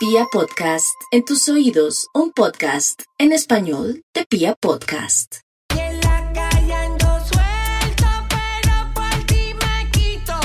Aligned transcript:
Pia 0.00 0.24
Podcast, 0.32 0.96
en 1.10 1.26
tus 1.26 1.46
oídos, 1.50 2.08
un 2.14 2.32
podcast 2.32 3.02
en 3.18 3.32
español 3.32 4.02
de 4.14 4.24
Pia 4.24 4.54
Podcast. 4.58 5.40
Y 5.74 5.78
en 5.78 6.00
la 6.00 6.32
calle 6.32 6.72
ando 6.72 7.20
suelto, 7.20 8.06
pero 8.30 8.94
por 8.94 9.26
ti 9.26 9.52
me 9.52 9.90
quito. 9.90 10.40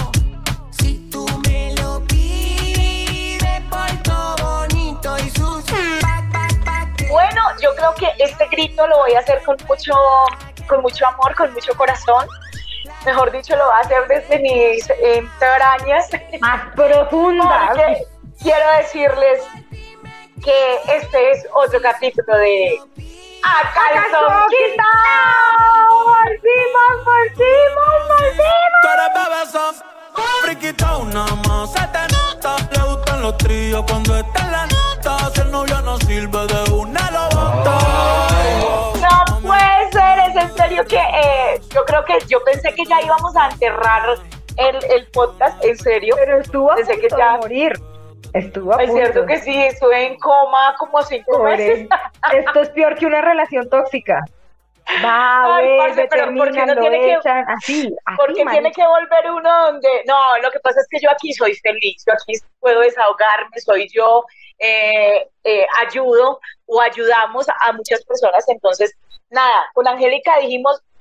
Si 0.71 1.09
tú 1.09 1.25
me 1.47 1.73
lo 1.75 2.03
pides, 2.05 3.61
por 3.69 4.03
todo 4.03 4.35
bonito 4.43 5.17
y 5.19 5.29
sucio. 5.29 5.77
Bueno, 7.09 7.41
yo 7.63 7.73
creo 7.77 7.95
que 7.95 8.07
este 8.21 8.49
grito 8.49 8.85
lo 8.85 8.97
voy 8.97 9.13
a 9.13 9.19
hacer 9.19 9.41
con 9.45 9.55
mucho, 9.69 9.93
con 10.67 10.81
mucho 10.81 11.07
amor, 11.07 11.33
con 11.33 11.53
mucho 11.53 11.73
corazón. 11.77 12.27
Mejor 13.05 13.31
dicho, 13.31 13.55
lo 13.55 13.63
voy 13.67 13.73
a 13.77 13.79
hacer 13.85 14.05
desde 14.09 14.37
mis 14.37 14.89
entrañas. 15.01 16.09
Más 16.41 16.75
profunda. 16.75 17.69
Porque 17.69 18.14
quiero 18.45 18.71
decirles 18.77 19.41
que 20.43 20.75
este 20.95 21.31
es 21.31 21.47
otro 21.55 21.81
capítulo 21.81 22.37
de 22.37 22.79
A 23.43 23.73
Calzón 23.73 24.47
Quitado. 24.49 26.05
¡Volvimos, 26.05 27.05
volvimos, 27.05 28.07
volvimos! 28.07 28.81
Tú 28.83 28.87
eres 28.93 29.11
bebesón, 29.15 29.75
friquita 30.43 30.97
una 30.97 31.25
más 31.47 31.73
se 31.73 31.87
te 31.87 32.13
nota. 32.13 32.55
Le 32.71 32.83
gustan 32.93 33.21
los 33.23 33.37
tríos 33.39 33.83
cuando 33.89 34.15
está 34.17 34.41
en 34.41 34.51
la 34.51 34.67
nota. 34.67 35.31
Si 35.33 35.41
el 35.41 35.51
novio 35.51 35.81
no 35.81 35.97
sirve 36.01 36.45
de 36.45 36.71
una 36.71 37.11
lo 37.11 37.23
bota. 37.35 37.79
No 39.01 39.41
puede 39.41 39.91
ser, 39.91 40.19
es 40.29 40.35
en 40.43 40.55
serio 40.55 40.85
que 40.85 40.97
eh, 40.97 41.59
yo 41.73 41.83
creo 41.85 42.05
que 42.05 42.19
yo 42.27 42.43
pensé 42.43 42.73
que 42.75 42.85
ya 42.85 43.01
íbamos 43.01 43.35
a 43.35 43.49
enterrar 43.49 44.03
el, 44.57 44.75
el 44.91 45.07
podcast, 45.07 45.63
en 45.65 45.75
serio. 45.79 46.15
Pero 46.19 46.39
estuvo 46.41 46.71
a 46.71 46.75
punto 46.75 46.91
que 46.91 47.09
ya- 47.09 47.31
de 47.33 47.37
morir. 47.39 47.73
Estuvo 48.33 48.73
a 48.73 48.83
Es 48.83 48.89
punto. 48.89 49.03
cierto 49.03 49.25
que 49.25 49.39
sí, 49.39 49.63
estuve 49.65 50.07
en 50.07 50.19
coma 50.19 50.75
como 50.77 51.01
cinco 51.03 51.43
meses. 51.43 51.87
Esto 52.33 52.61
es 52.61 52.69
peor 52.69 52.95
que 52.95 53.05
una 53.05 53.21
relación 53.21 53.69
tóxica. 53.69 54.19
Va, 55.03 55.55
Ay, 55.55 55.77
parce, 55.79 56.07
pero 56.11 56.25
¿por 56.35 56.51
qué 56.51 56.63
no 56.63 56.75
tiene 56.79 56.99
que- 56.99 57.15
así, 57.15 57.31
así, 57.55 57.95
Porque 58.17 58.45
tiene 58.45 58.71
que 58.71 58.85
volver 58.85 59.31
uno 59.31 59.65
donde... 59.65 59.89
No, 60.05 60.37
lo 60.43 60.51
que 60.51 60.59
pasa 60.59 60.79
es 60.79 60.87
que 60.91 60.99
yo 60.99 61.09
aquí 61.09 61.33
soy 61.33 61.55
feliz, 61.55 62.03
yo 62.05 62.13
aquí 62.13 62.33
puedo 62.59 62.81
desahogarme, 62.81 63.59
soy 63.59 63.87
yo, 63.91 64.23
eh, 64.59 65.27
eh, 65.43 65.65
ayudo 65.87 66.39
o 66.67 66.81
ayudamos 66.81 67.47
a 67.49 67.71
muchas 67.73 68.05
personas. 68.05 68.47
Entonces, 68.47 68.95
nada, 69.31 69.65
con 69.73 69.87
Angélica 69.87 70.37
dijimos, 70.39 70.79
"Fue 70.79 70.94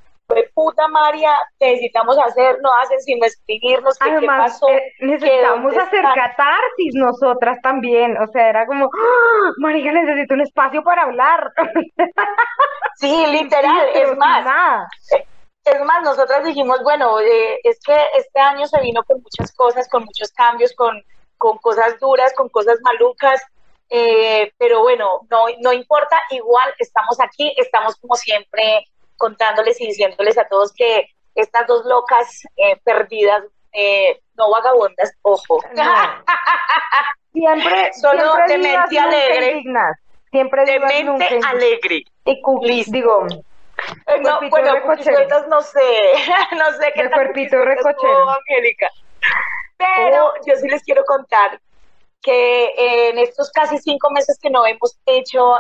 puta 0.55 0.89
María, 0.89 1.33
necesitamos 1.61 2.19
hacer, 2.19 2.59
no 2.63 2.75
hacen 2.77 3.01
sino 3.01 3.27
escribirnos 3.27 3.99
qué, 3.99 4.17
qué 4.21 4.27
pasó. 4.27 4.69
eh, 4.69 4.93
necesitamos 5.01 5.73
¿Qué, 5.73 5.79
dónde 5.79 5.81
hacer 5.81 6.05
está? 6.05 6.15
catarsis 6.15 6.95
nosotras 6.95 7.59
también. 7.63 8.17
O 8.19 8.27
sea, 8.29 8.49
era 8.49 8.67
como, 8.67 8.87
¡Ah! 8.87 9.53
marica, 9.59 9.93
necesito 9.93 10.35
un 10.35 10.41
espacio 10.43 10.83
para 10.83 11.03
hablar. 11.03 11.53
Sí, 12.97 13.27
literal, 13.27 13.89
es 13.93 14.17
más. 14.17 14.45
nada. 14.45 14.89
Es 15.65 15.81
más, 15.85 16.03
nosotras 16.05 16.45
dijimos, 16.45 16.83
bueno, 16.83 17.19
eh, 17.21 17.59
es 17.65 17.81
que 17.85 17.97
este 18.17 18.39
año 18.39 18.67
se 18.67 18.81
vino 18.81 19.03
con 19.05 19.21
muchas 19.23 19.53
cosas, 19.55 19.89
con 19.89 20.05
muchos 20.05 20.31
cambios, 20.33 20.75
con, 20.75 21.03
con 21.39 21.59
cosas 21.59 21.99
duras, 21.99 22.33
con 22.35 22.49
cosas 22.51 22.79
malucas, 22.83 23.43
eh, 23.91 24.53
pero 24.59 24.83
bueno, 24.83 25.21
no, 25.31 25.47
no 25.61 25.73
importa, 25.73 26.17
igual 26.31 26.73
estamos 26.79 27.19
aquí, 27.21 27.53
estamos 27.57 27.97
como 27.97 28.15
siempre 28.15 28.87
contándoles 29.17 29.81
y 29.81 29.87
diciéndoles 29.87 30.39
a 30.39 30.49
todos 30.49 30.73
que 30.75 31.09
estas 31.35 31.67
dos 31.67 31.85
locas 31.85 32.43
eh, 32.57 32.77
perdidas, 32.85 33.43
eh, 33.73 34.21
no 34.37 34.51
vagabundas, 34.51 35.13
ojo, 35.23 35.61
Siempre, 37.33 37.93
Solo 37.95 38.33
siempre 38.33 38.47
de 38.47 38.59
mente 38.59 38.99
alegre. 38.99 39.51
indignas. 39.51 39.99
Siempre 40.31 40.65
de 40.65 40.79
mente 40.81 41.41
alegre. 41.45 42.05
Y 42.25 42.41
Listo. 42.63 42.93
digo, 42.93 43.27
Eh, 44.07 44.21
no, 44.21 44.39
bueno, 44.51 44.75
no 45.49 45.61
sé, 45.61 45.81
no 46.57 46.73
sé 46.79 46.93
qué 46.95 47.03
tan 47.09 47.11
cuerpito 47.11 47.61
recochero. 47.65 48.31
Angélica. 48.31 48.89
Pero 49.77 50.33
yo 50.47 50.55
sí 50.57 50.69
les 50.69 50.83
quiero 50.85 51.05
contar 51.05 51.61
que 52.23 52.67
eh, 52.67 53.11
en 53.11 53.19
estos 53.19 53.51
casi 53.51 53.79
cinco 53.79 54.11
meses 54.11 54.39
que 54.41 54.49
no 54.49 54.65
hemos 54.65 54.97
hecho 55.05 55.57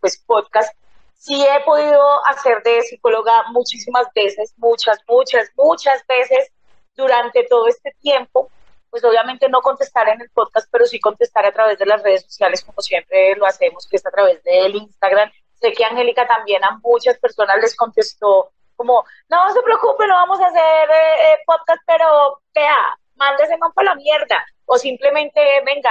pues 0.00 0.22
podcast, 0.26 0.74
sí 1.18 1.44
he 1.44 1.60
podido 1.64 2.02
hacer 2.26 2.62
de 2.62 2.80
psicóloga 2.82 3.44
muchísimas 3.50 4.06
veces, 4.14 4.54
muchas, 4.56 4.98
muchas, 5.06 5.50
muchas 5.56 6.06
veces 6.06 6.50
durante 6.96 7.44
todo 7.44 7.66
este 7.68 7.94
tiempo. 8.00 8.50
Pues 8.90 9.04
obviamente 9.04 9.50
no 9.50 9.60
contestar 9.60 10.08
en 10.08 10.22
el 10.22 10.30
podcast, 10.30 10.66
pero 10.72 10.86
sí 10.86 10.98
contestar 10.98 11.44
a 11.44 11.52
través 11.52 11.78
de 11.78 11.84
las 11.84 12.02
redes 12.02 12.22
sociales, 12.24 12.64
como 12.64 12.80
siempre 12.80 13.36
lo 13.36 13.44
hacemos, 13.44 13.86
que 13.86 13.96
es 13.96 14.06
a 14.06 14.10
través 14.10 14.42
del 14.44 14.74
Instagram. 14.76 15.30
Sé 15.60 15.72
que 15.72 15.84
Angélica 15.84 16.26
también 16.26 16.64
a 16.64 16.78
muchas 16.82 17.18
personas 17.18 17.58
les 17.60 17.76
contestó 17.76 18.50
como, 18.76 19.04
no 19.28 19.52
se 19.52 19.60
preocupe, 19.60 20.06
no 20.06 20.14
vamos 20.14 20.40
a 20.40 20.46
hacer 20.46 20.90
eh, 20.90 21.32
eh, 21.32 21.38
podcast, 21.44 21.82
pero 21.84 22.40
vea, 22.54 22.76
mándese 23.16 23.58
man 23.58 23.72
por 23.72 23.84
la 23.84 23.96
mierda. 23.96 24.46
O 24.66 24.78
simplemente, 24.78 25.40
venga, 25.66 25.90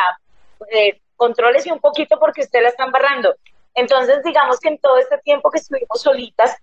eh, 0.72 1.02
contrólese 1.18 1.72
un 1.72 1.80
poquito 1.80 2.18
porque 2.18 2.42
usted 2.42 2.64
la 2.64 2.70
está 2.70 2.86
embarrando. 2.86 3.36
Entonces, 3.78 4.24
digamos 4.24 4.60
que 4.60 4.70
en 4.70 4.80
todo 4.80 4.98
este 4.98 5.20
tiempo 5.20 5.52
que 5.52 5.60
estuvimos 5.60 6.02
solitas, 6.02 6.58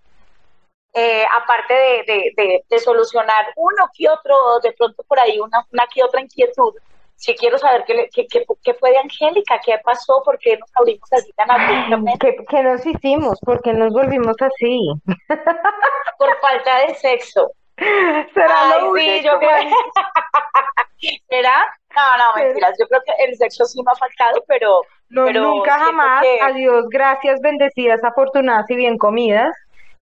eh, 0.93 1.25
aparte 1.33 1.73
de, 1.73 2.03
de, 2.05 2.33
de, 2.35 2.63
de 2.69 2.79
solucionar 2.79 3.45
uno 3.55 3.89
que 3.97 4.09
otro, 4.09 4.59
de 4.61 4.73
pronto 4.73 5.01
por 5.03 5.17
ahí 5.19 5.39
una, 5.39 5.65
una 5.71 5.87
que 5.93 6.03
otra 6.03 6.19
inquietud, 6.21 6.73
sí 7.15 7.33
quiero 7.35 7.57
saber 7.57 7.85
qué, 7.85 8.09
qué, 8.13 8.27
qué, 8.27 8.45
qué 8.61 8.73
fue 8.73 8.91
de 8.91 8.97
Angélica, 8.97 9.61
qué 9.65 9.77
pasó, 9.83 10.21
por 10.25 10.37
qué 10.39 10.57
nos 10.57 10.69
abrimos 10.75 11.11
así 11.13 11.31
tan 11.33 11.49
abruptamente, 11.51 12.35
¿qué, 12.35 12.45
qué 12.49 12.63
nos 12.63 12.85
hicimos? 12.85 13.39
¿Por 13.39 13.61
qué 13.61 13.71
nos 13.71 13.93
volvimos 13.93 14.35
así? 14.41 14.91
por 16.19 16.39
falta 16.41 16.79
de 16.79 16.95
sexo. 16.95 17.49
¿Será 17.77 18.73
Ay, 18.73 18.81
lo 18.81 18.95
sí, 18.95 19.23
yo 19.23 19.37
creo? 19.39 19.51
¿Será? 21.29 21.65
No, 21.95 22.17
no, 22.17 22.35
mentiras. 22.35 22.75
Yo 22.79 22.87
creo 22.87 23.01
que 23.05 23.23
el 23.23 23.37
sexo 23.37 23.65
sí 23.65 23.81
me 23.83 23.91
ha 23.91 23.95
faltado, 23.95 24.43
pero, 24.47 24.81
No, 25.09 25.25
pero 25.25 25.41
nunca 25.41 25.77
jamás. 25.79 26.23
que- 26.23 26.39
Adiós, 26.41 26.85
gracias, 26.89 27.39
bendecidas, 27.41 28.03
afortunadas 28.03 28.69
y 28.69 28.75
bien 28.75 28.97
comidas. 28.97 29.55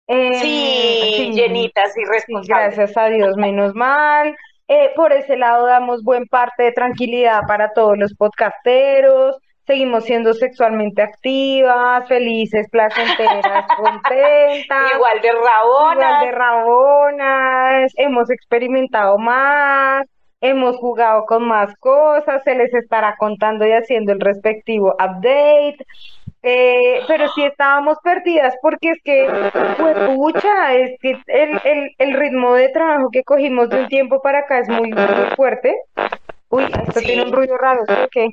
Eh, 0.07 0.33
sí, 0.35 1.13
sí, 1.15 1.31
llenitas 1.33 1.97
y 1.97 2.03
responsables. 2.05 2.75
gracias 2.75 2.97
a 2.97 3.05
Dios, 3.07 3.37
menos 3.37 3.73
mal. 3.73 4.35
Eh, 4.67 4.91
por 4.95 5.13
ese 5.13 5.37
lado 5.37 5.65
damos 5.65 6.03
buen 6.03 6.25
parte 6.27 6.63
de 6.63 6.71
tranquilidad 6.71 7.41
para 7.47 7.73
todos 7.73 7.97
los 7.97 8.13
podcasteros. 8.15 9.37
Seguimos 9.65 10.03
siendo 10.03 10.33
sexualmente 10.33 11.01
activas, 11.01 12.05
felices, 12.09 12.67
placenteras, 12.69 13.65
contentas. 13.77 14.91
Igual 14.93 15.21
de 15.21 15.31
rabona. 15.31 16.05
Igual 16.09 16.25
de 16.25 16.31
rabonas, 16.31 17.93
hemos 17.95 18.29
experimentado 18.29 19.17
más, 19.17 20.05
hemos 20.43 20.75
jugado 20.77 21.25
con 21.25 21.47
más 21.47 21.73
cosas, 21.77 22.43
se 22.43 22.53
les 22.53 22.73
estará 22.73 23.15
contando 23.17 23.65
y 23.65 23.71
haciendo 23.71 24.11
el 24.11 24.19
respectivo 24.19 24.93
update. 24.99 25.77
Eh, 26.45 26.99
pero 27.07 27.29
sí 27.29 27.45
estábamos 27.45 27.97
perdidas 28.03 28.53
porque 28.61 28.89
es 28.89 29.01
que, 29.01 29.25
pues 29.77 29.97
pucha, 30.09 30.73
es 30.73 30.99
que 30.99 31.11
el, 31.27 31.61
el, 31.63 31.91
el 31.97 32.13
ritmo 32.19 32.53
de 32.55 32.67
trabajo 32.67 33.07
que 33.13 33.23
cogimos 33.23 33.69
de 33.69 33.79
un 33.83 33.87
tiempo 33.87 34.21
para 34.21 34.39
acá 34.39 34.59
es 34.59 34.67
muy, 34.67 34.91
muy 34.91 35.35
fuerte. 35.37 35.73
Uy, 36.49 36.65
esto 36.65 36.99
Sí. 36.99 37.05
tiene 37.05 37.23
un 37.23 37.31
ruido 37.31 37.57
raro, 37.57 37.79
¿sí 37.87 37.93
o 37.93 38.07
qué? 38.11 38.27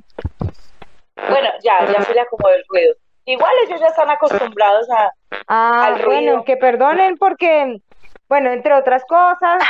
Bueno, 1.29 1.49
ya, 1.63 1.87
ya 1.93 2.03
se 2.03 2.13
le 2.13 2.21
acomodó 2.21 2.53
el 2.55 2.65
ruido. 2.69 2.95
Igual 3.27 3.53
ellos 3.69 3.81
ya 3.81 3.87
están 3.87 4.11
acostumbrados 4.11 4.89
a... 4.91 5.13
Ah, 5.47 5.87
al 5.87 6.03
ruido. 6.03 6.21
bueno, 6.33 6.45
que 6.45 6.57
perdonen 6.57 7.17
porque, 7.17 7.77
bueno, 8.29 8.51
entre 8.51 8.75
otras 8.75 9.05
cosas, 9.07 9.63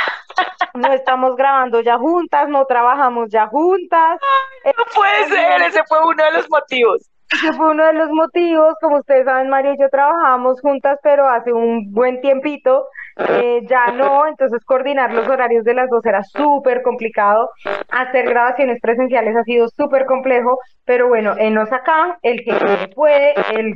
no 0.75 0.93
estamos 0.93 1.35
grabando 1.35 1.81
ya 1.81 1.97
juntas, 1.97 2.47
no 2.47 2.65
trabajamos 2.65 3.29
ya 3.29 3.47
juntas. 3.47 4.19
No 4.65 4.83
puede 4.95 5.25
ser, 5.25 5.61
ese 5.63 5.81
fue 5.87 5.99
uno 6.05 6.23
de 6.23 6.31
los 6.31 6.49
motivos. 6.49 7.09
Ese 7.33 7.53
fue 7.53 7.71
uno 7.71 7.85
de 7.85 7.93
los 7.93 8.09
motivos, 8.09 8.75
como 8.81 8.97
ustedes 8.97 9.23
saben, 9.23 9.47
María 9.49 9.73
y 9.73 9.79
yo 9.79 9.89
trabajamos 9.89 10.59
juntas, 10.59 10.99
pero 11.01 11.29
hace 11.29 11.53
un 11.53 11.91
buen 11.93 12.19
tiempito, 12.19 12.87
eh, 13.17 13.61
ya 13.69 13.87
no, 13.87 14.27
entonces 14.27 14.63
coordinar 14.65 15.13
los 15.13 15.27
horarios 15.29 15.63
de 15.63 15.73
las 15.73 15.89
dos 15.89 16.05
era 16.05 16.23
súper 16.23 16.81
complicado, 16.81 17.49
hacer 17.89 18.25
grabaciones 18.25 18.81
presenciales 18.81 19.35
ha 19.37 19.43
sido 19.43 19.69
súper 19.69 20.05
complejo, 20.05 20.59
pero 20.83 21.07
bueno, 21.07 21.33
enos 21.37 21.71
acá, 21.71 22.19
el 22.21 22.43
que 22.43 22.89
puede, 22.93 23.33
el 23.55 23.75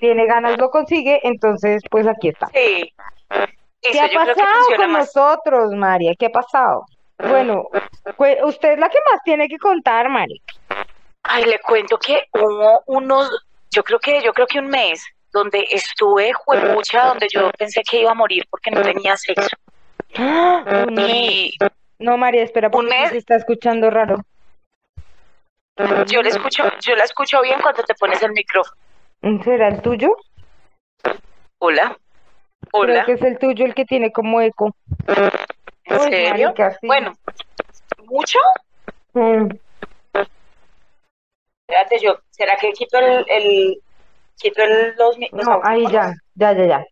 tiene 0.00 0.26
ganas 0.26 0.58
lo 0.58 0.70
consigue, 0.70 1.20
entonces 1.22 1.80
pues 1.90 2.08
aquí 2.08 2.28
está. 2.28 2.48
Sí. 2.48 2.92
¿Qué 3.92 4.00
ha 4.00 4.08
pasado 4.08 4.66
con 4.76 4.90
más. 4.92 5.14
nosotros, 5.14 5.72
María? 5.74 6.14
¿Qué 6.18 6.26
ha 6.26 6.30
pasado? 6.30 6.86
Bueno, 7.18 7.64
pues, 8.16 8.38
usted 8.42 8.72
es 8.72 8.78
la 8.78 8.88
que 8.88 8.98
más 9.10 9.22
tiene 9.24 9.48
que 9.48 9.58
contar, 9.58 10.08
María. 10.08 10.40
Ay, 11.22 11.44
le 11.44 11.58
cuento 11.60 11.98
que 11.98 12.24
hubo 12.32 12.82
unos, 12.86 13.30
yo 13.70 13.82
creo 13.82 13.98
que, 13.98 14.20
yo 14.22 14.32
creo 14.32 14.46
que 14.46 14.58
un 14.58 14.68
mes 14.68 15.04
donde 15.32 15.66
estuve 15.70 16.32
juepucha, 16.32 17.06
donde 17.06 17.28
yo 17.32 17.50
pensé 17.58 17.82
que 17.82 18.00
iba 18.00 18.10
a 18.10 18.14
morir 18.14 18.44
porque 18.50 18.70
no 18.70 18.82
tenía 18.82 19.16
sexo. 19.16 19.56
Un 20.16 20.94
mes. 20.94 21.08
Y 21.10 21.58
No, 21.98 22.16
María, 22.16 22.42
espera, 22.42 22.68
¿Un 22.68 22.72
porque 22.72 22.90
mes? 22.90 23.10
se 23.10 23.18
está 23.18 23.34
escuchando 23.36 23.90
raro. 23.90 24.18
Yo 26.06 26.22
la 26.22 26.28
escucho, 26.28 26.62
yo 26.80 26.94
la 26.94 27.02
escucho 27.04 27.42
bien 27.42 27.60
cuando 27.60 27.82
te 27.82 27.94
pones 27.94 28.22
el 28.22 28.30
micrófono. 28.32 28.76
¿Será 29.42 29.68
el 29.68 29.82
tuyo? 29.82 30.14
Hola. 31.58 31.98
Creo 32.70 32.82
Hola. 32.82 33.04
que 33.04 33.12
es 33.12 33.22
el 33.22 33.38
tuyo 33.38 33.64
el 33.64 33.74
que 33.74 33.84
tiene 33.84 34.10
como 34.12 34.40
eco. 34.40 34.74
¿En 35.84 35.96
Uy, 36.00 36.08
serio? 36.10 36.46
marica, 36.48 36.70
sí. 36.72 36.86
Bueno, 36.86 37.12
¿mucho? 38.04 38.38
Mm, 39.12 39.48
Espérate, 41.66 41.98
yo, 42.00 42.18
¿será 42.30 42.56
que 42.56 42.72
quito 42.72 42.98
el, 42.98 43.24
el 43.28 43.82
quito 44.36 44.62
el, 44.62 44.94
los, 44.96 45.16
los 45.32 45.46
No, 45.46 45.60
ahí 45.64 45.84
ya, 45.90 46.12
ya, 46.34 46.52
ya, 46.52 46.66
ya. 46.66 46.86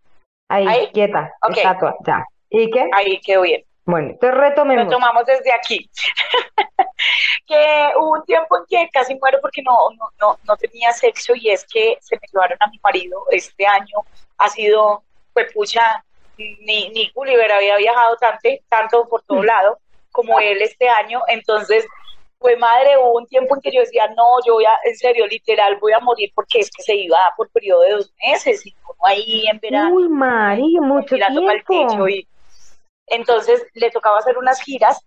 Ahí, 0.48 0.66
¿Ahí? 0.66 0.90
quieta, 0.92 1.30
Ok. 1.42 1.56
estatua, 1.56 1.94
ya. 2.06 2.24
¿Y 2.50 2.70
qué? 2.70 2.88
Ahí 2.96 3.20
quedó 3.20 3.42
bien. 3.42 3.62
Bueno, 3.84 4.10
entonces 4.10 4.38
retomemos. 4.38 4.84
Retomamos 4.84 5.26
desde 5.26 5.52
aquí. 5.52 5.90
que 7.46 7.88
hubo 7.98 8.12
un 8.12 8.24
tiempo 8.24 8.56
en 8.58 8.64
que 8.68 8.88
casi 8.92 9.14
muero 9.16 9.38
porque 9.40 9.62
no, 9.62 9.72
no, 9.98 10.08
no, 10.20 10.38
no 10.44 10.56
tenía 10.56 10.92
sexo 10.92 11.34
y 11.34 11.50
es 11.50 11.66
que 11.66 11.96
se 12.00 12.16
me 12.16 12.22
llevaron 12.32 12.56
a 12.60 12.68
mi 12.68 12.78
marido 12.82 13.24
este 13.30 13.66
año. 13.66 13.98
Ha 14.38 14.48
sido, 14.48 15.02
pues 15.32 15.52
pucha, 15.52 16.04
ni, 16.36 16.88
ni 16.90 17.10
Gulliver 17.14 17.50
había 17.52 17.76
viajado 17.76 18.16
tanto, 18.16 18.48
tanto 18.68 19.08
por 19.08 19.22
todo 19.24 19.42
lado 19.42 19.78
como 20.10 20.40
él 20.40 20.60
este 20.62 20.88
año. 20.88 21.20
Entonces, 21.28 21.84
fue 22.38 22.56
madre, 22.56 22.98
hubo 22.98 23.18
un 23.18 23.26
tiempo 23.26 23.54
en 23.54 23.60
que 23.60 23.70
yo 23.72 23.80
decía, 23.80 24.08
no, 24.08 24.24
yo 24.44 24.54
voy 24.54 24.64
a, 24.64 24.76
en 24.84 24.96
serio, 24.96 25.26
literal, 25.26 25.78
voy 25.80 25.92
a 25.92 26.00
morir 26.00 26.32
porque 26.34 26.58
es 26.60 26.70
que 26.70 26.82
se 26.82 26.94
iba 26.96 27.18
por 27.36 27.50
periodo 27.50 27.82
de 27.82 27.90
dos 27.92 28.12
meses 28.26 28.66
y 28.66 28.72
como 28.82 29.06
ahí 29.06 29.46
en 29.46 29.58
verano 29.60 29.94
Uy, 29.94 30.08
María, 30.08 30.80
mucho 30.80 31.14
tirando 31.14 31.40
para 31.42 31.54
el 31.58 31.64
tiempo. 31.64 31.92
techo 31.92 32.08
y 32.08 32.28
entonces 33.06 33.64
le 33.74 33.90
tocaba 33.90 34.18
hacer 34.18 34.38
unas 34.38 34.60
giras 34.62 34.98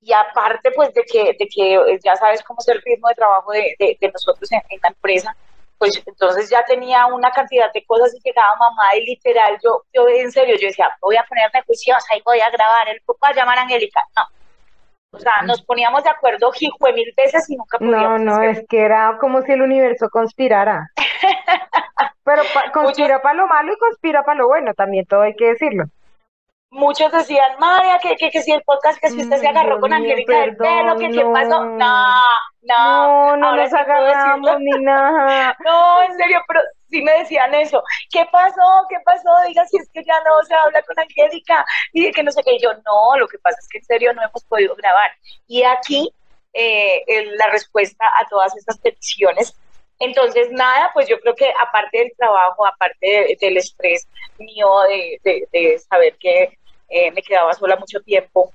y 0.00 0.12
aparte 0.12 0.70
pues 0.72 0.92
de 0.94 1.02
que, 1.04 1.24
de 1.38 1.46
que 1.48 1.74
eh, 1.74 1.98
ya 2.02 2.16
sabes 2.16 2.42
cómo 2.42 2.58
es 2.60 2.68
el 2.68 2.80
ritmo 2.82 3.08
de 3.08 3.14
trabajo 3.14 3.52
de, 3.52 3.74
de- 3.78 3.98
de 4.00 4.08
nosotros 4.10 4.50
en, 4.52 4.60
en 4.68 4.80
la 4.82 4.88
empresa, 4.88 5.36
pues 5.80 6.00
entonces 6.06 6.50
ya 6.50 6.62
tenía 6.66 7.06
una 7.06 7.30
cantidad 7.30 7.72
de 7.72 7.82
cosas 7.86 8.14
y 8.14 8.20
llegaba 8.22 8.54
mamá 8.56 8.94
y 8.96 9.04
literal 9.06 9.58
yo, 9.64 9.82
yo 9.94 10.06
en 10.08 10.30
serio, 10.30 10.54
yo 10.60 10.68
decía, 10.68 10.88
voy 11.00 11.16
a 11.16 11.24
ponerme 11.24 11.62
juiciosa 11.66 12.14
y 12.16 12.22
voy 12.22 12.38
a 12.38 12.50
grabar, 12.50 12.88
el 12.90 13.00
va 13.08 13.28
a 13.28 13.32
llamar 13.34 13.58
a 13.58 13.62
Angélica, 13.62 14.00
no. 14.14 14.22
O 15.12 15.18
sea, 15.18 15.42
nos 15.42 15.62
poníamos 15.62 16.04
de 16.04 16.10
acuerdo 16.10 16.52
jijue 16.52 16.92
mil 16.92 17.12
veces 17.16 17.48
y 17.48 17.56
nunca 17.56 17.78
No, 17.80 17.90
podíamos 17.90 18.20
no, 18.20 18.32
hacer. 18.36 18.50
es 18.50 18.64
que 18.68 18.80
era 18.82 19.16
como 19.18 19.40
si 19.42 19.52
el 19.52 19.62
universo 19.62 20.08
conspirara. 20.10 20.90
Pero 22.24 22.42
pa- 22.54 22.70
conspira 22.72 23.20
para 23.22 23.34
lo 23.34 23.46
malo 23.46 23.72
y 23.72 23.78
conspira 23.78 24.22
para 24.22 24.38
lo 24.38 24.48
bueno, 24.48 24.74
también 24.74 25.06
todo 25.06 25.22
hay 25.22 25.34
que 25.34 25.46
decirlo. 25.46 25.84
Muchos 26.70 27.10
decían, 27.12 27.56
María, 27.58 27.98
que, 27.98 28.16
que, 28.16 28.30
que 28.30 28.42
si 28.42 28.52
el 28.52 28.62
podcast, 28.62 28.98
que 29.00 29.10
si 29.10 29.20
usted 29.22 29.38
se 29.38 29.48
agarró 29.48 29.76
Dios 29.76 29.80
con 29.80 29.90
mío, 29.90 29.96
Angélica 29.98 30.40
del 30.40 30.56
pelo, 30.56 30.96
que 30.98 31.08
qué 31.10 31.14
perdón, 31.20 31.32
pasó. 31.32 31.64
no. 31.64 32.14
No, 32.62 33.36
no, 33.36 33.36
No, 33.36 33.36
no 33.38 33.46
ahora 33.48 33.62
nos 33.64 33.72
agarramos 33.74 34.60
ni 34.60 34.70
nada. 34.84 35.56
No, 35.64 36.02
en 36.02 36.16
serio, 36.16 36.40
pero 36.46 36.60
sí 36.90 37.02
me 37.02 37.12
decían 37.12 37.54
eso. 37.54 37.82
¿Qué 38.12 38.24
pasó? 38.30 38.86
¿Qué 38.88 38.96
pasó? 39.04 39.28
Diga 39.48 39.64
si 39.66 39.78
es 39.78 39.88
que 39.92 40.04
ya 40.04 40.14
no 40.24 40.42
se 40.46 40.54
habla 40.54 40.82
con 40.82 40.98
Angélica 40.98 41.64
y 41.92 42.10
que 42.12 42.22
no 42.22 42.30
sé 42.30 42.42
qué. 42.44 42.54
Y 42.54 42.62
yo, 42.62 42.72
no, 42.74 43.18
lo 43.18 43.26
que 43.28 43.38
pasa 43.38 43.56
es 43.60 43.68
que 43.68 43.78
en 43.78 43.84
serio 43.84 44.12
no 44.12 44.22
hemos 44.22 44.44
podido 44.44 44.74
grabar. 44.76 45.10
Y 45.48 45.62
aquí 45.64 46.12
eh, 46.52 47.02
la 47.36 47.46
respuesta 47.48 48.04
a 48.20 48.28
todas 48.28 48.54
estas 48.56 48.78
peticiones. 48.78 49.54
Entonces, 50.02 50.50
nada, 50.50 50.90
pues 50.94 51.08
yo 51.08 51.18
creo 51.20 51.34
que 51.34 51.52
aparte 51.60 51.98
del 51.98 52.12
trabajo, 52.16 52.66
aparte 52.66 53.06
de- 53.06 53.36
del 53.40 53.56
estrés 53.58 54.08
mío 54.38 54.68
de, 54.88 55.18
de- 55.24 55.48
de 55.52 55.78
saber 55.78 56.16
que 56.18 56.56
eh, 56.90 57.10
me 57.12 57.22
quedaba 57.22 57.52
sola 57.54 57.76
mucho 57.76 58.00
tiempo, 58.00 58.52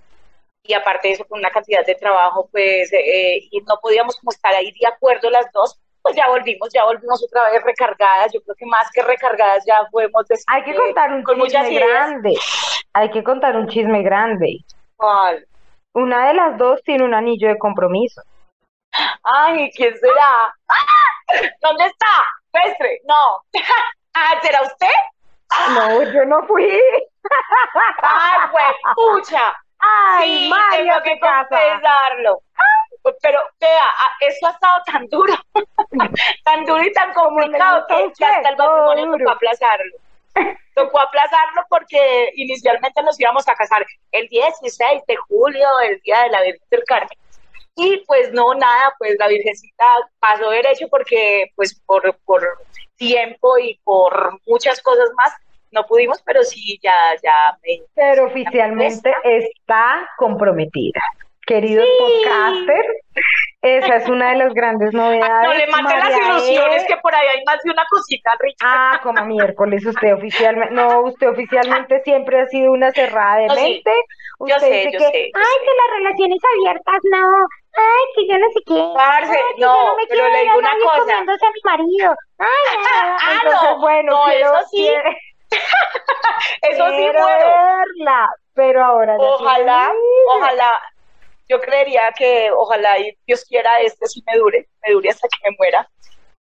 y 0.63 0.73
aparte 0.73 1.07
de 1.07 1.13
eso, 1.15 1.25
con 1.25 1.39
una 1.39 1.51
cantidad 1.51 1.85
de 1.85 1.95
trabajo, 1.95 2.47
pues, 2.51 2.91
eh, 2.93 3.47
y 3.51 3.61
no 3.61 3.75
podíamos 3.81 4.17
como 4.19 4.31
estar 4.31 4.53
ahí 4.53 4.71
de 4.71 4.87
acuerdo 4.87 5.29
las 5.29 5.51
dos, 5.51 5.79
pues 6.01 6.15
ya 6.15 6.27
volvimos, 6.29 6.69
ya 6.71 6.85
volvimos 6.85 7.23
otra 7.23 7.49
vez 7.49 7.63
recargadas, 7.63 8.31
yo 8.33 8.41
creo 8.41 8.55
que 8.55 8.65
más 8.65 8.89
que 8.91 9.01
recargadas 9.01 9.63
ya 9.65 9.81
podemos 9.91 10.27
decir 10.27 10.45
Hay 10.47 10.63
que 10.63 10.75
contar 10.75 11.11
un 11.11 11.23
con 11.23 11.41
chisme 11.41 11.71
ideas. 11.71 11.89
grande. 11.89 12.33
Hay 12.93 13.09
que 13.09 13.23
contar 13.23 13.55
un 13.55 13.67
chisme 13.67 14.03
grande. 14.03 14.59
¿Cuál? 14.97 15.47
Una 15.93 16.27
de 16.27 16.33
las 16.35 16.57
dos 16.57 16.81
tiene 16.83 17.03
un 17.05 17.13
anillo 17.13 17.47
de 17.47 17.57
compromiso. 17.57 18.21
Ay, 19.23 19.71
¿quién 19.75 19.97
será? 19.97 20.53
¡Ah! 20.67 21.49
¿Dónde 21.61 21.85
está? 21.85 22.23
Pestre, 22.51 23.01
no. 23.05 23.43
Ah, 24.17 24.39
¿Será 24.41 24.61
usted? 24.61 24.87
No, 25.73 26.01
yo 26.13 26.23
no 26.23 26.47
fui. 26.47 26.79
Ay, 28.01 28.49
güey, 28.51 28.65
pucha. 28.95 29.55
Ay, 29.79 30.45
Sí, 30.45 30.49
María 30.49 31.01
tengo 31.01 31.03
que 31.03 31.19
confesarlo. 31.19 32.41
Pero 33.21 33.39
vea, 33.59 33.85
ah, 33.99 34.11
eso 34.19 34.47
ha 34.47 34.51
estado 34.51 34.81
tan 34.85 35.05
duro, 35.07 35.33
tan 36.43 36.65
duro 36.65 36.81
y 36.81 36.91
tan 36.91 37.13
complicado 37.13 37.85
que, 37.87 38.25
hasta 38.25 38.49
el 38.49 38.57
matrimonio 38.57 39.17
tocó 39.17 39.31
aplazarlo. 39.31 39.97
Tocó 40.73 40.99
aplazarlo 40.99 41.61
porque 41.69 42.31
inicialmente 42.35 43.03
nos 43.03 43.19
íbamos 43.19 43.47
a 43.47 43.53
casar 43.53 43.85
el 44.11 44.27
16 44.27 45.03
de 45.07 45.15
julio, 45.17 45.67
el 45.81 46.01
día 46.01 46.23
de 46.23 46.29
la 46.29 46.41
Virgen 46.41 46.67
del 46.71 46.83
Carmen. 46.85 47.17
Y 47.75 47.97
pues 48.07 48.31
no, 48.31 48.55
nada, 48.55 48.95
pues 48.97 49.15
la 49.19 49.27
Virgencita 49.27 49.85
pasó 50.19 50.49
derecho 50.49 50.87
porque 50.89 51.51
pues 51.55 51.79
por, 51.85 52.17
por 52.25 52.41
tiempo 52.95 53.57
y 53.59 53.79
por 53.83 54.39
muchas 54.47 54.81
cosas 54.81 55.09
más 55.15 55.33
no 55.75 55.85
pudimos, 55.85 56.21
pero 56.23 56.41
sí, 56.43 56.79
ya, 56.81 56.91
ya 57.21 57.55
me 57.63 57.81
Pero 57.93 58.25
oficialmente 58.27 59.13
está 59.23 60.09
comprometida. 60.17 61.01
Queridos 61.45 61.85
podcasters, 61.99 62.87
esa 63.61 63.95
es 63.97 64.09
una 64.09 64.31
de 64.31 64.37
las 64.37 64.53
grandes 64.55 64.91
novedades. 64.93 65.47
No 65.47 65.53
le 65.53 65.67
maten 65.67 65.99
las 65.99 66.17
ilusiones, 66.17 66.85
que 66.87 66.97
por 66.97 67.13
ahí 67.13 67.27
hay 67.27 67.43
más 67.45 67.59
de 67.63 67.69
una 67.69 67.85
cosita 67.87 68.31
rica. 68.39 68.57
Ah, 68.63 68.99
como 69.03 69.23
miércoles, 69.25 69.85
usted 69.85 70.15
oficialmente, 70.15 70.73
no, 70.73 71.01
usted 71.01 71.29
oficialmente 71.29 72.01
siempre 72.03 72.39
ha 72.41 72.47
sido 72.47 72.71
una 72.71 72.91
cerrada 72.91 73.37
de 73.41 73.47
No, 73.47 73.55
sí. 73.55 73.61
mente. 73.61 73.91
Yo 74.39 74.45
Usted 74.55 74.59
sé, 74.59 74.73
dice 74.75 74.91
yo 74.91 74.99
que, 74.99 75.05
sé, 75.11 75.31
yo 75.33 75.39
ay, 75.39 75.45
sé. 75.45 75.59
que 75.65 75.71
las 75.79 75.97
relaciones 75.97 76.39
abiertas 76.55 76.99
no, 77.09 77.25
ay, 77.77 78.03
que 78.15 78.27
yo 78.27 78.37
no 78.37 78.47
sé 78.49 78.59
qué, 78.65 78.93
Parce, 78.95 79.31
ay, 79.31 79.55
que 79.55 79.61
no, 79.61 79.75
yo 79.75 79.85
no 79.85 79.95
me 79.95 80.07
pero 80.07 80.23
quiero 80.23 80.29
le 80.35 80.41
digo 80.41 80.57
una 80.57 80.71
cosa. 80.83 80.99
comiéndose 80.99 81.45
a 81.45 81.49
mi 81.51 81.61
marido. 81.63 82.15
Ay, 82.39 82.47
ay, 82.75 83.09
Ah, 83.21 83.39
entonces, 83.43 83.69
no, 83.71 83.79
bueno, 83.79 84.11
no, 84.11 84.23
quiero, 84.25 84.57
eso 84.57 84.67
sí, 84.71 84.77
quiero- 84.77 85.09
Eso 86.61 86.89
sí 86.89 86.95
muero. 86.95 87.25
verla, 87.25 88.29
pero 88.53 88.83
ahora 88.83 89.15
Ojalá, 89.17 89.93
ojalá, 90.27 90.81
yo 91.47 91.59
creería 91.61 92.11
que 92.17 92.49
ojalá 92.51 92.99
y 92.99 93.17
Dios 93.25 93.45
quiera 93.45 93.79
este 93.81 94.07
sí 94.07 94.23
me 94.25 94.37
dure, 94.37 94.67
me 94.85 94.93
dure 94.93 95.09
hasta 95.09 95.27
que 95.27 95.49
me 95.49 95.55
muera. 95.57 95.89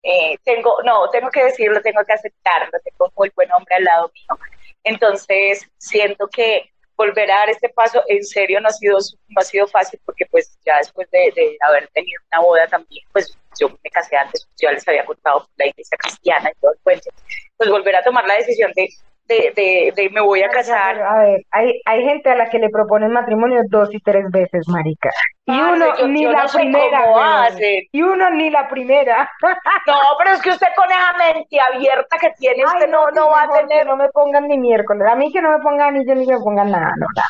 Eh, 0.02 0.36
tengo, 0.44 0.82
no, 0.84 1.08
tengo 1.10 1.30
que 1.30 1.44
decirlo, 1.44 1.80
tengo 1.80 2.04
que 2.04 2.12
aceptarlo, 2.12 2.78
tengo 2.84 3.06
un 3.06 3.12
muy 3.16 3.30
buen 3.34 3.50
hombre 3.52 3.74
al 3.76 3.84
lado 3.84 4.10
mío. 4.14 4.38
Entonces, 4.84 5.66
siento 5.78 6.28
que 6.28 6.70
volver 6.96 7.30
a 7.30 7.36
dar 7.36 7.50
este 7.50 7.68
paso 7.70 8.02
en 8.06 8.22
serio 8.24 8.60
no 8.60 8.68
ha 8.68 8.72
sido, 8.72 8.98
no 9.28 9.40
ha 9.40 9.44
sido 9.44 9.66
fácil 9.66 10.00
porque 10.04 10.26
pues 10.26 10.56
ya 10.64 10.76
después 10.78 11.10
de, 11.10 11.32
de 11.34 11.56
haber 11.66 11.88
tenido 11.88 12.20
una 12.30 12.40
boda 12.40 12.66
también, 12.68 13.04
pues 13.12 13.36
yo 13.58 13.68
me 13.68 13.90
casé 13.90 14.16
antes, 14.16 14.46
yo 14.60 14.68
ya 14.68 14.72
les 14.72 14.86
había 14.86 15.04
contado 15.04 15.48
la 15.56 15.66
iglesia 15.66 15.96
cristiana 15.98 16.50
y 16.50 16.60
todo 16.60 16.72
el 16.72 16.78
cuento, 16.82 17.10
pues 17.56 17.70
volver 17.70 17.96
a 17.96 18.02
tomar 18.02 18.26
la 18.26 18.34
decisión 18.34 18.70
de, 18.74 18.88
de, 19.26 19.52
de, 19.56 19.92
de 19.96 20.10
me 20.10 20.20
voy 20.20 20.42
a 20.42 20.48
casar. 20.50 20.96
pero, 20.96 21.08
a 21.08 21.18
ver, 21.22 21.40
hay, 21.50 21.80
hay 21.86 22.04
gente 22.04 22.28
a 22.30 22.34
la 22.36 22.50
que 22.50 22.58
le 22.58 22.68
proponen 22.68 23.10
matrimonio 23.12 23.62
dos 23.70 23.88
y 23.94 23.98
tres 24.00 24.24
veces, 24.30 24.68
marica. 24.68 25.08
Y 25.46 25.56
Parce, 25.58 25.72
uno 25.72 25.96
yo- 25.98 26.08
ni 26.08 26.22
yo 26.24 26.30
la 26.32 26.44
no 26.44 26.48
primera. 26.52 27.04
cómo. 27.04 27.58
Y 27.92 28.02
uno 28.02 28.30
ni 28.30 28.50
la 28.50 28.68
primera. 28.68 29.30
No, 29.86 29.94
pero 30.18 30.30
es 30.32 30.40
que 30.42 30.50
usted 30.50 30.66
con 30.76 30.90
esa 30.90 31.12
mente 31.18 31.58
abierta 31.60 32.16
que 32.18 32.30
tiene, 32.38 32.64
usted 32.64 32.84
Ay, 32.86 32.90
no, 32.90 33.10
no 33.10 33.30
va 33.30 33.42
a 33.42 33.48
tener 33.48 33.86
no 33.86 33.96
me 33.96 34.08
pongan 34.10 34.46
ni 34.48 34.56
miércoles. 34.58 35.06
A 35.10 35.14
mí 35.14 35.30
que 35.32 35.42
no 35.42 35.50
me 35.50 35.58
pongan 35.62 35.94
ni 35.94 36.06
yo 36.06 36.14
ni 36.14 36.26
que 36.26 36.32
me 36.32 36.40
pongan 36.40 36.70
nada, 36.70 36.90
no, 36.98 37.06
nada. 37.14 37.26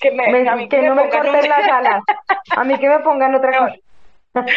que 0.00 0.10
me, 0.10 0.32
Me- 0.32 0.48
a 0.48 0.56
mí 0.56 0.68
que 0.68 0.78
me 0.80 0.88
no 0.88 0.94
me 0.94 1.02
pongan 1.04 1.26
un- 1.26 1.32
corten 1.32 1.50
las 1.50 1.68
alas. 1.68 2.02
A 2.56 2.64
mí 2.64 2.78
que 2.78 2.88
me 2.88 2.98
pongan 3.00 3.34
otra 3.34 3.58
cosa. 3.58 3.74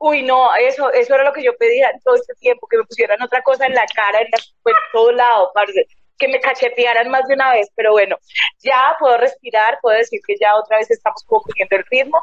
Uy, 0.00 0.22
no, 0.22 0.54
eso, 0.56 0.92
eso 0.92 1.14
era 1.14 1.24
lo 1.24 1.32
que 1.32 1.42
yo 1.42 1.56
pedía 1.58 1.90
todo 2.04 2.14
este 2.14 2.34
tiempo, 2.34 2.68
que 2.68 2.76
me 2.78 2.84
pusieran 2.84 3.20
otra 3.22 3.42
cosa 3.42 3.66
en 3.66 3.74
la 3.74 3.84
cara, 3.86 4.20
en, 4.20 4.28
la- 4.30 4.38
en 4.70 4.76
todo 4.92 5.10
lado, 5.12 5.50
parce, 5.54 5.86
que 6.18 6.28
me 6.28 6.40
cachetearan 6.40 7.08
más 7.10 7.26
de 7.26 7.34
una 7.34 7.52
vez, 7.52 7.68
pero 7.74 7.92
bueno, 7.92 8.16
ya 8.62 8.96
puedo 8.98 9.16
respirar, 9.18 9.78
puedo 9.82 9.96
decir 9.98 10.20
que 10.26 10.36
ya 10.40 10.54
otra 10.56 10.78
vez 10.78 10.90
estamos 10.90 11.24
como 11.26 11.42
el 11.56 11.84
ritmo, 11.90 12.18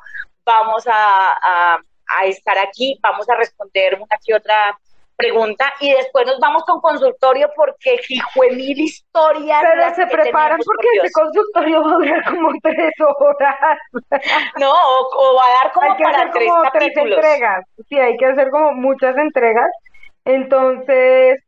vamos 0.46 0.86
a, 0.88 1.74
a, 1.75 1.79
a 2.08 2.25
estar 2.25 2.58
aquí, 2.60 2.98
vamos 3.01 3.27
a 3.29 3.36
responder 3.36 3.96
una 3.96 4.17
que 4.25 4.34
otra 4.36 4.77
pregunta 5.15 5.72
y 5.79 5.91
después 5.91 6.25
nos 6.27 6.39
vamos 6.39 6.63
con 6.65 6.81
consultorio 6.81 7.50
porque 7.55 7.98
fue 8.34 8.51
mil 8.51 8.79
historias. 8.79 9.60
Pero 9.62 9.95
se 9.95 10.07
preparan 10.07 10.63
por 10.63 10.65
porque 10.65 10.88
Dios. 10.93 11.05
ese 11.05 11.12
consultorio 11.12 11.84
va 11.84 11.91
a 11.91 11.95
durar 11.95 12.24
como 12.25 12.50
tres 12.62 12.91
horas. 13.00 13.79
No, 14.55 14.72
o, 14.72 15.07
o 15.31 15.36
va 15.36 15.43
a 15.45 15.63
dar 15.63 15.72
como 15.74 15.91
hay 15.91 15.98
que 15.98 16.03
para 16.03 16.17
hacer 16.19 16.31
tres 16.31 16.50
como 16.50 16.69
tres 16.72 16.98
entregas. 16.98 17.65
Sí, 17.89 18.00
hay 18.00 18.17
que 18.17 18.25
hacer 18.25 18.50
como 18.50 18.72
muchas 18.74 19.15
entregas. 19.17 19.69
Entonces, 20.25 21.39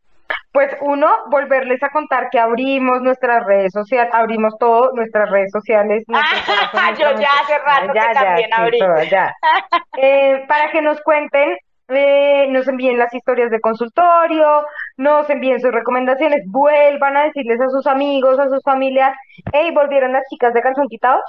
Pues 0.52 0.76
uno, 0.82 1.08
volverles 1.30 1.82
a 1.84 1.90
contar 1.92 2.30
que 2.32 2.40
abrimos 2.40 3.02
nuestras 3.02 3.46
redes 3.46 3.72
sociales, 3.74 4.12
abrimos 4.14 4.58
todo, 4.60 4.92
nuestras 4.94 5.30
redes 5.32 5.52
sociales. 5.52 6.04
Ah, 6.74 6.92
yo 6.98 7.12
ya 7.20 7.30
hace 7.42 7.58
rato 7.60 7.98
que 8.00 8.10
también 8.10 8.50
sí, 8.56 8.56
abrí. 8.56 8.80
ya. 9.10 9.34
Eh, 9.98 10.46
para 10.48 10.72
que 10.72 10.82
nos 10.82 11.02
cuenten, 11.02 11.58
eh, 11.90 12.48
nos 12.50 12.68
envíen 12.68 12.98
las 12.98 13.14
historias 13.14 13.50
de 13.52 13.62
consultorio, 13.62 14.66
nos 14.98 15.30
envíen 15.30 15.62
sus 15.62 15.72
recomendaciones, 15.72 16.44
vuelvan 16.48 17.18
a 17.18 17.24
decirles 17.26 17.62
a 17.62 17.70
sus 17.70 17.88
amigos, 17.88 18.40
a 18.40 18.50
sus 18.50 18.62
familias, 18.64 19.16
hey, 19.54 19.72
volvieron 19.74 20.14
las 20.14 20.24
chicas 20.30 20.54
de 20.54 20.62
calzón 20.62 20.88
quitado, 20.90 21.22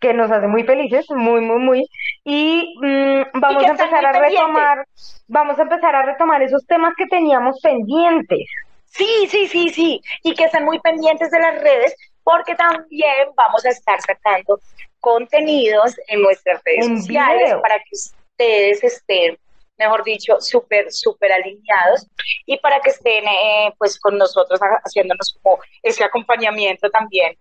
que 0.00 0.14
nos 0.14 0.30
hace 0.30 0.46
muy 0.46 0.64
felices, 0.64 1.06
muy, 1.10 1.40
muy, 1.40 1.58
muy. 1.58 1.86
Y 2.24 2.74
mm, 2.80 3.40
vamos 3.40 3.64
a 3.64 3.72
están 3.72 3.88
empezar 3.88 4.06
a 4.06 4.12
pendientes. 4.12 4.40
retomar, 4.40 4.86
vamos 5.28 5.58
a 5.58 5.62
empezar 5.62 5.94
a 5.94 6.02
retomar 6.02 6.42
esos 6.42 6.66
temas 6.66 6.94
que 6.96 7.06
teníamos 7.06 7.60
pendientes. 7.60 8.46
Sí, 8.86 9.26
sí, 9.28 9.46
sí, 9.46 9.68
sí. 9.70 10.00
Y 10.24 10.34
que 10.34 10.44
estén 10.44 10.64
muy 10.64 10.80
pendientes 10.80 11.30
de 11.30 11.38
las 11.38 11.60
redes 11.60 11.94
porque 12.24 12.54
también 12.54 13.28
vamos 13.36 13.64
a 13.64 13.70
estar 13.70 14.00
sacando 14.00 14.58
contenidos 15.00 15.94
en 16.08 16.22
nuestras 16.22 16.60
redes 16.64 16.86
En 16.86 16.98
sociales 16.98 17.44
video. 17.44 17.62
para 17.62 17.78
que 17.78 17.90
ustedes 17.92 18.84
estén, 18.84 19.38
mejor 19.80 20.04
dicho, 20.04 20.40
súper, 20.40 20.92
súper 20.92 21.32
alineados 21.32 22.06
y 22.46 22.58
para 22.58 22.78
que 22.80 22.90
estén 22.90 23.24
eh, 23.26 23.72
pues 23.78 23.98
con 23.98 24.16
nosotros 24.16 24.60
ha- 24.62 24.80
haciéndonos 24.84 25.36
como 25.42 25.58
ese 25.82 26.04
acompañamiento 26.04 26.88
también 26.90 27.34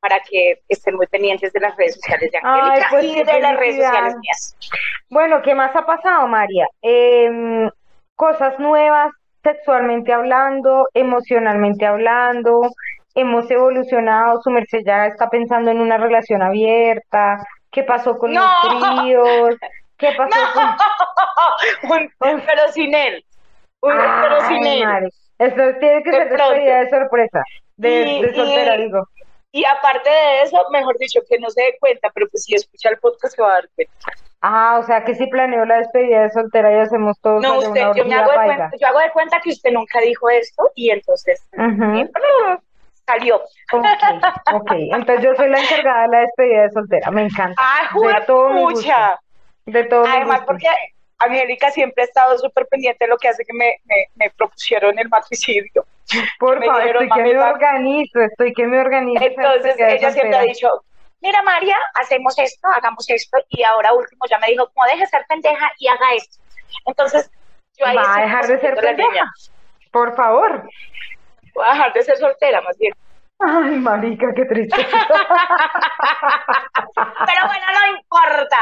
para 0.00 0.18
que 0.20 0.60
estén 0.68 0.96
muy 0.96 1.06
pendientes 1.08 1.52
de 1.52 1.60
las 1.60 1.76
redes 1.76 1.96
sociales 1.96 2.30
de 2.32 2.38
Angélica 2.42 2.86
pues 2.90 3.04
y 3.04 3.14
qué 3.14 3.24
de 3.24 3.40
las 3.40 3.56
redes 3.56 3.58
felicidad. 3.76 3.88
sociales 3.90 4.14
mías. 4.16 4.56
Bueno, 5.10 5.42
¿qué 5.42 5.54
más 5.54 5.76
ha 5.76 5.84
pasado, 5.84 6.26
María? 6.26 6.66
Em, 6.80 7.68
cosas 8.16 8.58
nuevas, 8.58 9.12
sexualmente 9.42 10.12
hablando, 10.12 10.86
emocionalmente 10.94 11.84
hablando, 11.84 12.62
hemos 13.14 13.50
evolucionado, 13.50 14.40
su 14.42 14.50
merced 14.50 14.80
ya 14.86 15.06
está 15.06 15.28
pensando 15.28 15.70
en 15.70 15.80
una 15.80 15.98
relación 15.98 16.40
abierta, 16.42 17.44
¿qué 17.70 17.82
pasó 17.82 18.16
con 18.18 18.32
¡No! 18.32 18.40
los 18.40 18.50
tríos? 18.62 19.56
¿Qué 20.00 20.12
pasó 20.16 20.36
con... 21.88 22.00
Un- 22.00 22.12
pero 22.46 22.72
sin 22.72 22.94
él. 22.94 23.24
Un- 23.82 23.92
pero 24.22 24.40
sin 24.48 24.66
él. 24.66 24.84
Mari, 24.84 25.08
Esto 25.38 25.62
tiene 25.78 26.02
que 26.02 26.10
De 26.10 26.16
ser 26.16 26.28
despedida 26.30 26.80
de 26.80 26.90
sorpresa, 26.90 27.42
de, 27.76 28.02
Y- 28.02 28.22
de 28.22 28.34
soltera, 28.34 28.76
y- 28.76 28.82
digo. 28.84 29.06
Y 29.52 29.64
aparte 29.64 30.08
de 30.08 30.42
eso, 30.42 30.64
mejor 30.70 30.96
dicho, 30.98 31.20
que 31.28 31.36
no 31.40 31.50
se 31.50 31.60
dé 31.62 31.76
cuenta, 31.80 32.08
pero 32.14 32.28
pues 32.30 32.44
si 32.44 32.54
escucha 32.54 32.88
el 32.90 32.98
podcast 32.98 33.34
se 33.34 33.42
va 33.42 33.48
a 33.50 33.54
dar 33.54 33.68
cuenta. 33.74 33.92
Ah, 34.42 34.78
o 34.78 34.84
sea 34.84 35.02
que 35.04 35.14
si 35.16 35.26
planeo 35.26 35.64
la 35.64 35.78
despedida 35.78 36.22
de 36.22 36.30
soltera 36.30 36.70
y 36.72 36.78
hacemos 36.78 37.18
todos 37.20 37.42
No, 37.42 37.58
usted, 37.58 37.70
una 37.88 37.94
yo 37.96 38.04
me 38.04 38.14
hago 38.14 38.30
de 38.30 38.36
cuenta, 38.36 38.70
yo 38.80 38.86
hago 38.86 39.00
de 39.00 39.10
cuenta 39.10 39.40
que 39.40 39.50
usted 39.50 39.72
nunca 39.72 40.00
dijo 40.00 40.30
esto 40.30 40.70
y 40.76 40.90
entonces 40.90 41.44
Ujú. 41.58 42.08
salió. 43.06 43.36
Ok, 43.72 43.84
ok. 44.52 44.70
Entonces 44.94 45.24
yo 45.24 45.34
soy 45.34 45.50
la 45.50 45.60
encargada 45.60 46.02
de 46.02 46.08
la 46.08 46.18
despedida 46.20 46.62
de 46.62 46.70
soltera. 46.70 47.10
Me 47.10 47.22
encanta. 47.22 47.56
¡Ay, 47.60 47.88
De 48.00 48.26
todo! 48.26 48.70
De 49.66 49.84
todo 49.84 50.04
Además, 50.06 50.42
porque 50.46 50.66
Angélica 51.18 51.70
siempre 51.70 52.02
ha 52.02 52.06
estado 52.06 52.38
súper 52.38 52.66
pendiente 52.66 53.04
de 53.04 53.10
lo 53.10 53.18
que 53.18 53.28
hace 53.28 53.44
que 53.44 53.52
me, 53.52 53.76
me, 53.84 54.06
me 54.14 54.30
propusieron 54.30 54.98
el 54.98 55.08
matricidio. 55.08 55.86
Por 56.38 56.58
me 56.58 56.66
favor, 56.66 56.82
dijeron, 56.82 57.04
estoy 57.04 57.22
que 57.22 57.34
me 57.34 57.38
organizo, 57.38 58.20
estoy 58.20 58.52
que 58.52 58.66
me 58.66 58.80
organizo. 58.80 59.24
Entonces 59.24 59.76
ella 59.78 60.10
siempre 60.10 60.36
ha 60.38 60.42
dicho, 60.42 60.68
mira 61.20 61.42
María, 61.42 61.76
hacemos 62.00 62.38
esto, 62.38 62.68
hagamos 62.68 63.08
esto, 63.10 63.38
y 63.48 63.62
ahora 63.62 63.92
último 63.92 64.24
ya 64.28 64.38
me 64.38 64.48
dijo, 64.48 64.70
como 64.72 64.86
deje 64.86 65.00
de 65.00 65.06
ser 65.06 65.24
pendeja 65.28 65.70
y 65.78 65.88
haga 65.88 66.14
esto. 66.16 66.38
Entonces, 66.86 67.30
yo 67.76 67.86
ahí 67.86 67.96
Va 67.96 68.16
a 68.16 68.22
dejar 68.22 68.46
de 68.46 68.58
ser 68.60 68.74
pendeja. 68.76 69.24
Por 69.92 70.16
favor. 70.16 70.68
Voy 71.54 71.64
a 71.66 71.72
dejar 71.72 71.92
de 71.92 72.02
ser 72.02 72.16
soltera, 72.16 72.60
más 72.62 72.78
bien. 72.78 72.94
Ay, 73.40 73.76
marica, 73.76 74.32
qué 74.34 74.44
triste. 74.44 74.76
Pero 74.86 74.96
bueno, 77.46 77.66
no 77.72 77.86
importa. 77.96 78.58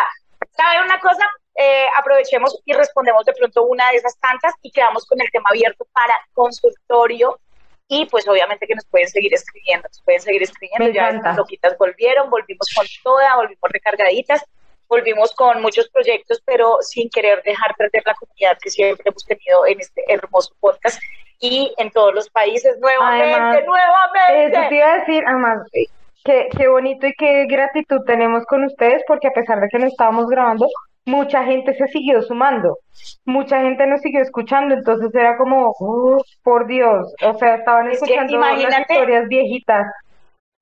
¿Sabe 0.58 0.84
una 0.84 0.98
cosa? 0.98 1.24
Eh, 1.54 1.86
aprovechemos 1.96 2.60
y 2.64 2.72
respondemos 2.72 3.24
de 3.24 3.32
pronto 3.32 3.62
una 3.62 3.90
de 3.90 3.96
esas 3.96 4.18
tantas 4.18 4.54
y 4.60 4.72
quedamos 4.72 5.06
con 5.06 5.20
el 5.20 5.30
tema 5.30 5.50
abierto 5.50 5.86
para 5.92 6.14
consultorio. 6.34 7.38
Y 7.86 8.06
pues 8.06 8.28
obviamente 8.28 8.66
que 8.66 8.74
nos 8.74 8.84
pueden 8.86 9.08
seguir 9.08 9.32
escribiendo, 9.32 9.88
nos 9.88 10.02
pueden 10.02 10.20
seguir 10.20 10.42
escribiendo. 10.42 10.86
Me 10.86 10.92
ya 10.92 11.08
encanta. 11.08 11.30
estas 11.30 11.36
loquitas 11.36 11.78
volvieron, 11.78 12.28
volvimos 12.28 12.68
con 12.74 12.84
toda, 13.04 13.36
volvimos 13.36 13.70
recargaditas, 13.70 14.44
volvimos 14.88 15.32
con 15.34 15.62
muchos 15.62 15.88
proyectos, 15.90 16.42
pero 16.44 16.78
sin 16.80 17.08
querer 17.08 17.40
dejar 17.44 17.74
perder 17.76 18.02
la 18.04 18.14
comunidad 18.14 18.58
que 18.60 18.70
siempre 18.70 19.04
hemos 19.06 19.24
tenido 19.24 19.64
en 19.64 19.80
este 19.80 20.02
hermoso 20.08 20.54
podcast 20.60 21.00
y 21.38 21.72
en 21.78 21.90
todos 21.92 22.12
los 22.14 22.28
países 22.30 22.76
nuevamente, 22.80 23.32
Además, 23.32 23.64
nuevamente. 23.64 24.58
Eso 24.58 24.68
te 24.68 24.74
iba 24.74 24.92
a 24.92 24.98
decir, 24.98 25.24
además, 25.26 25.68
eh, 25.72 25.86
qué, 26.28 26.48
qué 26.56 26.68
bonito 26.68 27.06
y 27.06 27.14
qué 27.14 27.46
gratitud 27.46 28.00
tenemos 28.06 28.44
con 28.44 28.64
ustedes, 28.64 29.02
porque 29.06 29.28
a 29.28 29.32
pesar 29.32 29.60
de 29.60 29.68
que 29.68 29.78
no 29.78 29.86
estábamos 29.86 30.26
grabando, 30.26 30.66
mucha 31.06 31.42
gente 31.44 31.74
se 31.74 31.86
siguió 31.88 32.20
sumando, 32.20 32.78
mucha 33.24 33.62
gente 33.62 33.86
nos 33.86 34.02
siguió 34.02 34.20
escuchando, 34.20 34.74
entonces 34.74 35.08
era 35.14 35.38
como, 35.38 35.74
"Oh, 35.80 36.22
por 36.42 36.66
Dios, 36.66 37.14
o 37.22 37.38
sea, 37.38 37.54
estaban 37.54 37.90
Es 37.90 37.98
que 38.00 38.04
escuchando 38.04 38.38
las 38.38 38.80
historias 38.80 39.26
viejitas. 39.28 39.86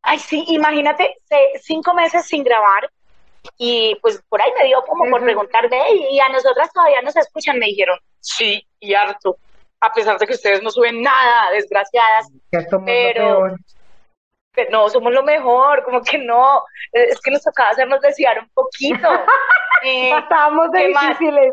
Ay, 0.02 0.18
sí, 0.20 0.44
imagínate, 0.48 1.16
cinco 1.60 1.94
meses 1.94 2.24
sin 2.26 2.44
grabar 2.44 2.88
y 3.58 3.96
pues 4.02 4.22
por 4.28 4.40
ahí 4.40 4.50
me 4.56 4.66
dio 4.66 4.80
como 4.86 5.02
por 5.10 5.18
Ujú. 5.20 5.24
preguntarme, 5.24 5.78
y 6.10 6.20
a 6.20 6.28
nosotras 6.28 6.72
todavía 6.72 7.02
nos 7.02 7.16
escuchan, 7.16 7.58
me 7.58 7.66
dijeron, 7.66 7.98
sí, 8.20 8.64
y 8.78 8.94
harto, 8.94 9.36
a 9.80 9.92
pesar 9.92 10.16
de 10.18 10.26
que 10.28 10.34
ustedes 10.34 10.62
no 10.62 10.70
suben 10.70 11.02
nada, 11.02 11.50
desgraciadas, 11.50 12.28
Pero- 12.50 12.84
peor. 12.84 13.56
No, 14.70 14.88
somos 14.88 15.12
lo 15.12 15.22
mejor, 15.22 15.82
como 15.84 16.02
que 16.02 16.18
no, 16.18 16.62
es 16.92 17.20
que 17.20 17.30
nos 17.30 17.42
tocaba 17.42 17.70
hacernos 17.70 18.00
desear 18.00 18.38
un 18.40 18.48
poquito. 18.50 19.08
Eh, 19.82 20.10
Estábamos 20.18 20.70
de 20.72 20.88
difíciles. 20.88 21.52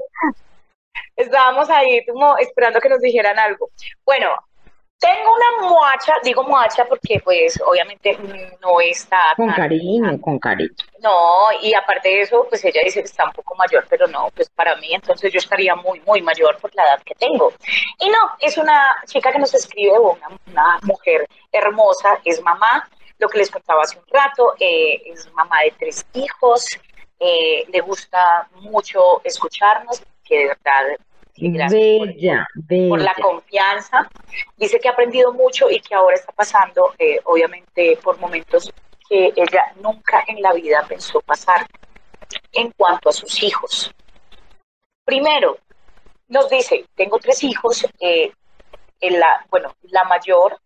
estábamos 1.17 1.69
ahí 1.69 2.05
como 2.05 2.38
esperando 2.38 2.79
que 2.79 2.88
nos 2.88 3.01
dijeran 3.01 3.38
algo. 3.38 3.69
Bueno, 4.05 4.29
tengo 5.00 5.34
una 5.34 5.68
moacha, 5.70 6.14
digo 6.24 6.44
moacha 6.44 6.86
porque 6.86 7.20
pues 7.24 7.62
obviamente 7.66 8.18
no 8.62 8.80
está 8.80 9.22
Con 9.36 9.48
tan- 9.48 9.56
cariño, 9.56 10.22
con 10.22 10.40
cariño. 10.40 10.74
No, 11.02 11.48
y 11.62 11.74
aparte 11.74 12.08
de 12.08 12.22
eso, 12.22 12.46
pues 12.48 12.64
ella 12.64 12.82
dice 12.86 13.02
que 13.02 13.08
está 13.08 13.26
un 13.26 13.34
poco 13.34 13.54
mayor, 13.56 13.86
pero 13.90 14.08
no, 14.08 14.30
pues 14.34 14.50
para 14.50 14.76
mí 14.78 14.94
entonces 14.94 15.32
yo 15.34 15.40
estaría 15.40 15.76
muy, 15.76 16.00
muy 16.02 16.22
mayor 16.22 16.58
por 16.60 16.74
la 16.76 16.84
edad 16.84 17.02
que 17.04 17.16
tengo. 17.16 17.52
Y 18.00 18.10
no, 18.10 18.18
es 18.40 18.58
una 18.58 18.96
chica 19.06 19.32
que 19.34 19.40
nos 19.40 19.54
escribe, 19.54 20.00
una, 20.00 20.30
una 20.48 20.80
mujer 20.84 21.28
hermosa, 21.52 22.20
es 22.24 22.42
mamá, 22.42 22.88
lo 23.20 23.28
que 23.28 23.40
les 23.40 23.52
contaba 23.52 23.82
hace 23.84 23.98
un 24.00 24.06
rato, 24.10 24.54
eh, 24.60 25.02
es 25.08 25.30
mamá 25.34 25.62
de 25.64 25.74
tres 25.78 26.06
hijos, 26.14 26.66
eh, 27.20 27.66
le 27.68 27.82
gusta 27.82 28.48
mucho 28.62 29.22
escucharnos, 29.26 30.02
que 30.24 30.38
de 30.40 30.48
verdad, 30.48 30.98
gracias 31.36 31.82
por- 31.98 32.08
Bella, 32.08 32.48
por 32.90 33.02
la 33.02 33.13
confianza. 33.16 34.10
Dice 34.58 34.80
que 34.80 34.88
ha 34.88 34.92
aprendido 34.92 35.34
mucho 35.34 35.70
y 35.70 35.80
que 35.80 35.96
ahora 35.96 36.16
está 36.16 36.32
pasando, 36.32 36.94
eh, 37.00 37.20
obviamente, 37.25 37.98
por 38.04 38.18
momentos 38.20 38.72
que 39.10 39.34
ella 39.36 39.74
nunca 39.82 40.24
en 40.28 40.42
la 40.42 40.54
vida 40.54 40.86
pensó 40.88 41.20
pasar 41.22 41.66
en 42.52 42.72
cuanto 42.72 43.10
a 43.10 43.12
sus 43.12 43.44
hijos. 43.44 43.92
Primero, 45.06 45.58
nos 46.30 46.50
dice, 46.50 46.86
tengo 46.96 47.20
tres 47.20 47.44
hijos, 47.44 47.86
eh, 48.00 48.32
en 49.02 49.20
la, 49.20 49.46
bueno, 49.50 49.75
la 49.84 50.04
mayor, 50.06 50.58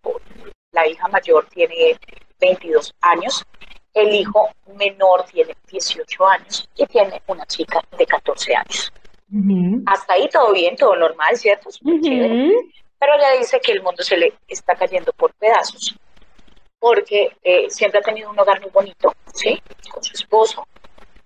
la 0.71 0.87
hija 0.87 1.07
mayor 1.07 1.47
tiene 1.49 1.97
22 2.39 2.93
años, 3.01 3.43
el 3.93 4.13
hijo 4.13 4.49
menor 4.75 5.25
tiene 5.25 5.55
18 5.71 6.27
años 6.27 6.69
y 6.75 6.85
tiene 6.85 7.19
una 7.25 7.45
chica 7.47 7.81
de 7.97 8.05
14 8.05 8.55
años. 8.55 8.91
Hasta 9.85 10.13
ahí 10.13 10.29
todo 10.29 10.53
bien, 10.53 10.75
todo 10.75 10.95
normal, 10.95 11.35
¿cierto? 11.35 11.69
Pero 12.99 13.13
ella 13.15 13.37
dice 13.37 13.59
que 13.59 13.73
el 13.73 13.83
mundo 13.83 14.03
se 14.03 14.17
le 14.17 14.33
está 14.47 14.75
cayendo 14.75 15.11
por 15.13 15.33
pedazos, 15.33 15.95
porque 16.79 17.35
eh, 17.43 17.69
siempre 17.69 17.99
ha 17.99 18.03
tenido 18.03 18.29
un 18.29 18.39
hogar 18.39 18.61
muy 18.61 18.71
bonito, 18.71 19.13
¿sí? 19.33 19.61
Con 19.91 20.03
su 20.03 20.13
esposo, 20.13 20.67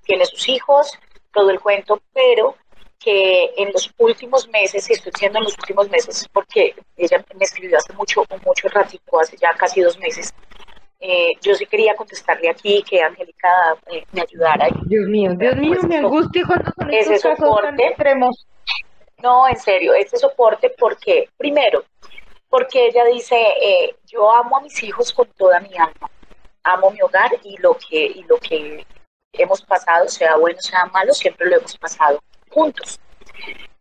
tiene 0.04 0.26
sus 0.26 0.50
hijos, 0.50 0.92
todo 1.32 1.50
el 1.50 1.60
cuento, 1.60 2.02
pero 2.14 2.56
que 3.00 3.52
en 3.58 3.72
los 3.72 3.92
últimos 3.98 4.48
meses, 4.50 4.88
y 4.90 4.94
estoy 4.94 5.12
diciendo 5.12 5.40
en 5.40 5.46
los 5.46 5.54
últimos 5.58 5.90
meses, 5.90 6.28
porque 6.32 6.76
ella 6.98 7.24
me 7.34 7.44
escribió 7.44 7.78
hace 7.78 7.94
mucho, 7.94 8.24
mucho 8.46 8.68
ratico, 8.68 9.20
hace 9.20 9.38
ya 9.38 9.54
casi 9.58 9.82
dos 9.82 9.98
meses, 9.98 10.32
eh, 11.04 11.34
yo 11.42 11.56
sí 11.56 11.66
quería 11.66 11.96
contestarle 11.96 12.48
aquí 12.48 12.84
que 12.88 13.02
Angélica 13.02 13.50
eh, 13.88 14.06
me 14.12 14.22
ayudara. 14.22 14.68
Dios 14.86 15.08
mío, 15.08 15.32
Dios 15.36 15.56
mío, 15.56 15.74
Pues 15.74 15.88
me 15.88 15.98
angustia 15.98 16.44
cuando 16.46 16.72
son 16.78 16.94
ese 16.94 17.16
estos 17.16 17.38
casos 17.38 17.62
tan 17.62 17.80
extremos. 17.80 18.48
No, 19.18 19.48
en 19.48 19.58
serio, 19.58 19.96
este 19.96 20.18
soporte 20.18 20.72
porque, 20.78 21.28
primero, 21.38 21.84
porque 22.50 22.88
ella 22.88 23.04
dice, 23.06 23.36
eh, 23.36 23.96
yo 24.06 24.32
amo 24.32 24.58
a 24.58 24.62
mis 24.62 24.82
hijos 24.84 25.12
con 25.12 25.28
toda 25.38 25.60
mi 25.60 25.76
alma, 25.76 26.10
amo 26.64 26.92
mi 26.92 27.02
hogar 27.02 27.32
y 27.44 27.58
lo 27.58 27.76
que, 27.78 28.06
y 28.06 28.24
lo 28.24 28.38
que 28.38 28.86
hemos 29.34 29.64
pasado, 29.64 30.08
sea 30.08 30.36
bueno, 30.38 30.62
sea 30.62 30.86
malo, 30.86 31.14
siempre 31.14 31.50
lo 31.50 31.58
hemos 31.58 31.78
pasado 31.78 32.20
juntos. 32.50 33.00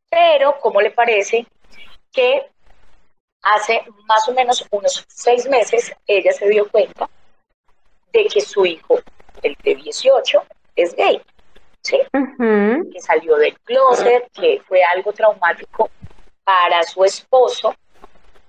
Pero, 0.08 0.56
¿cómo 0.60 0.80
le 0.80 0.90
parece 0.90 1.46
que 2.12 2.49
hace 3.54 3.82
más 4.06 4.28
o 4.28 4.32
menos 4.32 4.66
unos 4.70 5.04
seis 5.08 5.48
meses, 5.48 5.92
ella 6.06 6.32
se 6.32 6.48
dio 6.48 6.68
cuenta 6.70 7.08
de 8.12 8.24
que 8.26 8.40
su 8.40 8.66
hijo, 8.66 8.98
el 9.42 9.56
de 9.62 9.74
18, 9.76 10.42
es 10.76 10.94
gay. 10.94 11.20
¿sí? 11.82 11.98
Que 12.92 13.00
salió 13.00 13.36
del 13.36 13.58
closet, 13.60 14.30
que 14.32 14.60
fue 14.66 14.82
algo 14.84 15.12
traumático 15.12 15.90
para 16.44 16.82
su 16.82 17.04
esposo, 17.04 17.74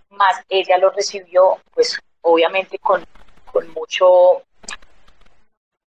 más 0.10 0.44
ella 0.50 0.78
lo 0.78 0.90
recibió, 0.90 1.60
pues 1.74 1.98
obviamente 2.22 2.78
con, 2.80 3.06
con 3.52 3.70
mucho 3.74 4.44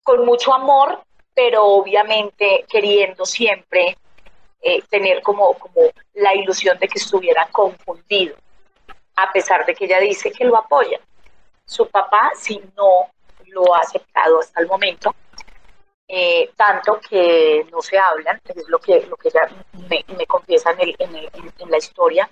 con 0.02 0.24
mucho 0.24 0.52
amor, 0.52 1.02
pero 1.32 1.64
obviamente 1.64 2.64
queriendo 2.68 3.24
siempre 3.24 3.96
eh, 4.60 4.82
tener 4.90 5.22
como, 5.22 5.54
como 5.54 5.90
la 6.14 6.34
ilusión 6.34 6.78
de 6.78 6.88
que 6.88 6.98
estuviera 6.98 7.48
confundido, 7.52 8.36
a 9.16 9.32
pesar 9.32 9.64
de 9.66 9.74
que 9.74 9.84
ella 9.84 10.00
dice 10.00 10.30
que 10.30 10.44
lo 10.44 10.56
apoya. 10.56 11.00
Su 11.64 11.88
papá, 11.88 12.32
si 12.34 12.60
no 12.76 13.10
lo 13.46 13.74
ha 13.74 13.80
aceptado 13.80 14.40
hasta 14.40 14.60
el 14.60 14.66
momento, 14.66 15.14
eh, 16.08 16.50
tanto 16.56 17.00
que 17.00 17.66
no 17.70 17.80
se 17.80 17.98
hablan, 17.98 18.40
es 18.54 18.68
lo 18.68 18.78
que, 18.78 19.06
lo 19.06 19.16
que 19.16 19.28
ella 19.28 19.48
me, 19.88 20.26
confiesa 20.26 20.74
en, 20.78 21.70
la 21.70 21.78
historia. 21.78 22.28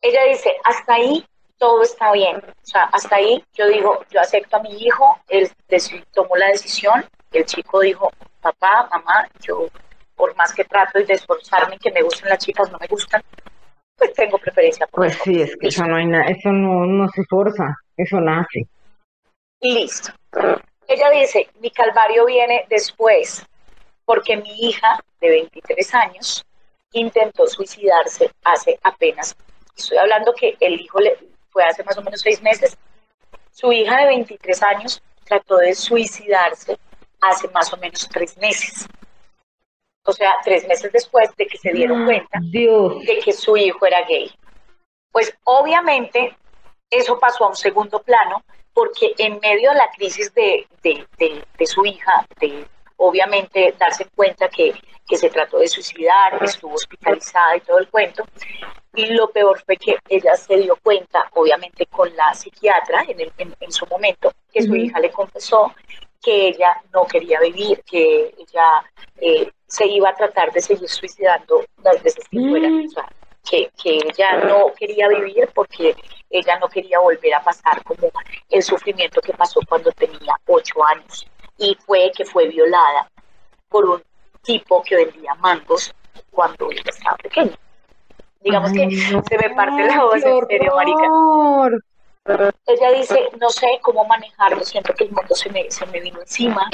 Ella 0.00 0.24
dice, 0.24 0.56
hasta 0.64 0.94
ahí 0.94 1.26
todo 1.58 1.82
está 1.82 2.12
bien, 2.12 2.36
o 2.36 2.66
sea, 2.66 2.84
hasta 2.92 3.16
ahí 3.16 3.42
yo 3.54 3.66
digo, 3.68 4.04
yo 4.10 4.20
acepto 4.20 4.56
a 4.56 4.60
mi 4.60 4.76
hijo, 4.80 5.18
él 5.28 5.50
tomó 6.12 6.36
la 6.36 6.48
decisión, 6.48 7.04
el 7.32 7.44
chico 7.46 7.80
dijo, 7.80 8.12
papá, 8.40 8.88
mamá, 8.90 9.28
yo 9.40 9.66
por 10.14 10.34
más 10.36 10.52
que 10.52 10.64
trato 10.64 10.98
de 10.98 11.14
esforzarme 11.14 11.78
que 11.78 11.90
me 11.90 12.02
gusten 12.02 12.28
las 12.28 12.38
chicas, 12.38 12.70
no 12.70 12.78
me 12.78 12.86
gustan, 12.86 13.22
pues 13.96 14.12
tengo 14.14 14.38
preferencia 14.38 14.86
por 14.86 15.00
Pues 15.00 15.18
sí, 15.22 15.40
es 15.40 15.56
que 15.56 15.68
eso 15.68 15.84
no 15.84 15.96
hay 15.96 16.06
nada, 16.06 16.24
eso 16.26 16.50
no, 16.50 16.86
no 16.86 17.08
se 17.08 17.22
forza, 17.28 17.64
eso 17.96 18.20
nace. 18.20 18.66
Listo. 19.60 20.12
Ella 20.86 21.10
dice, 21.10 21.48
mi 21.60 21.70
calvario 21.70 22.26
viene 22.26 22.66
después, 22.68 23.44
porque 24.04 24.36
mi 24.36 24.68
hija 24.68 25.02
de 25.20 25.30
23 25.30 25.94
años 25.94 26.44
intentó 26.92 27.46
suicidarse 27.46 28.30
hace 28.44 28.78
apenas, 28.82 29.36
estoy 29.76 29.98
hablando 29.98 30.34
que 30.34 30.56
el 30.60 30.80
hijo 30.80 31.00
le, 31.00 31.16
fue 31.50 31.64
hace 31.64 31.82
más 31.84 31.96
o 31.96 32.02
menos 32.02 32.20
seis 32.20 32.42
meses, 32.42 32.76
su 33.50 33.72
hija 33.72 33.98
de 33.98 34.06
23 34.06 34.62
años 34.64 35.02
trató 35.24 35.56
de 35.56 35.74
suicidarse 35.74 36.76
hace 37.20 37.48
más 37.48 37.72
o 37.72 37.76
menos 37.78 38.08
tres 38.12 38.36
meses. 38.36 38.86
O 40.06 40.12
sea, 40.12 40.34
tres 40.44 40.66
meses 40.68 40.92
después 40.92 41.34
de 41.36 41.46
que 41.46 41.56
se 41.58 41.72
dieron 41.72 42.04
cuenta 42.04 42.38
Dios, 42.42 43.00
de 43.04 43.18
que 43.20 43.32
su 43.32 43.56
hijo 43.56 43.86
era 43.86 44.02
gay. 44.02 44.30
Pues 45.10 45.34
obviamente 45.44 46.36
eso 46.90 47.18
pasó 47.18 47.44
a 47.44 47.48
un 47.48 47.56
segundo 47.56 48.00
plano 48.02 48.42
porque 48.72 49.14
en 49.18 49.38
medio 49.40 49.70
de 49.70 49.76
la 49.76 49.88
crisis 49.96 50.32
de, 50.34 50.66
de, 50.82 51.06
de- 51.18 51.44
de 51.58 51.66
su 51.66 51.86
hija, 51.86 52.26
de 52.40 52.66
obviamente 52.96 53.74
darse 53.78 54.06
cuenta 54.14 54.48
que, 54.48 54.74
que 55.06 55.16
se 55.16 55.30
trató 55.30 55.58
de 55.58 55.68
suicidar, 55.68 56.42
estuvo 56.42 56.74
hospitalizada 56.74 57.56
y 57.56 57.60
todo 57.60 57.78
el 57.78 57.88
cuento, 57.88 58.24
y 58.94 59.06
lo 59.06 59.30
peor 59.30 59.60
fue 59.64 59.76
que 59.76 59.96
ella 60.08 60.34
se 60.36 60.56
dio 60.56 60.76
cuenta, 60.82 61.28
obviamente 61.34 61.86
con 61.86 62.14
la 62.16 62.34
psiquiatra 62.34 63.04
en, 63.08 63.20
el- 63.20 63.32
en- 63.38 63.54
en 63.60 63.72
su 63.72 63.86
momento, 63.86 64.32
que 64.52 64.62
su 64.62 64.74
hija 64.76 65.00
le 65.00 65.10
confesó 65.10 65.72
que 66.22 66.48
ella 66.48 66.82
no 66.92 67.04
quería 67.06 67.38
vivir, 67.40 67.82
que 67.84 68.34
ella 68.38 68.82
eh, 69.20 69.50
se 69.74 69.86
iba 69.86 70.08
a 70.08 70.14
tratar 70.14 70.52
de 70.52 70.60
seguir 70.60 70.88
suicidando 70.88 71.64
las 71.82 72.00
veces 72.02 72.24
que 72.30 72.38
fuera, 72.48 72.68
Mm. 72.68 72.86
que, 73.50 73.70
que 73.82 73.98
ella 74.08 74.44
no 74.44 74.72
quería 74.78 75.08
vivir 75.08 75.48
porque 75.54 75.94
ella 76.30 76.58
no 76.60 76.68
quería 76.68 76.98
volver 77.00 77.34
a 77.34 77.42
pasar 77.42 77.82
como 77.82 78.10
el 78.50 78.62
sufrimiento 78.62 79.20
que 79.20 79.32
pasó 79.32 79.60
cuando 79.68 79.90
tenía 79.92 80.34
ocho 80.46 80.74
años 80.84 81.26
y 81.58 81.76
fue 81.84 82.10
que 82.16 82.24
fue 82.24 82.48
violada 82.48 83.10
por 83.68 83.84
un 83.90 84.02
tipo 84.42 84.82
que 84.82 84.96
vendía 84.96 85.34
mangos 85.34 85.92
cuando 86.30 86.70
ella 86.70 86.82
estaba 86.86 87.16
pequeña. 87.16 87.56
Digamos 88.40 88.70
Ay, 88.70 88.76
que 88.76 88.86
no, 89.12 89.22
se 89.28 89.38
me 89.38 89.54
parte 89.54 89.84
la 89.84 90.04
voz, 90.04 90.14
en 90.22 90.46
serio, 90.46 90.72
marica. 90.76 91.06
Ella 92.66 92.90
dice, 92.92 93.28
no 93.40 93.50
sé 93.50 93.78
cómo 93.82 94.04
manejarlo, 94.04 94.64
siento 94.64 94.94
que 94.94 95.04
el 95.04 95.10
mundo 95.10 95.34
se 95.34 95.50
me, 95.50 95.70
se 95.70 95.84
me 95.86 96.00
vino 96.00 96.20
encima, 96.20 96.70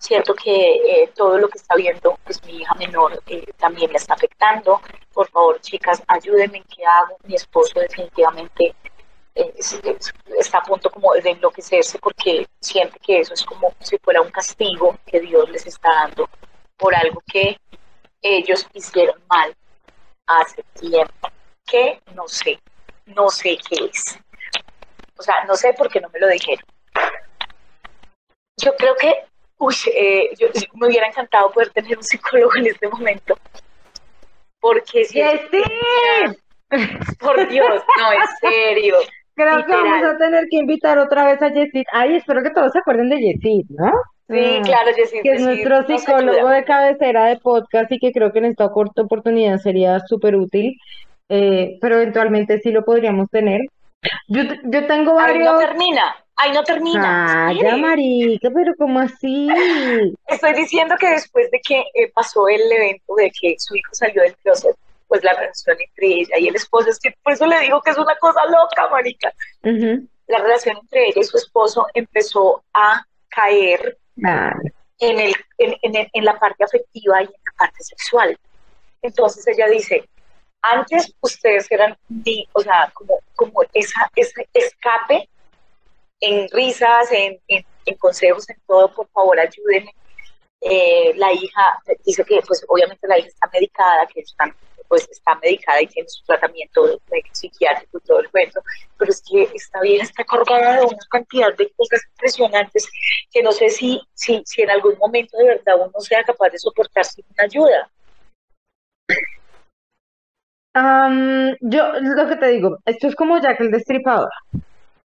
siento 0.00 0.34
que 0.34 0.74
eh, 1.02 1.12
todo 1.14 1.38
lo 1.38 1.48
que 1.48 1.58
está 1.58 1.74
viendo, 1.76 2.18
pues 2.24 2.42
mi 2.44 2.58
hija 2.58 2.74
menor 2.74 3.22
eh, 3.26 3.44
también 3.58 3.90
la 3.92 3.98
está 3.98 4.14
afectando. 4.14 4.80
Por 5.12 5.28
favor, 5.30 5.60
chicas, 5.60 6.02
ayúdenme 6.06 6.58
en 6.58 6.64
qué 6.64 6.84
hago. 6.86 7.16
Mi 7.24 7.34
esposo 7.34 7.80
definitivamente 7.80 8.74
eh, 9.34 9.52
es- 9.56 9.80
es- 9.84 10.14
está 10.38 10.58
a 10.58 10.62
punto 10.62 10.90
como 10.90 11.12
de 11.14 11.30
enloquecerse 11.30 11.98
porque 11.98 12.46
siente 12.60 12.98
que 13.00 13.20
eso 13.20 13.34
es 13.34 13.44
como 13.44 13.72
si 13.80 13.98
fuera 13.98 14.20
un 14.22 14.30
castigo 14.30 14.96
que 15.06 15.20
Dios 15.20 15.48
les 15.50 15.66
está 15.66 15.88
dando 15.94 16.28
por 16.76 16.94
algo 16.94 17.22
que 17.26 17.56
ellos 18.22 18.66
hicieron 18.74 19.20
mal 19.28 19.54
hace 20.26 20.62
tiempo, 20.74 21.28
que 21.66 22.00
no 22.14 22.28
sé, 22.28 22.58
no 23.06 23.28
sé 23.30 23.58
qué 23.68 23.86
es. 23.86 24.18
O 25.18 25.22
sea, 25.22 25.44
no 25.46 25.54
sé 25.54 25.74
por 25.74 25.90
qué 25.90 26.00
no 26.00 26.08
me 26.10 26.18
lo 26.20 26.28
dijeron. 26.28 26.64
Yo 28.62 28.74
creo 28.76 28.96
que, 28.96 29.12
uy, 29.58 29.74
eh, 29.94 30.30
yo, 30.38 30.48
me 30.74 30.88
hubiera 30.88 31.06
encantado 31.06 31.50
poder 31.50 31.70
tener 31.70 31.96
un 31.96 32.02
psicólogo 32.02 32.52
en 32.56 32.68
este 32.68 32.88
momento. 32.88 33.38
Porque 34.60 35.04
si 35.04 35.18
¡Yesid! 35.18 36.36
por 37.20 37.48
Dios, 37.48 37.82
no, 37.98 38.12
en 38.12 38.52
serio. 38.52 38.94
Creo 39.34 39.64
que 39.64 39.72
vamos 39.72 40.04
a 40.04 40.18
tener 40.18 40.46
que 40.50 40.56
invitar 40.56 40.98
otra 40.98 41.24
vez 41.24 41.40
a 41.42 41.48
Yesid. 41.48 41.84
Ay, 41.92 42.16
espero 42.16 42.42
que 42.42 42.50
todos 42.50 42.72
se 42.72 42.80
acuerden 42.80 43.08
de 43.08 43.20
Yesid, 43.20 43.66
¿no? 43.70 43.92
Sí, 44.28 44.58
Ah, 44.58 44.62
claro, 44.62 44.90
Jessy, 44.94 45.22
Que 45.22 45.32
es 45.32 45.42
nuestro 45.42 45.86
psicólogo 45.86 46.48
de 46.50 46.64
cabecera 46.64 47.26
de 47.26 47.36
podcast 47.38 47.90
y 47.92 47.98
que 47.98 48.12
creo 48.12 48.32
que 48.32 48.40
en 48.40 48.44
esta 48.46 48.68
corta 48.68 49.02
oportunidad 49.02 49.56
sería 49.58 50.00
súper 50.00 50.36
útil, 50.36 50.76
eh, 51.30 51.78
pero 51.80 51.96
eventualmente 51.96 52.60
sí 52.60 52.70
lo 52.70 52.84
podríamos 52.84 53.30
tener. 53.30 53.62
Yo, 54.28 54.42
yo 54.64 54.86
tengo 54.86 55.18
Ahí 55.18 55.38
no 55.38 55.54
varios... 55.54 55.58
termina, 55.58 56.24
ahí 56.36 56.52
no 56.52 56.62
termina. 56.62 57.48
Ah, 57.48 57.52
ya, 57.52 57.76
marica, 57.76 58.48
pero 58.54 58.72
¿cómo 58.78 59.00
así? 59.00 59.48
Estoy 60.26 60.54
diciendo 60.54 60.94
que 60.98 61.10
después 61.10 61.50
de 61.50 61.60
que 61.66 61.80
eh, 61.94 62.10
pasó 62.14 62.46
el 62.48 62.60
evento 62.70 63.14
de 63.16 63.30
que 63.40 63.56
su 63.58 63.74
hijo 63.74 63.92
salió 63.92 64.22
del 64.22 64.36
closet, 64.36 64.76
pues 65.08 65.24
la 65.24 65.32
relación 65.32 65.76
entre 65.80 66.06
ella 66.06 66.38
y 66.38 66.48
el 66.48 66.56
esposo, 66.56 66.90
es 66.90 67.00
que 67.00 67.14
por 67.22 67.32
eso 67.32 67.46
le 67.46 67.58
digo 67.60 67.80
que 67.80 67.90
es 67.90 67.98
una 67.98 68.14
cosa 68.16 68.40
loca, 68.46 68.88
marica. 68.90 69.32
La 69.62 70.38
relación 70.38 70.76
entre 70.76 71.06
ella 71.08 71.20
y 71.20 71.24
su 71.24 71.38
esposo 71.38 71.86
empezó 71.94 72.62
a 72.74 73.02
caer 73.30 73.96
en, 74.98 75.18
el, 75.18 75.34
en, 75.56 75.74
en, 75.82 76.08
en 76.12 76.24
la 76.24 76.38
parte 76.38 76.62
afectiva 76.62 77.22
y 77.22 77.24
en 77.24 77.30
la 77.30 77.52
parte 77.58 77.82
sexual. 77.82 78.38
Entonces 79.00 79.46
ella 79.48 79.66
dice, 79.68 80.06
antes 80.62 81.14
ustedes 81.20 81.70
eran, 81.70 81.96
o 82.52 82.60
sea, 82.60 82.90
como, 82.94 83.20
como 83.34 83.62
esa, 83.72 84.10
ese 84.16 84.48
escape 84.52 85.28
en 86.20 86.48
risas, 86.50 87.10
en, 87.12 87.40
en, 87.48 87.64
consejos, 87.98 88.48
en 88.50 88.56
todo, 88.66 88.92
por 88.94 89.08
favor 89.08 89.38
ayúdenme. 89.38 89.94
Eh, 90.60 91.12
la 91.14 91.32
hija 91.32 91.80
dice 92.04 92.24
que 92.24 92.40
pues 92.44 92.64
obviamente 92.66 93.06
la 93.06 93.18
hija 93.18 93.28
está 93.28 93.48
medicada, 93.52 94.06
que 94.12 94.20
está, 94.20 94.44
pues 94.88 95.08
está 95.08 95.36
medicada 95.36 95.80
y 95.80 95.86
tiene 95.86 96.08
su 96.08 96.24
tratamiento 96.24 97.00
psiquiátrico 97.32 97.98
y 97.98 98.06
todo 98.06 98.20
el 98.20 98.30
cuento, 98.30 98.60
pero 98.98 99.10
es 99.10 99.22
que 99.22 99.48
está 99.54 99.80
bien, 99.80 100.00
está 100.00 100.24
cargada 100.24 100.80
de 100.80 100.86
una 100.86 100.98
cantidad 101.10 101.54
de 101.56 101.70
cosas 101.76 102.00
impresionantes 102.10 102.90
que 103.30 103.42
no 103.42 103.52
sé 103.52 103.70
si, 103.70 104.00
si, 104.14 104.42
si 104.44 104.62
en 104.62 104.70
algún 104.70 104.98
momento 104.98 105.38
de 105.38 105.44
verdad 105.44 105.76
uno 105.78 106.00
sea 106.00 106.24
capaz 106.24 106.50
de 106.50 106.58
soportar 106.58 107.04
sin 107.04 107.24
una 107.30 107.44
ayuda. 107.44 107.90
Am, 110.78 111.56
yo 111.60 111.92
lo 112.00 112.28
que 112.28 112.36
te 112.36 112.46
digo, 112.48 112.78
esto 112.84 113.08
es 113.08 113.14
como 113.16 113.38
Jack 113.40 113.60
el 113.60 113.70
Destripador. 113.70 114.30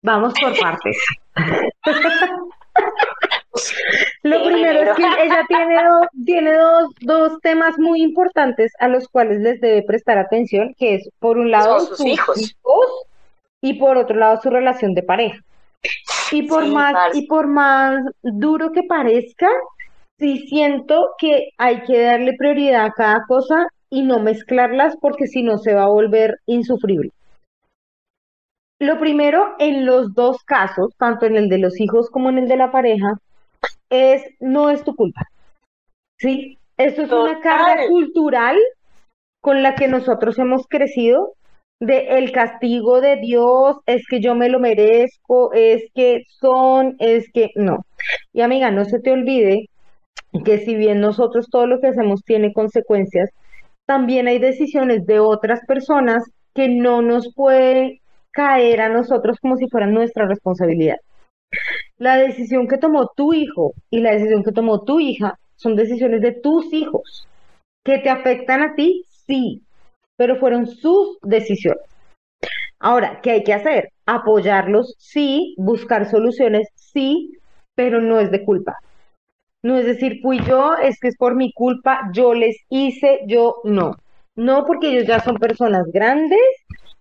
Vamos 0.03 0.35
por 0.41 0.59
partes. 0.59 0.97
Lo 4.23 4.45
primero 4.45 4.81
es 4.81 4.97
que 4.97 5.03
ella 5.25 5.45
tiene, 5.47 5.75
do- 5.77 6.09
tiene 6.25 6.55
dos, 6.57 6.91
dos 7.01 7.41
temas 7.43 7.79
muy 7.79 8.03
importantes 8.03 8.73
a 8.79 8.89
los 8.89 9.09
cuales 9.09 9.41
les 9.41 9.61
debe 9.61 9.83
prestar 9.83 10.17
atención, 10.19 10.75
que 10.79 10.95
es 10.97 11.09
por 11.19 11.37
un 11.39 11.51
lado 11.51 11.81
sus 11.81 12.01
hijos. 12.01 12.57
y 13.61 13.75
por 13.75 13.99
otro 13.99 14.17
lado 14.17 14.41
su 14.43 14.51
relación 14.51 14.95
de 14.95 15.03
pareja. 15.03 15.39
Y 16.31 16.43
por 16.49 16.65
Sí, 16.65 16.71
más, 16.71 17.15
y 17.15 17.27
por 17.27 17.47
más 17.47 18.03
duro 18.23 18.73
que 18.73 18.85
parezca, 18.85 19.49
sí 20.19 20.47
siento 20.49 21.11
que 21.19 21.51
hay 21.59 21.83
que 21.83 22.03
darle 22.03 22.35
prioridad 22.39 22.87
a 22.87 22.93
cada 22.93 23.25
cosa 23.29 23.67
y 23.93 24.03
no 24.03 24.21
mezclarlas 24.21 24.97
porque 24.97 25.27
si 25.27 25.43
no 25.43 25.59
se 25.59 25.75
va 25.75 25.83
a 25.85 25.89
volver 25.89 26.39
insufrible. 26.47 27.11
Lo 28.81 28.99
primero, 28.99 29.55
en 29.59 29.85
los 29.85 30.15
dos 30.15 30.43
casos, 30.45 30.95
tanto 30.97 31.27
en 31.27 31.37
el 31.37 31.51
de 31.51 31.59
los 31.59 31.79
hijos 31.79 32.09
como 32.09 32.31
en 32.31 32.39
el 32.39 32.49
de 32.49 32.57
la 32.57 32.73
pareja, 32.73 33.19
es 33.91 34.23
no 34.41 34.71
es 34.71 34.83
tu 34.83 34.97
culpa. 34.97 35.29
¿Sí? 36.19 36.59
Esto 36.79 37.03
es 37.03 37.13
una 37.13 37.41
carga 37.41 37.87
cultural 37.87 38.57
con 39.43 39.63
la 39.63 39.75
que 39.75 39.89
nosotros 39.89 40.39
hemos 40.39 40.67
crecido 40.67 41.35
de 41.79 42.17
el 42.19 42.33
castigo 42.33 43.03
de 43.03 43.17
Dios, 43.17 43.77
es 43.85 44.07
que 44.09 44.21
yo 44.21 44.35
me 44.35 44.49
lo 44.49 44.59
merezco, 44.59 45.53
es 45.53 45.83
que 45.95 46.23
son, 46.41 46.97
es 46.99 47.31
que 47.31 47.51
no. 47.57 47.85
Y 48.33 48.41
amiga, 48.41 48.71
no 48.71 48.87
se 48.87 49.01
te 49.01 49.13
olvide 49.13 49.69
que 50.47 50.59
si 50.59 50.77
bien 50.77 51.01
nosotros 51.01 51.49
todo 51.51 51.67
lo 51.67 51.81
que 51.81 51.89
hacemos 51.89 52.23
tiene 52.25 52.55
consecuencias, 52.55 53.29
también 53.87 54.29
hay 54.29 54.39
decisiones 54.39 55.07
de 55.07 55.21
otras 55.21 55.61
personas 55.67 56.23
que 56.55 56.69
no 56.69 57.03
nos 57.03 57.33
pueden 57.35 57.99
caer 58.31 58.81
a 58.81 58.89
nosotros 58.89 59.39
como 59.41 59.57
si 59.57 59.69
fueran 59.69 59.93
nuestra 59.93 60.27
responsabilidad. 60.27 60.97
La 61.99 62.17
decisión 62.17 62.67
que 62.67 62.79
tomó 62.79 63.11
tu 63.15 63.35
hijo 63.35 63.73
y 63.91 64.01
la 64.01 64.13
decisión 64.13 64.43
que 64.43 64.53
tomó 64.53 64.83
tu 64.83 65.01
hija 65.01 65.39
son 65.57 65.77
decisiones 65.77 66.21
de 66.23 66.33
tus 66.33 66.73
hijos. 66.73 67.27
¿Que 67.85 67.99
te 67.99 68.11
afectan 68.11 68.63
a 68.63 68.75
ti? 68.75 69.05
Sí, 69.09 69.63
pero 70.17 70.37
fueron 70.37 70.67
sus 70.67 71.19
decisiones. 71.23 71.83
Ahora, 72.79 73.21
¿qué 73.23 73.31
hay 73.31 73.45
que 73.45 73.53
hacer? 73.53 73.91
Apoyarlos, 74.07 74.95
sí, 74.99 75.55
buscar 75.57 76.11
soluciones, 76.11 76.69
sí, 76.75 77.39
pero 77.75 78.01
no 78.01 78.19
es 78.19 78.31
de 78.31 78.45
culpa. 78.45 78.77
No 79.63 79.79
es 79.79 79.87
decir, 79.87 80.21
fui 80.21 80.41
yo, 80.45 80.75
es 80.75 80.99
que 80.99 81.09
es 81.09 81.17
por 81.17 81.37
mi 81.37 81.53
culpa, 81.53 82.11
yo 82.13 82.35
les 82.35 82.57
hice, 82.69 83.21
yo 83.27 83.61
no. 83.65 83.97
No, 84.35 84.65
porque 84.65 84.89
ellos 84.89 85.07
ya 85.07 85.21
son 85.21 85.37
personas 85.37 85.87
grandes, 85.93 86.41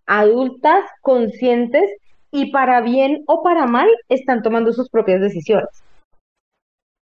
adultas, 0.05 0.85
conscientes 1.01 1.89
y 2.31 2.51
para 2.51 2.81
bien 2.81 3.23
o 3.27 3.41
para 3.41 3.65
mal 3.65 3.89
están 4.09 4.43
tomando 4.43 4.73
sus 4.73 4.89
propias 4.89 5.21
decisiones. 5.21 5.83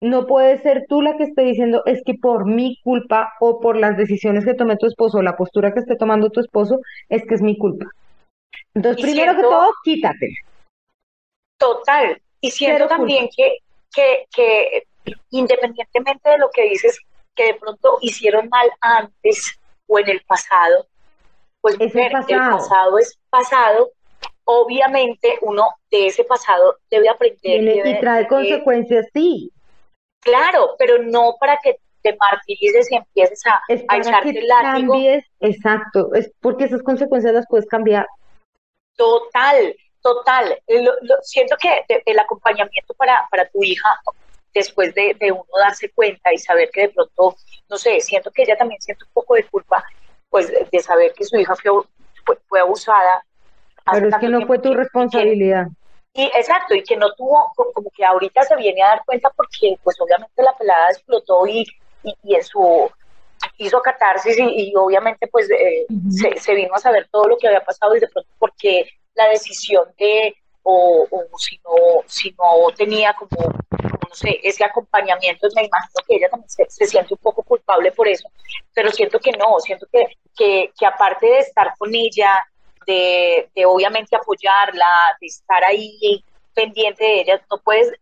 No 0.01 0.27
puede 0.27 0.57
ser 0.59 0.85
tú 0.87 1.01
la 1.01 1.17
que 1.17 1.23
esté 1.23 1.43
diciendo 1.43 1.83
es 1.85 2.01
que 2.05 2.13
por 2.13 2.45
mi 2.45 2.77
culpa 2.83 3.33
o 3.39 3.59
por 3.59 3.75
las 3.75 3.97
decisiones 3.97 4.45
que 4.45 4.53
tome 4.53 4.77
tu 4.77 4.87
esposo 4.87 5.17
o 5.17 5.21
la 5.21 5.35
postura 5.35 5.73
que 5.73 5.79
esté 5.79 5.95
tomando 5.95 6.29
tu 6.29 6.39
esposo 6.39 6.79
es 7.09 7.25
que 7.25 7.35
es 7.35 7.41
mi 7.41 7.57
culpa. 7.57 7.85
Entonces, 8.73 9.03
Y 9.03 9.11
primero 9.11 9.35
que 9.35 9.41
todo, 9.41 9.71
quítate. 9.83 10.27
Total. 11.57 12.21
Y 12.39 12.51
siento 12.51 12.77
Cero 12.77 12.87
también 12.87 13.27
que, 13.35 13.57
que, 13.93 14.25
que 14.33 14.83
independientemente 15.31 16.29
de 16.29 16.37
lo 16.37 16.49
que 16.51 16.63
dices, 16.69 16.99
que 17.35 17.45
de 17.45 17.53
pronto 17.55 17.97
hicieron 18.01 18.49
mal 18.49 18.69
antes 18.81 19.59
o 19.87 19.99
en 19.99 20.09
el 20.09 20.21
pasado, 20.21 20.87
pues 21.61 21.75
Es 21.75 21.81
el 21.81 21.87
mujer, 21.87 22.05
el 22.05 22.11
pasado. 22.37 22.57
pasado 22.57 22.99
es 22.99 23.19
pasado. 23.29 23.91
Obviamente 24.45 25.37
uno 25.41 25.67
de 25.91 26.07
ese 26.07 26.23
pasado 26.23 26.77
debe 26.89 27.07
aprender. 27.09 27.61
Debe- 27.61 27.89
y 27.91 27.99
trae 27.99 28.23
debe- 28.23 28.27
consecuencias, 28.27 29.05
sí. 29.13 29.51
Claro, 30.21 30.75
pero 30.77 30.97
no 31.03 31.35
para 31.39 31.57
que 31.63 31.77
te 32.01 32.15
martirices 32.17 32.91
y 32.91 32.95
empieces 32.95 33.41
a, 33.45 33.61
Es 33.67 33.83
a 33.87 33.97
echarte 33.97 34.33
que 34.33 34.39
el 34.39 34.47
látigo. 34.47 34.93
cambies, 34.93 35.25
exacto, 35.39 36.13
es 36.13 36.31
porque 36.41 36.63
esas 36.65 36.81
consecuencias 36.81 37.33
las 37.33 37.45
puedes 37.47 37.67
cambiar. 37.67 38.07
Total, 38.95 39.75
total. 40.01 40.57
Lo- 40.67 40.93
lo- 41.01 41.21
siento 41.21 41.55
que 41.57 41.83
el 42.05 42.19
acompañamiento 42.19 42.93
para, 42.95 43.27
para 43.29 43.47
tu 43.49 43.63
hija, 43.63 43.89
después 44.53 44.93
de, 44.95 45.15
de 45.19 45.31
uno 45.31 45.45
darse 45.59 45.91
cuenta 45.91 46.33
y 46.33 46.37
saber 46.37 46.69
que 46.71 46.81
de 46.81 46.89
pronto, 46.89 47.35
no 47.69 47.77
sé, 47.77 47.99
siento 48.01 48.31
que 48.31 48.43
ella 48.43 48.57
también 48.57 48.81
siente 48.81 49.03
un 49.05 49.11
poco 49.13 49.35
de 49.35 49.43
culpa, 49.47 49.83
pues 50.29 50.51
de, 50.71 50.79
saber 50.81 51.13
que 51.13 51.25
su 51.25 51.37
hija 51.37 51.55
fue, 51.55 51.71
fue, 52.25 52.37
fue 52.47 52.59
abusada. 52.59 53.25
Pero 53.91 54.09
es 54.09 54.17
que 54.17 54.29
no 54.29 54.45
fue 54.45 54.59
tu 54.59 54.73
responsabilidad. 54.73 55.67
y 56.13 56.23
exacto, 56.35 56.75
y 56.75 56.83
que 56.83 56.97
no 56.97 57.13
tuvo, 57.15 57.51
co- 57.55 57.71
como 57.73 57.89
que 57.95 58.03
ahorita 58.05 58.43
se 58.43 58.55
viene 58.55 58.81
a 58.83 58.89
dar 58.89 59.05
cuenta 59.05 59.29
porque 59.35 59.75
pues 59.83 59.95
obviamente 60.01 60.41
la 60.43 60.57
pelada 60.57 60.89
explotó 60.89 61.47
y, 61.47 61.65
y, 62.03 62.15
y 62.23 62.35
en 62.35 62.43
su 62.43 62.89
hizo 63.57 63.81
catarsis 63.81 64.37
y, 64.39 64.71
y 64.71 64.73
obviamente 64.75 65.27
pues 65.27 65.49
eh, 65.51 65.87
se, 66.09 66.37
se 66.39 66.53
vino 66.55 66.73
a 66.75 66.79
saber 66.79 67.07
todo 67.11 67.27
lo 67.27 67.37
que 67.37 67.47
había 67.47 67.63
pasado 67.63 67.95
y 67.95 67.99
de 67.99 68.07
pronto 68.07 68.29
porque 68.39 68.85
la 69.15 69.29
decisión 69.29 69.85
de 69.97 70.35
o, 70.63 71.07
o 71.09 71.37
si 71.39 71.57
no 71.63 72.03
si 72.07 72.31
no 72.31 72.73
tenía 72.75 73.13
como, 73.13 73.53
no 74.09 74.15
sé 74.15 74.39
ese 74.43 74.63
acompañamiento 74.65 75.47
me 75.55 75.63
imagino 75.63 76.03
que 76.07 76.15
ella 76.15 76.29
también 76.29 76.49
se, 76.49 76.65
se 76.69 76.85
siente 76.85 77.13
un 77.13 77.19
poco 77.19 77.43
culpable 77.43 77.91
por 77.91 78.07
eso 78.07 78.29
pero 78.73 78.91
siento 78.91 79.19
que 79.19 79.31
no 79.31 79.59
siento 79.59 79.87
que, 79.91 80.17
que, 80.35 80.71
que 80.77 80.85
aparte 80.85 81.27
de 81.27 81.39
estar 81.39 81.73
con 81.77 81.93
ella 81.93 82.33
de, 82.89 83.49
de 83.55 83.65
obviamente 83.65 84.15
apoyarla, 84.15 84.87
de 85.21 85.27
estar 85.27 85.63
ahí 85.63 86.23
pendiente 86.53 87.03
de 87.03 87.21
ella, 87.21 87.41
no 87.49 87.59
puedes 87.59 87.93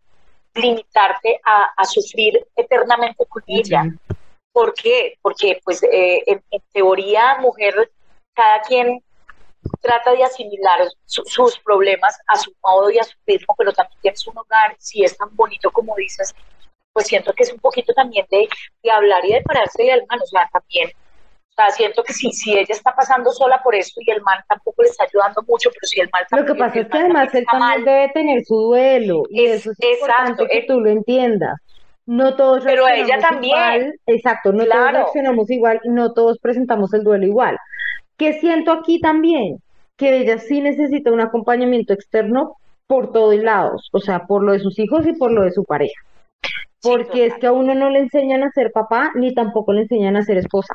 limitarte 0.54 1.40
a, 1.44 1.72
a 1.76 1.84
sufrir 1.84 2.44
eternamente 2.56 3.24
con 3.26 3.42
ella. 3.46 3.84
¿Por 4.52 4.74
qué? 4.74 5.18
Porque 5.22 5.60
pues 5.62 5.82
eh, 5.82 6.22
en, 6.26 6.42
en 6.50 6.62
teoría, 6.72 7.36
mujer, 7.40 7.90
cada 8.34 8.62
quien 8.62 9.02
trata 9.80 10.12
de 10.12 10.24
asimilar 10.24 10.80
su- 11.04 11.24
sus 11.26 11.58
problemas 11.60 12.16
a 12.28 12.36
su 12.36 12.52
modo 12.64 12.90
y 12.90 12.98
a 12.98 13.04
su 13.04 13.16
ritmo, 13.26 13.54
pero 13.56 13.72
también 13.72 13.98
tienes 14.00 14.26
un 14.26 14.38
hogar, 14.38 14.76
si 14.78 15.04
es 15.04 15.16
tan 15.16 15.28
bonito 15.36 15.70
como 15.70 15.94
dices, 15.96 16.34
pues 16.92 17.06
siento 17.06 17.32
que 17.34 17.44
es 17.44 17.52
un 17.52 17.60
poquito 17.60 17.92
también 17.94 18.26
de, 18.30 18.48
de 18.82 18.90
hablar 18.90 19.24
y 19.24 19.32
de 19.34 19.42
pararse 19.42 19.90
al 19.92 20.04
mano, 20.08 20.22
o 20.24 20.26
sea, 20.26 20.48
también 20.52 20.88
o 21.50 21.60
sea, 21.60 21.70
siento 21.72 22.04
que 22.04 22.12
si, 22.12 22.30
si 22.32 22.52
ella 22.52 22.66
está 22.70 22.94
pasando 22.94 23.32
sola 23.32 23.60
por 23.62 23.74
esto 23.74 24.00
y 24.04 24.10
el 24.12 24.22
man 24.22 24.38
tampoco 24.48 24.82
le 24.82 24.90
está 24.90 25.04
ayudando 25.04 25.42
mucho, 25.48 25.70
pero 25.70 25.86
si 25.88 26.00
el 26.00 26.08
man 26.12 26.22
Lo 26.30 26.38
que 26.46 26.54
también, 26.54 26.58
pasa 26.68 26.80
es 26.80 26.86
que 26.88 26.98
man 26.98 27.02
además 27.02 27.26
también 27.26 27.42
él 27.42 27.46
también 27.50 27.84
mal, 27.84 27.84
debe 27.84 28.08
tener 28.12 28.44
su 28.44 28.56
duelo 28.56 29.22
y 29.30 29.44
Es- 29.46 29.60
eso 29.60 29.70
es 29.72 29.78
exacto, 29.80 30.44
importante 30.44 30.48
que 30.52 30.58
él- 30.58 30.66
tú 30.68 30.80
lo 30.80 30.90
entiendas. 30.90 31.56
No 32.06 32.36
todos 32.36 32.64
Pero 32.64 32.86
ella 32.88 33.18
también. 33.18 33.44
igual, 33.56 33.94
exacto, 34.06 34.52
no 34.52 34.64
todos 34.66 34.92
reaccionamos 34.92 35.50
igual 35.50 35.80
y 35.84 35.88
no 35.90 36.12
todos 36.14 36.38
presentamos 36.38 36.94
el 36.94 37.02
duelo 37.04 37.26
igual. 37.26 37.58
¿Qué 38.18 38.34
siento 38.34 38.72
aquí 38.72 39.00
también? 39.00 39.58
Que 39.96 40.18
ella 40.18 40.38
sí 40.38 40.60
necesita 40.60 41.12
un 41.12 41.20
acompañamiento 41.20 41.92
externo 41.92 42.56
por 42.86 43.12
todos 43.12 43.36
lados, 43.36 43.88
o 43.92 44.00
sea, 44.00 44.26
por 44.26 44.42
lo 44.42 44.52
de 44.52 44.58
sus 44.58 44.78
hijos 44.78 45.06
y 45.06 45.12
por 45.12 45.30
lo 45.30 45.42
de 45.42 45.52
su 45.52 45.64
pareja. 45.64 46.02
Sí, 46.80 46.88
Porque 46.90 47.26
es 47.26 47.34
que 47.34 47.46
a 47.46 47.52
uno 47.52 47.74
no 47.74 47.90
le 47.90 48.00
enseñan 48.00 48.42
a 48.42 48.50
ser 48.50 48.72
papá 48.72 49.12
ni 49.14 49.34
tampoco 49.34 49.72
le 49.72 49.82
enseñan 49.82 50.16
a 50.16 50.22
ser 50.22 50.38
esposa. 50.38 50.74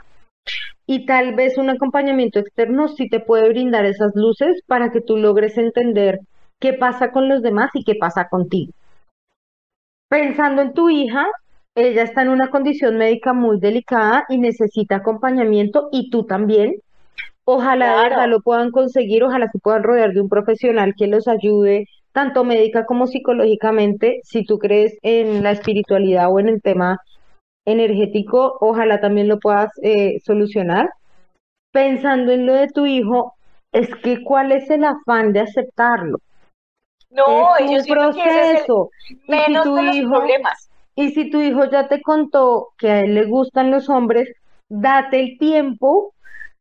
Y 0.85 1.05
tal 1.05 1.35
vez 1.35 1.57
un 1.57 1.69
acompañamiento 1.69 2.39
externo 2.39 2.87
sí 2.87 3.09
te 3.09 3.19
puede 3.19 3.49
brindar 3.49 3.85
esas 3.85 4.11
luces 4.15 4.61
para 4.67 4.91
que 4.91 5.01
tú 5.01 5.17
logres 5.17 5.57
entender 5.57 6.19
qué 6.59 6.73
pasa 6.73 7.11
con 7.11 7.29
los 7.29 7.41
demás 7.41 7.71
y 7.73 7.83
qué 7.83 7.95
pasa 7.95 8.27
contigo. 8.29 8.71
Pensando 10.09 10.61
en 10.61 10.73
tu 10.73 10.89
hija, 10.89 11.25
ella 11.75 12.03
está 12.03 12.21
en 12.21 12.29
una 12.29 12.49
condición 12.49 12.97
médica 12.97 13.33
muy 13.33 13.59
delicada 13.59 14.25
y 14.29 14.37
necesita 14.37 14.97
acompañamiento 14.97 15.89
y 15.91 16.09
tú 16.09 16.25
también. 16.25 16.75
Ojalá 17.45 17.97
de 17.97 18.09
verdad 18.09 18.27
lo 18.29 18.39
puedan 18.41 18.71
conseguir, 18.71 19.23
ojalá 19.23 19.49
se 19.51 19.59
puedan 19.59 19.83
rodear 19.83 20.13
de 20.13 20.21
un 20.21 20.29
profesional 20.29 20.93
que 20.97 21.07
los 21.07 21.27
ayude, 21.27 21.87
tanto 22.13 22.43
médica 22.43 22.85
como 22.85 23.07
psicológicamente. 23.07 24.21
Si 24.23 24.45
tú 24.45 24.57
crees 24.57 24.97
en 25.01 25.43
la 25.43 25.51
espiritualidad 25.51 26.31
o 26.31 26.39
en 26.39 26.47
el 26.47 26.61
tema 26.61 26.99
energético, 27.65 28.57
ojalá 28.61 29.01
también 29.01 29.27
lo 29.27 29.39
puedas 29.39 29.71
eh, 29.81 30.19
solucionar. 30.25 30.89
Pensando 31.71 32.31
en 32.31 32.45
lo 32.45 32.53
de 32.53 32.67
tu 32.69 32.85
hijo, 32.85 33.33
es 33.71 33.93
que 33.95 34.23
¿cuál 34.23 34.51
es 34.51 34.69
el 34.69 34.85
afán 34.85 35.33
de 35.33 35.41
aceptarlo? 35.41 36.19
No, 37.09 37.55
es 37.57 37.61
un 37.61 37.67
que 37.69 37.75
es 37.75 37.87
proceso. 37.87 38.89
Y 39.09 39.15
si 39.15 39.31
menos 39.31 39.63
tu 39.63 39.75
de 39.75 39.83
los 39.83 39.95
hijo, 39.95 40.09
problemas. 40.11 40.69
y 40.95 41.11
si 41.11 41.29
tu 41.29 41.41
hijo 41.41 41.65
ya 41.65 41.87
te 41.87 42.01
contó 42.01 42.69
que 42.77 42.89
a 42.89 42.99
él 43.01 43.15
le 43.15 43.25
gustan 43.25 43.71
los 43.71 43.89
hombres, 43.89 44.29
date 44.69 45.19
el 45.19 45.37
tiempo 45.37 46.12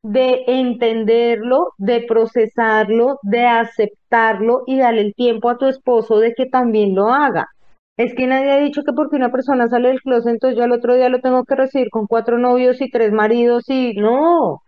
de 0.03 0.45
entenderlo, 0.47 1.73
de 1.79 2.05
procesarlo, 2.07 3.19
de 3.23 3.47
aceptarlo 3.47 4.63
y 4.67 4.79
dale 4.79 5.01
el 5.01 5.15
tiempo 5.15 5.49
a 5.49 5.59
tu 5.59 5.67
esposo 5.67 6.19
de 6.19 6.35
que 6.35 6.47
también 6.47 6.95
lo 6.95 7.09
haga. 7.13 7.49
Es 7.97 8.15
que 8.15 8.27
nadie 8.27 8.51
ha 8.51 8.59
dicho 8.59 8.83
que 8.83 8.93
porque 8.93 9.17
una 9.17 9.31
persona 9.31 9.69
sale 9.69 9.89
del 9.89 10.01
closet, 10.01 10.33
entonces 10.33 10.59
yo 10.59 10.65
al 10.65 10.73
otro 10.73 10.95
día 10.95 11.09
lo 11.09 11.21
tengo 11.21 11.45
que 11.45 11.55
recibir 11.55 11.91
con 11.91 12.07
cuatro 12.07 12.39
novios 12.39 12.81
y 12.81 12.91
tres 12.91 13.13
maridos 13.13 13.69
y 13.69 13.95
no. 13.95 14.63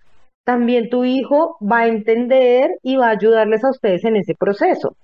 También 0.44 0.90
tu 0.90 1.04
hijo 1.04 1.56
va 1.60 1.80
a 1.80 1.88
entender 1.88 2.70
y 2.82 2.96
va 2.96 3.08
a 3.08 3.12
ayudarles 3.12 3.64
a 3.64 3.70
ustedes 3.70 4.04
en 4.04 4.16
ese 4.16 4.34
proceso. 4.34 4.94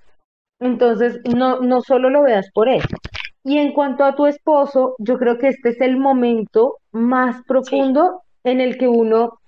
Entonces, 0.61 1.19
no, 1.35 1.61
no 1.61 1.81
solo 1.81 2.11
lo 2.11 2.23
veas 2.23 2.51
por 2.53 2.69
eso. 2.69 2.95
Y 3.43 3.57
en 3.57 3.73
cuanto 3.73 4.05
a 4.05 4.14
tu 4.14 4.27
esposo, 4.27 4.95
yo 4.99 5.19
creo 5.19 5.38
que 5.38 5.49
este 5.49 5.71
es 5.71 5.81
el 5.81 5.97
momento 5.97 6.77
más 6.93 7.43
profundo 7.47 8.21
en 8.45 8.61
el 8.61 8.77
que 8.77 8.87
uno 8.87 9.38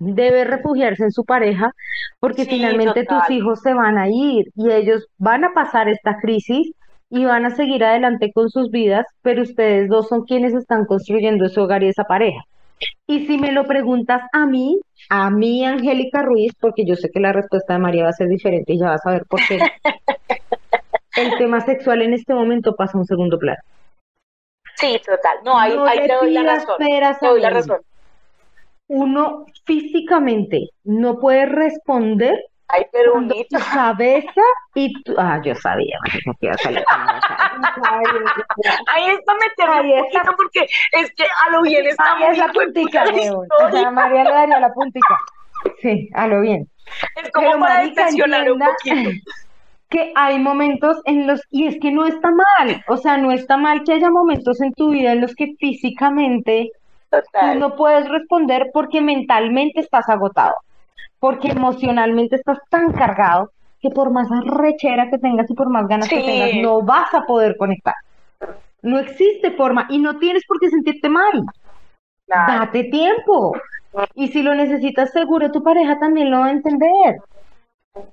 debe 0.00 0.44
refugiarse 0.44 1.04
en 1.04 1.12
su 1.12 1.24
pareja, 1.24 1.72
porque 2.18 2.44
Sí, 2.44 2.50
finalmente 2.50 3.04
tus 3.04 3.30
hijos 3.30 3.60
se 3.60 3.74
van 3.74 3.98
a 3.98 4.08
ir 4.08 4.46
y 4.56 4.70
ellos 4.70 5.06
van 5.18 5.44
a 5.44 5.52
pasar 5.52 5.88
esta 5.88 6.18
crisis 6.20 6.72
y 7.10 7.24
van 7.24 7.44
a 7.44 7.50
seguir 7.50 7.84
adelante 7.84 8.32
con 8.32 8.50
sus 8.50 8.70
vidas, 8.70 9.06
pero 9.22 9.42
ustedes 9.42 9.88
dos 9.88 10.08
son 10.08 10.24
quienes 10.24 10.54
están 10.54 10.86
construyendo 10.86 11.44
ese 11.44 11.60
hogar 11.60 11.82
y 11.82 11.88
esa 11.88 12.04
pareja. 12.04 12.40
Y 13.06 13.26
si 13.26 13.36
me 13.36 13.52
lo 13.52 13.64
preguntas 13.64 14.22
a 14.32 14.46
mí, 14.46 14.80
a 15.10 15.28
mí, 15.30 15.64
Angélica 15.66 16.22
Ruiz, 16.22 16.52
porque 16.58 16.84
yo 16.86 16.94
sé 16.94 17.10
que 17.10 17.20
la 17.20 17.32
respuesta 17.32 17.74
de 17.74 17.80
María 17.80 18.04
va 18.04 18.10
a 18.10 18.14
ser 18.14 18.28
diferente 18.28 18.72
y 18.72 18.78
ya 18.78 18.90
vas 18.90 19.04
a 19.04 19.10
ver 19.10 19.24
por 19.26 19.40
qué. 19.46 19.58
El 21.16 21.36
tema 21.36 21.60
sexual 21.60 22.02
en 22.02 22.14
este 22.14 22.32
momento 22.32 22.74
pasa 22.74 22.96
a 22.96 23.00
un 23.00 23.06
segundo 23.06 23.38
plano. 23.38 23.60
Sí, 24.76 24.98
total. 25.04 25.38
No, 25.44 25.58
ahí, 25.58 25.74
No 25.74 25.84
ahí 25.84 26.06
te 26.06 26.14
doy 26.14 26.32
la 26.32 26.42
razón. 26.44 26.76
Te 26.78 27.26
doy 27.26 27.40
la 27.40 27.50
razón. 27.50 27.80
Uno 28.92 29.46
físicamente 29.64 30.70
no 30.82 31.20
puede 31.20 31.46
responder 31.46 32.34
Ay, 32.66 32.84
pero 32.92 33.14
bonito. 33.14 33.56
tu 33.56 33.64
cabeza 33.72 34.42
y 34.74 34.92
tu... 35.02 35.14
Ah, 35.16 35.40
yo 35.44 35.54
sabía 35.54 35.96
iba 36.40 36.52
a 36.52 36.58
salir. 36.58 36.84
Ahí 38.88 39.10
está 39.10 39.34
meterme 39.34 39.74
Ahí 39.74 39.92
un 39.92 40.06
está. 40.06 40.20
poquito 40.22 40.36
porque 40.36 40.66
es 40.92 41.12
que 41.14 41.24
a 41.24 41.50
lo 41.52 41.62
bien 41.62 41.86
está 41.86 42.16
Ahí 42.16 42.24
es 42.32 42.38
la 42.38 42.48
puntica, 42.52 43.04
weón. 43.12 43.46
O 43.64 43.70
sea, 43.70 43.90
María 43.92 44.24
le 44.24 44.30
daría 44.30 44.60
la 44.60 44.72
puntica. 44.72 45.18
Sí, 45.82 46.08
a 46.14 46.26
lo 46.26 46.40
bien. 46.40 46.68
Es 47.22 47.30
como 47.30 47.46
Pero, 47.46 47.60
para 47.60 47.74
marica, 47.76 48.06
distensionar 48.06 48.50
un 48.50 48.58
poquito. 48.58 49.10
que 49.90 50.12
hay 50.14 50.38
momentos 50.38 51.00
en 51.04 51.26
los, 51.26 51.42
y 51.50 51.66
es 51.66 51.76
que 51.80 51.90
no 51.90 52.06
está 52.06 52.30
mal, 52.30 52.84
o 52.86 52.96
sea, 52.96 53.18
no 53.18 53.32
está 53.32 53.56
mal 53.56 53.82
que 53.84 53.92
haya 53.94 54.08
momentos 54.08 54.60
en 54.60 54.72
tu 54.72 54.90
vida 54.90 55.12
en 55.12 55.20
los 55.20 55.34
que 55.34 55.54
físicamente 55.58 56.70
tú 57.10 57.58
no 57.58 57.76
puedes 57.76 58.08
responder 58.08 58.70
porque 58.72 59.00
mentalmente 59.00 59.80
estás 59.80 60.08
agotado, 60.08 60.54
porque 61.18 61.48
emocionalmente 61.48 62.36
estás 62.36 62.58
tan 62.68 62.92
cargado 62.92 63.50
que 63.80 63.90
por 63.90 64.10
más 64.10 64.28
arrechera 64.30 65.08
que 65.10 65.18
tengas 65.18 65.50
y 65.50 65.54
por 65.54 65.70
más 65.70 65.88
ganas 65.88 66.08
que 66.08 66.20
tengas, 66.20 66.50
no 66.62 66.82
vas 66.82 67.12
a 67.14 67.22
poder 67.22 67.56
conectar. 67.56 67.94
No 68.82 68.98
existe 68.98 69.50
forma 69.52 69.86
y 69.90 69.98
no 69.98 70.18
tienes 70.18 70.44
por 70.46 70.58
qué 70.60 70.68
sentirte 70.70 71.08
mal. 71.08 71.44
Claro. 72.26 72.64
Date 72.66 72.84
tiempo. 72.84 73.52
Y 74.14 74.28
si 74.28 74.42
lo 74.42 74.54
necesitas 74.54 75.10
seguro, 75.10 75.50
tu 75.50 75.62
pareja 75.62 75.98
también 75.98 76.30
lo 76.30 76.40
va 76.40 76.46
a 76.46 76.50
entender. 76.52 77.16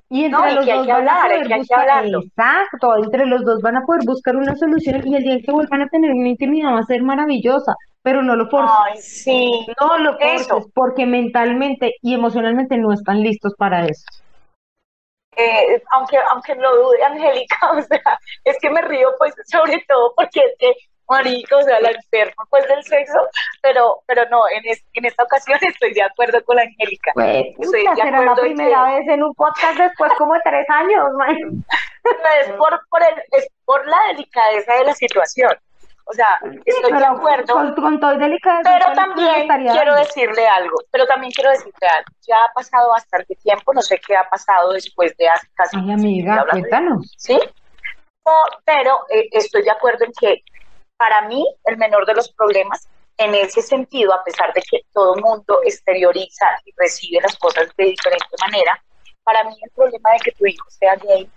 Y 0.10 0.24
entre 0.24 0.40
No, 0.40 0.50
y 0.50 0.56
los 0.56 0.66
que 0.66 0.72
hay 0.72 0.78
dos 0.80 0.88
que 0.88 0.92
van 0.94 1.08
a 1.08 1.12
hablar, 1.12 1.32
hay 1.32 1.38
poder 1.44 1.48
que- 1.48 1.54
hay 1.54 1.60
que 1.62 1.76
buscar, 1.76 2.06
exacto, 2.06 3.04
entre 3.04 3.26
los 3.28 3.46
dos 3.46 3.62
van 3.62 3.76
a 3.78 3.82
poder 3.86 4.02
buscar 4.06 4.36
una 4.36 4.56
solución 4.56 5.02
y 5.06 5.16
el 5.16 5.24
día 5.24 5.34
en 5.36 5.42
que 5.44 5.52
vuelvan 5.52 5.82
a 5.84 5.88
tener 5.88 6.12
una 6.12 6.30
intimidad 6.30 6.74
va 6.74 6.80
a 6.80 6.84
ser 6.86 7.04
maravillosa, 7.04 7.76
pero 8.08 8.24
no 8.24 8.38
lo 8.38 8.50
forces, 8.50 8.72
Ay, 8.86 8.98
sí. 9.02 9.68
no 9.82 9.98
lo 9.98 10.18
eso. 10.18 10.48
forces, 10.48 10.72
porque 10.74 11.06
mentalmente 11.06 11.96
y 12.02 12.14
emocionalmente 12.14 12.78
no 12.78 12.94
están 12.94 13.20
listos 13.22 13.54
para 13.58 13.84
eso. 13.86 14.06
Eh, 15.36 15.84
aunque, 15.92 16.18
aunque 16.32 16.56
lo 16.56 16.74
dude, 16.84 17.04
Angélica, 17.04 17.58
o 17.78 17.82
sea, 17.82 18.18
es 18.46 18.58
que 18.62 18.70
me 18.70 18.82
río, 18.82 19.10
pues, 19.18 19.34
sobre 19.52 19.84
todo 19.90 20.14
porque 20.16 20.40
es 20.40 20.54
que, 20.58 20.72
marico, 21.10 21.58
o 21.58 21.62
sea, 21.64 21.82
la 21.82 21.92
enferma, 21.92 22.46
pues, 22.50 22.66
del 22.70 22.82
sexo, 22.86 23.20
pero, 23.62 23.98
pero 24.08 24.24
no, 24.32 24.44
en, 24.56 24.66
es- 24.72 24.86
en 24.94 25.04
esta 25.04 25.24
ocasión 25.24 25.60
estoy 25.62 25.94
de 25.94 26.04
acuerdo 26.04 26.42
con 26.46 26.56
la 26.56 26.62
Angélica. 26.62 27.12
Pues, 27.14 27.46
Estoy 27.60 27.84
de 27.88 27.96
será 28.04 28.22
la 28.22 28.36
primera 28.36 28.86
que- 28.88 28.94
vez 29.00 29.08
en 29.10 29.24
un 29.24 29.34
podcast 29.34 29.78
después 29.78 30.14
como 30.18 30.34
de 30.34 30.40
tres 30.46 30.70
años, 30.70 31.04
man. 31.18 31.36
es 32.42 32.52
por, 32.54 32.80
por, 32.90 33.04
el, 33.04 33.16
es 33.34 33.50
por 33.66 33.86
la 33.86 33.98
delicadeza 34.14 34.76
de 34.76 34.86
la 34.86 34.94
situación. 34.94 35.52
O 36.10 36.14
sea, 36.14 36.40
estoy 36.66 36.94
de 36.94 37.06
acuerdo, 37.06 37.54
Con, 37.54 37.76
con 37.76 38.00
todo 38.00 38.12
pero 38.18 38.30
¿cuál 38.42 38.72
es 38.72 38.84
tu 38.86 38.94
también 38.96 39.36
estaría 39.42 39.72
quiero 39.74 39.96
decirle 39.96 40.48
algo, 40.48 40.78
pero 40.90 41.06
también 41.06 41.32
quiero 41.34 41.50
decirle 41.50 41.88
algo. 41.88 42.10
Ya 42.26 42.36
ha 42.46 42.54
pasado 42.54 42.90
bastante 42.92 43.36
tiempo, 43.36 43.74
no 43.74 43.82
sé 43.82 44.00
qué 44.06 44.16
ha 44.16 44.30
pasado 44.30 44.72
después 44.72 45.16
de 45.18 45.28
hace 45.28 45.48
casi 45.54 45.78
Ay, 45.78 45.92
amiga, 45.92 46.44
de- 46.46 46.50
cuéntanos. 46.52 47.14
¿sí? 47.18 47.38
O- 48.24 48.50
pero 48.64 49.06
eh, 49.10 49.28
estoy 49.32 49.64
de 49.64 49.72
acuerdo 49.72 50.06
en 50.06 50.14
que 50.20 50.44
para 50.96 51.28
mí 51.28 51.46
el 51.66 51.78
menor 51.78 52.06
de 52.06 52.14
los 52.16 52.32
problemas, 52.34 52.88
en 53.18 53.36
ese 53.36 53.62
sentido, 53.62 54.14
a 54.14 54.24
pesar 54.24 54.54
de 54.54 54.62
que 54.62 54.82
todo 54.94 55.16
el 55.16 55.22
mundo 55.22 55.60
exterioriza 55.64 56.46
y 56.66 56.74
recibe 56.78 57.20
las 57.22 57.38
cosas 57.38 57.68
de 57.76 57.84
diferente 57.86 58.28
manera, 58.40 58.82
para 59.24 59.44
mí 59.44 59.56
el 59.62 59.72
problema 59.72 60.12
de 60.14 60.20
que 60.20 60.32
tu 60.32 60.46
hijo 60.46 60.70
sea 60.70 60.96
gay 60.96 61.30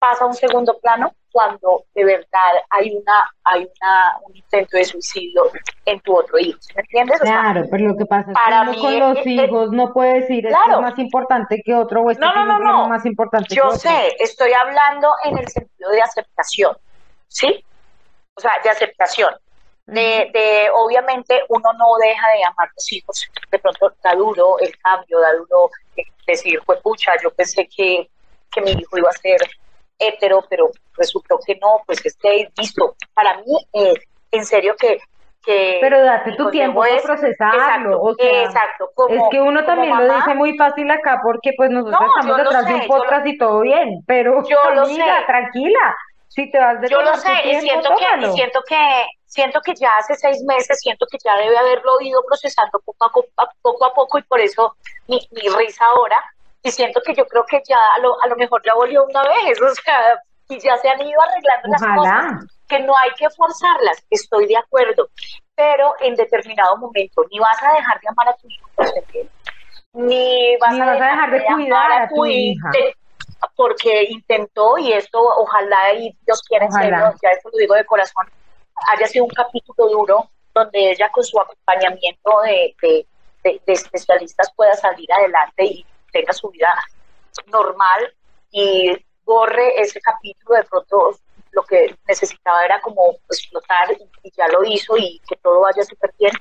pasa 0.00 0.24
a 0.24 0.26
un 0.26 0.34
segundo 0.34 0.76
plano 0.80 1.12
cuando 1.30 1.84
de 1.94 2.04
verdad 2.04 2.52
hay 2.70 2.96
una 2.96 3.30
hay 3.44 3.60
una 3.62 4.18
un 4.26 4.34
intento 4.34 4.76
de 4.76 4.84
suicidio 4.84 5.42
en 5.84 6.00
tu 6.00 6.16
otro 6.16 6.38
hijo, 6.38 6.58
¿sí 6.60 6.72
¿me 6.74 6.80
entiendes? 6.80 7.20
O 7.20 7.24
sea, 7.24 7.40
Claro, 7.40 7.62
pero 7.70 7.88
lo 7.88 7.96
que 7.96 8.06
pasa 8.06 8.30
es 8.32 8.34
para 8.34 8.72
que 8.72 8.78
con 8.80 8.98
los 8.98 9.18
es- 9.18 9.26
hijos 9.26 9.70
no 9.70 9.92
puede 9.92 10.22
decir 10.22 10.46
esto 10.46 10.58
Claro. 10.64 10.80
es 10.80 10.90
más 10.90 10.98
importante 10.98 11.62
que 11.64 11.74
otro 11.74 12.02
o 12.02 12.10
este 12.10 12.24
No, 12.24 12.34
no, 12.34 12.44
no, 12.46 12.58
no. 12.58 12.88
más 12.88 13.04
importante 13.06 13.48
que 13.50 13.54
Yo 13.56 13.66
otro. 13.66 13.78
sé, 13.78 14.16
estoy 14.18 14.52
hablando 14.54 15.08
en 15.24 15.38
el 15.38 15.46
sentido 15.48 15.90
de 15.90 16.00
aceptación, 16.02 16.76
¿sí? 17.28 17.64
O 18.34 18.40
sea, 18.40 18.52
de 18.64 18.70
aceptación. 18.70 19.32
De, 19.86 20.30
de, 20.32 20.68
obviamente, 20.72 21.42
uno 21.48 21.72
no 21.74 21.86
deja 22.00 22.28
de 22.36 22.44
amar 22.44 22.68
a 22.68 22.72
los 22.76 22.92
hijos. 22.92 23.28
De 23.50 23.58
pronto 23.58 23.92
da 24.02 24.14
duro 24.14 24.56
el 24.60 24.76
cambio, 24.78 25.18
da 25.18 25.32
duro 25.34 25.68
eh, 25.96 26.02
decir, 26.26 26.60
pues 26.64 26.80
pucha, 26.80 27.12
yo 27.22 27.30
pensé 27.32 27.68
que, 27.68 28.08
que 28.52 28.60
mi 28.60 28.70
hijo 28.70 28.98
iba 28.98 29.10
a 29.10 29.12
ser 29.14 29.38
hetero, 30.00 30.42
pero 30.48 30.70
resultó 30.96 31.38
que 31.46 31.54
no, 31.56 31.82
pues 31.86 32.04
es 32.04 32.18
gay, 32.18 32.48
listo. 32.56 32.96
Para 33.14 33.36
mí, 33.38 33.56
eh, 33.74 33.94
en 34.32 34.44
serio 34.44 34.74
que... 34.78 34.98
que 35.44 35.78
Pero 35.80 36.02
date 36.02 36.32
tu 36.36 36.50
tiempo 36.50 36.80
para 36.80 36.96
es- 36.96 37.02
procesarlo. 37.02 37.60
Exacto, 37.60 38.00
o 38.02 38.14
sea, 38.14 38.42
exacto. 38.44 38.90
Como, 38.94 39.14
es 39.14 39.22
que 39.30 39.40
uno 39.40 39.64
también 39.64 39.90
lo 39.90 39.94
mamá, 39.96 40.16
dice 40.16 40.34
muy 40.34 40.56
fácil 40.58 40.90
acá 40.90 41.20
porque 41.22 41.52
pues 41.56 41.70
nosotros 41.70 42.00
No, 42.00 42.06
estamos 42.08 42.36
lo 42.38 42.44
detrás 42.44 42.66
de 42.66 42.74
un 42.74 42.80
yo 42.82 42.86
lo- 42.88 42.94
podcast 42.96 43.26
y 43.26 43.38
todo 43.38 43.60
bien, 43.60 44.02
pero 44.06 44.42
Yo 44.48 44.58
lo 44.74 44.82
amiga, 44.82 45.20
sé. 45.20 45.24
tranquila. 45.26 45.96
Si 46.28 46.48
te 46.50 46.58
vas 46.60 46.80
de 46.80 46.88
Yo 46.88 47.02
lo 47.02 47.16
sé 47.16 47.32
y 47.44 47.58
tiempo, 47.58 47.60
siento 47.60 47.90
que, 47.98 48.26
y 48.26 48.30
siento 48.32 48.60
que 48.68 49.06
siento 49.26 49.60
que 49.62 49.74
ya 49.74 49.88
hace 49.98 50.14
seis 50.14 50.40
meses, 50.44 50.78
siento 50.80 51.04
que 51.10 51.18
ya 51.24 51.34
debe 51.36 51.56
haberlo 51.58 52.00
ido 52.00 52.22
procesando 52.24 52.78
poco 52.84 53.04
a, 53.04 53.10
co- 53.10 53.26
a- 53.36 53.48
poco 53.62 53.84
a 53.84 53.92
poco 53.94 54.18
y 54.18 54.22
por 54.22 54.40
eso 54.40 54.76
mi, 55.08 55.18
mi 55.32 55.42
risa 55.58 55.84
ahora. 55.96 56.22
Y 56.62 56.70
siento 56.70 57.00
que 57.04 57.14
yo 57.14 57.26
creo 57.26 57.44
que 57.46 57.62
ya 57.66 57.78
a 57.96 57.98
lo, 58.00 58.20
a 58.22 58.28
lo 58.28 58.36
mejor 58.36 58.62
ya 58.64 58.74
volvió 58.74 59.04
una 59.04 59.22
vez, 59.22 59.60
o 59.60 59.74
sea, 59.74 60.20
y 60.48 60.58
ya 60.58 60.76
se 60.78 60.88
han 60.88 61.00
ido 61.00 61.20
arreglando 61.22 61.68
las 61.68 61.82
Ojalá. 61.82 61.96
cosas, 61.96 62.58
que 62.68 62.78
no 62.80 62.96
hay 62.96 63.10
que 63.16 63.28
forzarlas, 63.30 64.04
estoy 64.10 64.46
de 64.46 64.56
acuerdo, 64.56 65.08
pero 65.54 65.94
en 66.00 66.14
determinado 66.14 66.76
momento 66.76 67.22
ni 67.30 67.38
vas 67.38 67.62
a 67.62 67.72
dejar 67.72 68.00
de 68.00 68.08
amar 68.08 68.28
a 68.28 68.36
tu 68.36 68.48
hijo 68.48 68.70
ni 69.92 70.56
vas, 70.58 70.72
Ni 70.72 70.80
vas 70.80 70.88
a 70.88 70.92
dejar 70.92 71.30
de 71.30 71.44
cuidar 71.44 71.84
amar 71.92 72.02
a 72.02 72.08
tu 72.08 72.24
hija. 72.26 72.70
de- 72.72 72.96
porque 73.56 74.04
intentó 74.10 74.76
y 74.78 74.92
esto 74.92 75.18
ojalá 75.18 75.94
y 75.94 76.14
Dios 76.26 76.42
quiera 76.42 76.66
en 76.66 76.72
serio, 76.72 77.14
ya 77.22 77.30
esto 77.30 77.48
lo 77.50 77.58
digo 77.58 77.74
de 77.74 77.86
corazón, 77.86 78.26
haya 78.92 79.06
sido 79.06 79.24
un 79.24 79.30
capítulo 79.30 79.88
duro 79.88 80.30
donde 80.54 80.90
ella 80.92 81.10
con 81.10 81.24
su 81.24 81.40
acompañamiento 81.40 82.40
de, 82.44 82.74
de, 82.82 83.06
de- 83.42 83.62
de 83.66 83.72
especialistas 83.72 84.52
pueda 84.54 84.74
salir 84.74 85.10
adelante 85.12 85.64
y 85.64 85.86
tenga 86.12 86.32
su 86.32 86.48
vida 86.50 86.74
normal 87.46 88.14
y 88.50 88.96
borre 89.24 89.80
ese 89.80 90.00
capítulo 90.00 90.56
de 90.56 90.64
pronto 90.64 91.16
lo 91.52 91.62
que 91.64 91.96
necesitaba 92.06 92.64
era 92.64 92.80
como 92.80 93.02
explotar 93.28 93.92
y, 93.92 94.28
y 94.28 94.32
ya 94.36 94.46
lo 94.48 94.64
hizo 94.64 94.96
y 94.96 95.20
que 95.28 95.36
todo 95.36 95.60
vaya 95.60 95.82
súper 95.82 96.12
bien, 96.18 96.32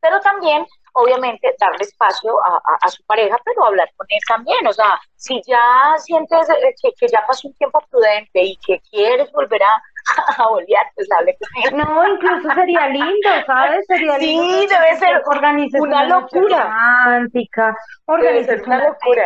pero 0.00 0.20
también 0.20 0.66
obviamente 0.92 1.54
darle 1.58 1.84
espacio 1.84 2.38
a, 2.44 2.56
a- 2.56 2.78
a 2.82 2.88
su 2.88 3.02
pareja, 3.04 3.36
pero 3.44 3.64
hablar 3.66 3.90
con 3.96 4.06
él 4.10 4.20
también, 4.26 4.66
o 4.66 4.72
sea, 4.72 5.00
si 5.16 5.40
ya 5.46 5.94
sientes 5.98 6.48
eh, 6.50 6.74
que, 6.82 6.92
que 6.92 7.08
ya 7.08 7.24
pasó 7.26 7.48
un 7.48 7.54
tiempo 7.54 7.80
prudente 7.90 8.42
y 8.42 8.56
que 8.56 8.80
quieres 8.90 9.30
volver 9.32 9.62
a, 9.62 9.82
a 10.38 10.48
bolear, 10.48 10.86
pues 10.94 11.08
hable 11.18 11.36
con 11.38 11.48
él. 11.64 11.78
No, 11.78 12.08
incluso 12.14 12.54
sería 12.54 12.88
lindo, 12.88 13.28
¿sabes? 13.46 13.86
Sería 13.86 14.18
Sí, 14.18 14.26
lindo 14.26 14.74
debe 14.74 14.96
ser 14.96 15.22
una 15.80 16.04
locura. 16.04 16.62
romántica, 16.64 17.76
ser 18.44 18.62
una 18.62 18.76
una 18.76 18.88
locura. 18.88 19.22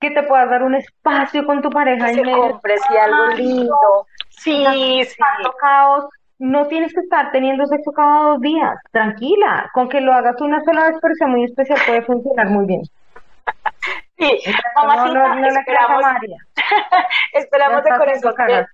que 0.00 0.10
te 0.10 0.22
puedas 0.22 0.48
dar 0.50 0.62
un 0.62 0.74
espacio 0.74 1.44
con 1.46 1.60
tu 1.62 1.70
pareja 1.70 2.06
Que 2.06 2.10
en 2.12 2.16
se 2.16 2.22
medio 2.24 2.42
de 2.44 2.50
compre 2.50 2.78
sí, 2.78 2.96
algo 2.96 3.26
lindo. 3.36 4.06
Sí, 4.30 4.64
sí. 5.04 5.16
caos. 5.60 6.04
No 6.38 6.66
tienes 6.68 6.94
que 6.94 7.00
estar 7.00 7.30
teniendo 7.32 7.66
sexo 7.66 7.92
cada 7.92 8.30
dos 8.30 8.40
días, 8.40 8.74
tranquila, 8.92 9.68
con 9.74 9.90
que 9.90 10.00
lo 10.00 10.14
hagas 10.14 10.40
una 10.40 10.62
sola 10.64 10.84
vez, 10.84 10.96
pero 11.02 11.14
sea 11.14 11.26
muy 11.26 11.44
especial, 11.44 11.78
puede 11.86 12.00
funcionar 12.02 12.46
muy 12.48 12.64
bien. 12.64 12.80
sí. 14.18 14.40
No, 14.74 14.86
Mamacita, 14.86 15.18
no, 15.18 15.34
no 15.34 15.46
a 15.46 15.60
esperamos, 15.60 16.00
María. 16.00 16.36
esperamos 17.34 17.84
de 17.84 17.90
corazón 17.90 18.34
que. 18.46 18.66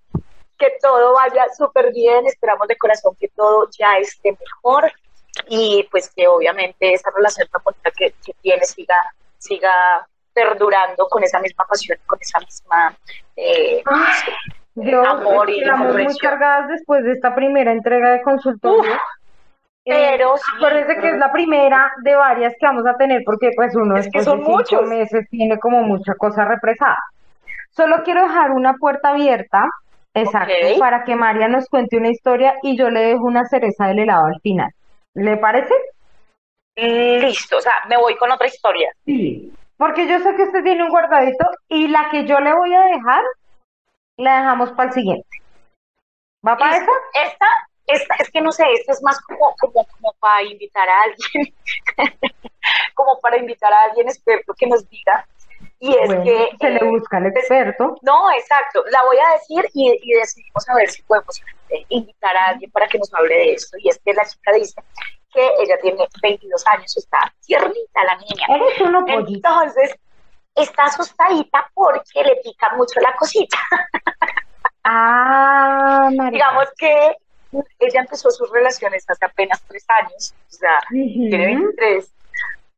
Que 0.58 0.72
todo 0.82 1.14
vaya 1.14 1.46
súper 1.56 1.92
bien, 1.92 2.26
esperamos 2.26 2.68
de 2.68 2.76
corazón 2.76 3.14
que 3.18 3.28
todo 3.28 3.68
ya 3.78 3.98
esté 3.98 4.32
mejor 4.32 4.90
y 5.48 5.86
pues 5.90 6.10
que 6.14 6.26
obviamente 6.28 6.92
esa 6.92 7.10
relación 7.14 7.48
tan 7.48 7.62
bonita 7.62 7.90
que, 7.96 8.14
que 8.24 8.32
tiene 8.40 8.64
siga, 8.64 8.96
siga 9.38 10.06
perdurando 10.32 11.06
con 11.08 11.22
esa 11.24 11.40
misma 11.40 11.64
pasión, 11.66 11.98
con 12.06 12.18
esa 12.20 12.38
misma... 12.40 12.96
eh, 13.36 13.82
Yo 14.74 15.02
amor 15.04 15.48
y 15.48 15.64
muy 15.64 16.16
cargadas 16.18 16.68
después 16.68 17.02
de 17.04 17.12
esta 17.12 17.34
primera 17.34 17.72
entrega 17.72 18.10
de 18.10 18.22
consultorio. 18.22 18.92
Uf, 18.92 18.98
Eh, 19.88 20.16
pero 20.16 20.36
sí, 20.36 20.42
acuérdense 20.56 20.98
que 21.00 21.10
es 21.10 21.16
la 21.18 21.30
primera 21.32 21.92
de 22.02 22.14
varias 22.16 22.52
que 22.58 22.66
vamos 22.66 22.84
a 22.86 22.96
tener 22.96 23.22
porque 23.24 23.50
pues 23.54 23.74
uno 23.76 23.96
Es 23.96 24.08
que 24.12 24.22
son 24.22 24.38
de 24.40 24.44
cinco 24.44 24.56
muchos. 24.58 24.82
meses 24.88 25.26
tiene 25.30 25.58
como 25.58 25.82
mucha 25.82 26.14
cosa 26.14 26.44
represada. 26.44 26.98
Solo 27.70 28.02
quiero 28.04 28.22
dejar 28.22 28.50
una 28.50 28.74
puerta 28.74 29.10
abierta, 29.10 29.70
exacto, 30.20 30.78
para 30.78 31.04
que 31.04 31.16
María 31.16 31.48
nos 31.48 31.68
cuente 31.68 31.96
una 31.96 32.10
historia 32.10 32.54
y 32.62 32.76
yo 32.76 32.90
le 32.90 33.00
dejo 33.00 33.24
una 33.24 33.44
cereza 33.44 33.86
del 33.86 34.00
helado 34.00 34.26
al 34.26 34.40
final. 34.40 34.70
¿Le 35.14 35.36
parece? 35.36 35.74
listo, 36.76 37.56
o 37.56 37.60
sea, 37.60 37.72
me 37.88 37.96
voy 37.96 38.16
con 38.16 38.30
otra 38.30 38.46
historia. 38.46 38.92
Sí. 39.06 39.50
Porque 39.78 40.06
yo 40.06 40.18
sé 40.20 40.34
que 40.36 40.42
usted 40.42 40.62
tiene 40.62 40.84
un 40.84 40.90
guardadito 40.90 41.46
y 41.68 41.88
la 41.88 42.08
que 42.10 42.26
yo 42.26 42.38
le 42.40 42.52
voy 42.52 42.74
a 42.74 42.82
dejar, 42.82 43.22
la 44.16 44.38
dejamos 44.38 44.72
para 44.72 44.88
el 44.88 44.94
siguiente. 44.94 45.28
¿Va 46.46 46.56
para 46.56 46.78
Listo. 46.78 46.92
esa? 47.14 47.26
Esta, 47.28 47.46
esta, 47.86 48.14
es 48.18 48.30
que 48.30 48.40
no 48.40 48.52
sé, 48.52 48.64
esta 48.72 48.92
es 48.92 49.02
más 49.02 49.20
como, 49.22 49.54
como, 49.58 49.86
como 49.86 50.14
para 50.18 50.42
invitar 50.42 50.88
a 50.88 51.02
alguien, 51.02 51.54
como 52.94 53.18
para 53.20 53.38
invitar 53.38 53.72
a 53.72 53.84
alguien 53.84 54.08
experto 54.08 54.54
que 54.54 54.66
nos 54.66 54.88
diga 54.88 55.26
Y 55.78 55.94
es 55.94 56.06
Bueno, 56.06 56.24
que... 56.24 56.48
se 56.58 56.70
le 56.70 56.76
eh, 56.80 56.84
busca 56.84 57.16
al 57.18 57.26
experto. 57.26 57.96
no, 58.02 58.30
exacto. 58.32 58.82
La 58.90 59.02
voy 59.04 59.16
a 59.18 59.32
decir 59.34 59.68
y, 59.74 59.98
y 60.02 60.12
decidimos 60.18 60.68
a 60.68 60.74
ver 60.74 60.88
si 60.88 61.02
podemos 61.02 61.40
eh, 61.68 61.84
invitar 61.90 62.36
a 62.36 62.44
alguien 62.46 62.70
para 62.70 62.86
que 62.88 62.98
nos 62.98 63.12
hable 63.14 63.34
de 63.34 63.52
esto. 63.54 63.76
Y 63.78 63.88
es 63.88 64.00
que 64.04 64.12
la 64.14 64.24
chica 64.24 64.52
dice 64.52 64.80
que 65.32 65.50
ella 65.60 65.76
tiene 65.82 66.06
22 66.22 66.66
años, 66.68 66.96
está 66.96 67.32
tiernita 67.44 68.04
la 68.04 68.16
niña. 68.16 68.46
Eres 68.48 68.80
uno 68.80 69.04
pollito. 69.04 69.48
Entonces, 69.48 69.94
está 70.54 70.84
asustadita 70.84 71.70
porque 71.74 72.22
le 72.24 72.36
pica 72.36 72.74
mucho 72.76 73.00
la 73.00 73.14
cosita. 73.16 73.58
Ah, 74.88 76.08
María. 76.14 76.30
Digamos 76.30 76.68
que 76.78 77.16
ella 77.80 78.00
empezó 78.00 78.30
sus 78.30 78.48
relaciones 78.52 79.04
hace 79.08 79.24
apenas 79.24 79.60
tres 79.66 79.84
años, 79.88 80.32
o 80.48 80.54
sea, 80.54 80.78
tiene 80.90 81.46
23, 81.46 82.12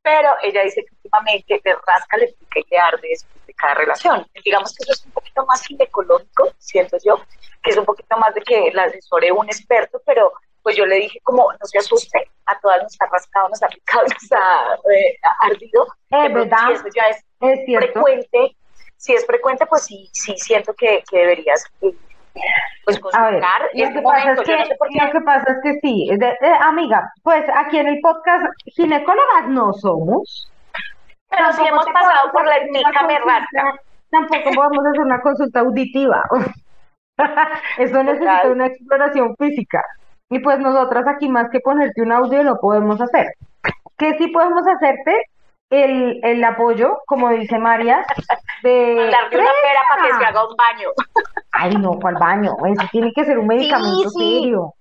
pero 0.03 0.31
ella 0.43 0.63
dice 0.63 0.85
que 0.85 0.95
últimamente 0.95 1.61
le 1.65 1.75
rasca, 1.75 2.17
le 2.17 2.29
pica 2.29 2.61
y 2.61 2.65
le 2.71 2.79
arde 2.79 3.09
después 3.09 3.47
de 3.47 3.55
cada 3.55 3.75
relación. 3.75 4.27
Digamos 4.45 4.75
que 4.75 4.85
eso 4.85 4.93
es 4.93 5.07
un 5.07 5.13
poquito 5.13 5.45
más 5.47 5.67
ginecológico, 5.67 6.53
siento 6.59 6.97
yo, 7.05 7.21
que 7.63 7.71
es 7.71 7.77
un 7.77 7.85
poquito 7.85 8.17
más 8.17 8.35
de 8.35 8.43
que 8.43 8.71
la 8.73 8.85
asesore 8.85 9.33
un 9.33 9.47
experto, 9.47 10.01
pero 10.07 10.33
pues 10.63 10.77
yo 10.77 10.85
le 10.87 10.97
dije 10.97 11.21
como 11.23 11.51
no 11.53 11.67
se 11.67 11.79
asuste, 11.79 12.31
a 12.47 12.59
todas 12.61 12.83
nos 12.83 12.97
ha 13.01 13.07
rascado, 13.07 13.49
nos 13.49 13.63
ha 13.63 13.69
picado, 13.69 14.03
nos 14.23 14.33
ha 14.33 14.75
eh, 14.93 15.19
ardido. 15.43 15.87
Pronto, 16.09 16.35
verdad. 16.35 16.67
Si 16.69 16.73
eso 16.75 16.89
ya 16.95 17.09
es 17.09 17.79
frecuente, 17.79 18.57
si 18.97 19.15
es 19.15 19.25
frecuente, 19.27 19.67
pues 19.67 19.85
sí, 19.85 20.11
sí 20.13 20.37
siento 20.37 20.75
que, 20.75 21.03
que 21.11 21.19
deberías 21.19 21.65
eh, 21.83 21.95
pues 22.85 23.01
A 23.15 23.31
ver, 23.31 23.43
lo 23.75 23.91
que, 23.93 24.03
pasa 24.03 24.33
es 24.33 24.41
que, 24.41 24.57
no 24.59 24.65
sé 24.67 24.77
por 24.77 24.89
qué 24.89 24.99
lo 25.05 25.11
que 25.13 25.21
pasa 25.21 25.53
es 25.53 25.59
que 25.63 25.81
sí, 25.81 26.09
de- 26.17 26.37
amiga, 26.61 27.13
pues 27.23 27.45
aquí 27.55 27.79
en 27.79 27.89
el 27.89 28.01
podcast 28.01 28.45
ginecólogas 28.77 29.49
no 29.49 29.73
somos. 29.75 30.51
Pero 31.31 31.53
si 31.53 31.67
hemos 31.67 31.85
pasado 31.87 32.33
por 32.33 32.47
la 32.47 32.57
etnica 32.57 33.03
me 33.07 33.19
consulta- 33.21 33.41
rasca. 33.41 33.81
Tampoco 34.11 34.51
podemos 34.55 34.87
hacer 34.87 35.01
una 35.01 35.21
consulta 35.21 35.61
auditiva. 35.61 36.23
Eso 37.79 38.03
necesita 38.03 38.49
una 38.49 38.67
exploración 38.67 39.35
física. 39.37 39.83
Y 40.31 40.39
pues 40.39 40.59
nosotras 40.61 41.07
aquí 41.07 41.29
más 41.29 41.49
que 41.51 41.61
ponerte 41.61 42.03
un 42.03 42.13
audio 42.13 42.43
no 42.43 42.57
podemos 42.57 43.01
hacer. 43.01 43.27
¿Qué 43.99 44.17
sí 44.19 44.29
podemos 44.29 44.67
hacerte? 44.67 45.23
El, 45.71 46.21
el 46.23 46.43
apoyo, 46.45 46.99
como 47.07 47.29
dice 47.31 47.59
María, 47.59 48.05
de 48.63 48.95
Darle 49.11 49.39
una 49.39 49.51
pera 49.63 49.81
para 49.91 50.03
que 50.03 50.15
se 50.15 50.25
haga 50.25 50.49
un 50.49 50.57
baño. 50.57 50.89
Ay, 51.53 51.77
no, 51.77 51.99
¿cuál 52.01 52.15
baño? 52.15 52.57
Eso 52.67 52.89
tiene 52.91 53.13
que 53.13 53.25
ser 53.25 53.39
un 53.39 53.47
medicamento 53.47 54.09
sí. 54.11 54.41
serio. 54.41 54.75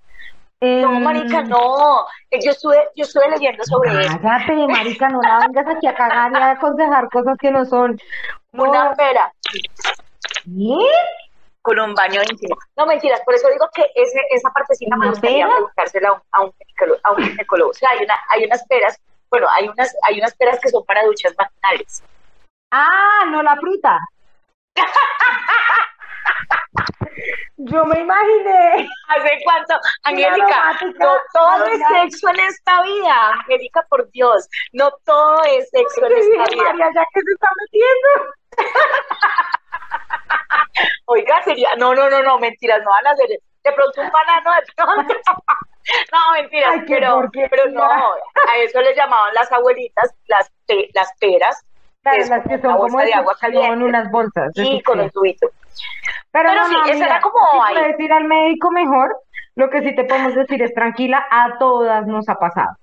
No, 0.60 0.68
Em, 0.68 1.04
marica, 1.04 1.44
no. 1.44 2.06
Eh, 2.32 2.40
Yo 2.44 2.52
estuve, 2.52 2.78
yo 2.96 3.04
estuve 3.04 3.30
leyendo 3.30 3.64
sobre 3.66 3.92
eso. 4.00 4.20
Cállate, 4.22 4.68
marica, 4.68 5.08
no 5.10 5.22
la 5.22 5.40
vengas 5.46 5.68
aquí 5.68 5.86
a 5.88 5.94
cagar 5.94 6.32
y 6.32 6.36
a 6.36 6.52
aconsejar 6.52 7.10
cosas 7.10 7.38
que 7.38 7.52
no 7.52 7.64
son. 7.66 8.00
No, 8.54 8.64
Una 8.64 8.94
pera 8.96 9.32
¿qué? 9.52 10.78
con 11.62 11.80
un 11.80 11.94
baño 11.94 12.22
íntimo. 12.28 12.56
No, 12.76 12.88
mentiras, 12.88 13.22
por 13.26 13.36
eso 13.36 13.48
digo 13.50 13.68
que 13.74 13.84
ese, 13.94 14.20
esa 14.32 14.50
partecita 14.50 14.96
me 14.96 15.02
¿Una 15.02 15.12
gustaría 15.12 15.48
preguntársela 15.48 16.22
a 16.32 16.42
un, 16.42 16.52
a 17.04 17.12
un 17.12 17.24
ginecólogo. 17.24 17.70
O 17.72 17.74
sea, 17.74 17.90
hay, 17.92 18.04
una, 18.04 18.16
hay 18.30 18.46
unas 18.46 18.66
peras, 18.68 19.00
bueno, 19.30 19.48
hay 19.50 19.68
unas, 19.68 19.94
hay 20.04 20.20
unas 20.20 20.34
peras 20.36 20.60
que 20.60 20.70
son 20.70 20.86
para 20.86 21.04
duchas 21.06 21.36
vaginales. 21.36 22.04
Ah, 22.72 23.26
no 23.28 23.44
la 23.44 23.56
fruta. 23.56 24.00
Yo 27.58 27.86
me 27.86 28.00
imaginé. 28.00 28.90
¿Hace 29.08 29.40
cuánto? 29.44 29.80
Angélica, 30.04 30.78
no 31.00 31.16
todo 31.34 31.66
es 31.66 31.82
sexo 31.88 32.30
en 32.30 32.40
esta 32.42 32.84
vida. 32.84 33.32
Angélica, 33.32 33.84
por 33.90 34.08
Dios, 34.12 34.48
no 34.74 34.92
todo 35.06 35.44
es 35.44 35.68
sexo 35.70 36.06
en 36.06 36.18
esta 36.18 36.44
vida. 36.54 36.64
María, 36.64 36.92
ya 36.94 37.04
que 37.14 37.22
se 37.22 37.32
está 37.32 37.50
metiendo. 37.62 38.10
Oiga, 41.06 41.42
sería, 41.44 41.74
no, 41.78 41.96
no, 41.96 42.10
no, 42.10 42.22
no, 42.22 42.38
mentiras, 42.38 42.82
no 42.84 42.92
van 42.92 43.08
a 43.08 43.12
hacer 43.12 43.28
de 43.28 43.72
pronto 43.74 44.02
un 44.02 44.12
banano 44.12 44.52
de 44.54 44.62
pronto. 44.76 45.16
No, 46.12 46.20
Ay, 46.34 46.48
qué 46.50 47.48
pero, 47.50 47.70
no, 47.72 47.84
a 47.84 48.58
eso 48.60 48.82
le 48.82 48.94
llamaban 48.96 49.34
las 49.34 49.52
abuelitas 49.52 50.14
las, 50.28 50.52
pe- 50.66 50.90
las 50.94 51.12
peras, 51.20 51.64
Claro, 52.02 52.26
las 52.30 52.44
que 52.48 52.60
son 52.62 52.78
como 52.78 53.00
de 53.00 53.14
agua 53.14 53.36
caliente. 53.40 53.84
unas 53.84 54.12
bolsas. 54.12 54.52
y 54.56 54.82
con 54.84 55.00
un 55.00 55.10
tubito. 55.10 55.48
Pero, 56.32 56.50
Pero 56.50 56.56
no, 56.56 56.68
sí, 56.68 56.74
no, 56.74 56.84
eso 56.86 56.92
amiga, 56.92 57.06
era 57.08 57.22
como 57.22 57.38
si 57.52 57.58
ahí. 57.58 57.74
puedes 57.76 58.00
ir 58.00 58.14
al 58.14 58.24
médico 58.26 58.72
mejor, 58.72 59.16
lo 59.56 59.70
que 59.70 59.82
sí 59.82 59.96
te 59.96 60.04
podemos 60.06 60.36
decir 60.36 60.62
es 60.62 60.74
tranquila, 60.74 61.26
a 61.30 61.58
todas 61.58 62.06
nos 62.08 62.28
ha 62.30 62.36
pasado. 62.36 62.76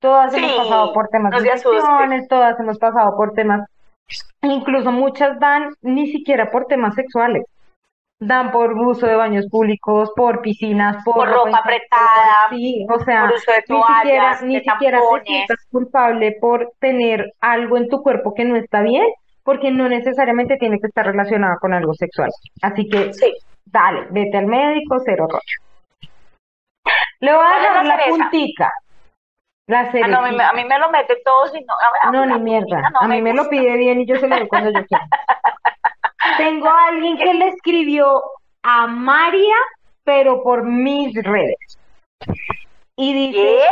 Todas 0.00 0.32
hemos 0.34 0.52
pasado 0.52 0.92
por 0.92 1.08
temas 1.08 1.32
no 1.32 1.40
de 1.40 1.48
infecciones, 1.48 2.28
todas 2.28 2.58
hemos 2.60 2.78
pasado 2.78 3.16
por 3.16 3.32
temas, 3.32 3.68
incluso 4.42 4.92
muchas 4.92 5.38
dan 5.40 5.74
ni 5.80 6.10
siquiera 6.12 6.50
por 6.50 6.66
temas 6.66 6.94
sexuales. 6.94 7.44
Dan 8.20 8.50
por 8.50 8.72
uso 8.72 9.06
de 9.06 9.14
baños 9.14 9.46
públicos, 9.48 10.10
por 10.16 10.40
piscinas, 10.40 10.96
por, 11.04 11.14
Por 11.14 11.28
ropa 11.30 11.58
apretada, 11.58 12.48
Sí, 12.50 12.84
o 12.92 12.98
sea, 13.04 13.20
por 13.28 13.34
uso 13.36 13.52
de 13.52 13.58
ni 13.58 13.62
siquiera, 13.82 14.22
toallas, 14.22 14.42
ni 14.42 14.60
siquiera 14.60 14.98
te 14.98 15.24
sientas 15.24 15.66
culpable 15.70 16.36
por 16.40 16.72
tener 16.80 17.32
algo 17.40 17.76
en 17.76 17.88
tu 17.88 18.02
cuerpo 18.02 18.34
que 18.34 18.44
no 18.44 18.56
está 18.56 18.80
bien, 18.82 19.06
porque 19.44 19.70
no 19.70 19.88
necesariamente 19.88 20.56
tiene 20.56 20.80
que 20.80 20.88
estar 20.88 21.06
relacionado 21.06 21.58
con 21.60 21.72
algo 21.72 21.94
sexual. 21.94 22.30
Así 22.60 22.88
que 22.88 23.12
Sí, 23.14 23.32
Dale, 23.64 24.06
vete 24.10 24.36
al 24.38 24.46
médico, 24.46 24.96
cero 25.04 25.26
rollo. 25.28 25.42
Le 27.20 27.32
voy 27.34 27.40
a 27.44 27.48
¿Cuál 27.48 27.56
es 27.56 27.62
dejar 27.68 27.86
la 27.86 27.96
la 27.96 28.04
puntica. 28.08 28.72
La 29.68 29.80
Ah, 29.80 30.08
no, 30.08 30.18
a 30.18 30.22
mí, 30.22 30.30
me- 30.36 30.38
cerecita. 30.38 30.48
a 30.48 30.52
mí 30.54 30.64
me 30.64 30.78
lo 30.78 30.90
mete 30.90 31.16
todo, 31.24 31.46
si 31.48 31.60
no, 31.60 31.74
a- 31.74 32.08
a- 32.08 32.10
No, 32.10 32.24
ni 32.26 32.40
mierda. 32.40 32.80
no 32.90 33.00
A 33.02 33.06
mí 33.08 33.20
me 33.20 33.32
lo 33.34 33.42
gusta. 33.42 33.50
pide 33.50 33.76
bien 33.76 34.00
y 34.00 34.06
yo 34.06 34.16
se 34.16 34.26
lo 34.26 34.36
doy 34.38 34.48
cuando 34.48 34.70
yo 34.70 34.84
quiero. 34.86 35.04
Tengo 36.36 36.68
a 36.68 36.88
alguien 36.88 37.16
que 37.16 37.34
le 37.34 37.48
escribió 37.48 38.22
a 38.62 38.86
María, 38.86 39.54
pero 40.04 40.42
por 40.42 40.64
mis 40.64 41.14
redes. 41.22 41.78
Y 42.96 43.12
dice, 43.12 43.38
¿Qué? 43.38 43.64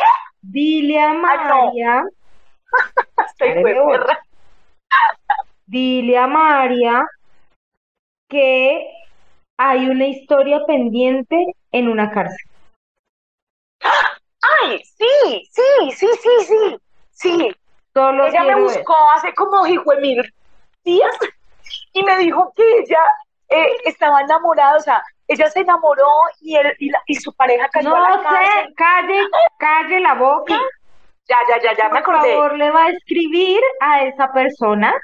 dile 0.43 1.01
a 1.01 1.13
no. 1.13 1.21
María, 1.21 2.05
perra. 3.39 4.21
dile 5.67 6.19
a 6.19 6.27
María 6.27 7.05
que 8.29 8.93
hay 9.59 9.89
una 9.89 10.07
historia 10.07 10.61
pendiente 10.67 11.55
en 11.73 11.89
una 11.89 12.11
cárcel. 12.11 12.51
Ay, 14.63 14.83
sí, 14.85 15.49
sí, 15.51 15.91
sí, 15.93 16.07
sí, 16.21 16.45
sí, 16.47 16.77
sí. 17.11 17.57
Solo 17.95 18.27
Ella 18.27 18.45
me 18.45 18.61
buscó 18.61 18.95
hace 19.15 19.35
como 19.35 19.67
hijo 19.67 19.91
de 19.93 20.01
mil 20.01 20.35
días 20.85 21.17
y 21.99 22.03
me 22.03 22.17
dijo 22.19 22.53
que 22.55 22.63
ella 22.81 23.01
eh, 23.49 23.69
estaba 23.85 24.21
enamorada, 24.21 24.77
o 24.77 24.81
sea, 24.81 25.03
ella 25.29 25.49
se 25.49 25.61
enamoró 25.61 26.07
y 26.41 26.57
él 26.57 26.75
y, 26.79 26.91
la- 26.91 27.03
y 27.07 27.15
su 27.15 27.33
pareja 27.35 27.69
cayó 27.69 27.95
a 27.97 28.01
la 28.01 28.09
No 28.17 28.23
sé, 28.31 28.75
calle, 28.77 29.21
calle 29.59 30.01
la 30.01 30.15
boca. 30.15 30.59
Ya, 31.29 31.39
ya, 31.49 31.61
ya, 31.63 31.73
ya 31.77 31.85
me 31.89 32.03
Por 32.03 32.15
acordé. 32.17 32.35
favor, 32.35 32.57
le 32.57 32.71
va 32.71 32.85
a 32.85 32.91
escribir 32.91 33.61
a 33.81 34.03
esa 34.03 34.33
persona. 34.33 34.95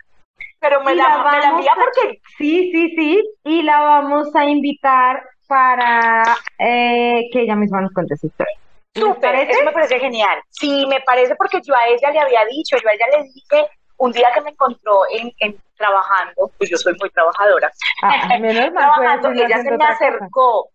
Pero 0.60 0.80
me 0.84 0.94
la, 0.94 1.08
la 1.18 1.30
me 1.32 1.38
la 1.40 1.48
envía 1.48 1.72
porque 1.74 2.20
Sí, 2.38 2.70
sí, 2.72 2.94
sí. 2.96 3.24
Y 3.44 3.62
la 3.62 3.80
vamos 3.80 4.34
a 4.36 4.44
invitar 4.44 5.24
para 5.48 6.22
eh, 6.58 7.28
que 7.32 7.40
ella 7.42 7.56
misma 7.56 7.80
nos 7.80 7.92
cuente 7.92 8.16
su 8.16 8.26
historia. 8.28 8.54
¿Les 8.94 9.04
Súper, 9.04 9.34
eso 9.34 9.64
me 9.64 9.72
parece 9.72 9.98
genial. 9.98 10.38
Sí, 10.50 10.86
me 10.86 11.00
parece 11.00 11.34
porque 11.36 11.60
yo 11.64 11.74
a 11.74 11.86
ella 11.86 12.10
le 12.10 12.20
había 12.20 12.44
dicho, 12.44 12.76
yo 12.76 12.88
a 12.88 12.92
ella 12.92 13.06
le 13.16 13.22
dije 13.24 13.66
un 14.04 14.12
día 14.12 14.28
que 14.34 14.40
me 14.40 14.50
encontró 14.50 15.00
en, 15.12 15.32
en 15.38 15.56
trabajando, 15.76 16.50
pues 16.58 16.70
yo 16.70 16.76
soy 16.76 16.94
muy 17.00 17.10
trabajadora, 17.10 17.70
Ah, 18.02 18.36
menos 18.40 18.72
mal, 18.72 18.90
trabajando, 18.92 19.30
ella 19.30 19.58
se 19.62 19.70
me 19.70 19.76
cosa. 19.78 19.88
acercó. 19.90 20.68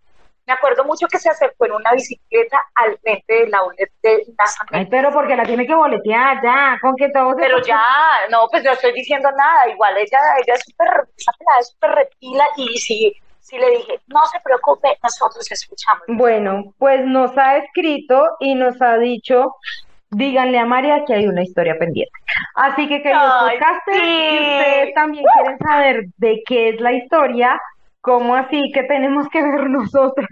Me 0.46 0.54
acuerdo 0.54 0.86
mucho 0.86 1.08
que 1.08 1.20
se 1.20 1.30
acercó 1.30 1.66
en 1.66 1.74
una 1.74 1.92
bicicleta 1.92 2.58
al 2.76 2.98
frente 3.00 3.34
del 3.34 3.54
outlet 3.54 3.92
de 4.02 4.24
NASA 4.38 4.64
Ay, 4.72 4.86
pero 4.90 5.12
porque 5.12 5.36
la 5.36 5.44
tiene 5.44 5.68
que 5.68 5.76
boletear 5.76 6.42
ya, 6.42 6.78
con 6.82 6.96
que 6.96 7.10
todo 7.10 7.32
se 7.32 7.42
Pero 7.42 7.62
ya, 7.64 7.84
no, 8.32 8.48
pues 8.50 8.64
no 8.64 8.72
estoy 8.72 8.94
diciendo 8.94 9.30
nada. 9.32 9.68
Igual 9.68 9.98
ella, 9.98 10.20
ella 10.42 10.54
es 10.54 10.62
súper, 10.64 10.88
es 11.60 11.68
súper 11.70 11.92
reptila 11.92 12.46
y 12.56 12.78
sí, 12.78 13.14
sí 13.42 13.58
le 13.58 13.72
dije, 13.72 14.00
no 14.08 14.26
se 14.28 14.40
preocupe, 14.40 14.98
nosotros 15.04 15.52
escuchamos. 15.52 16.04
Bueno, 16.08 16.74
pues 16.78 17.06
nos 17.06 17.38
ha 17.38 17.58
escrito 17.58 18.24
y 18.40 18.56
nos 18.56 18.82
ha 18.82 18.98
dicho, 18.98 19.54
díganle 20.12 20.60
a 20.60 20.66
María 20.66 21.04
que 21.06 21.14
hay 21.14 21.28
una 21.28 21.44
historia 21.44 21.78
pendiente. 21.78 22.12
Así 22.56 22.88
que 22.88 23.02
queridos 23.02 23.34
podcasters, 23.40 23.98
sí. 23.98 24.28
si 24.30 24.38
ustedes 24.38 24.94
también 24.94 25.26
quieren 25.36 25.58
saber 25.60 26.06
de 26.18 26.44
qué 26.46 26.70
es 26.70 26.82
la 26.82 26.94
historia, 26.94 27.62
cómo 28.02 28.36
así 28.36 28.72
que 28.74 28.84
tenemos 28.84 29.28
que 29.30 29.42
ver 29.42 29.70
nosotros 29.70 30.28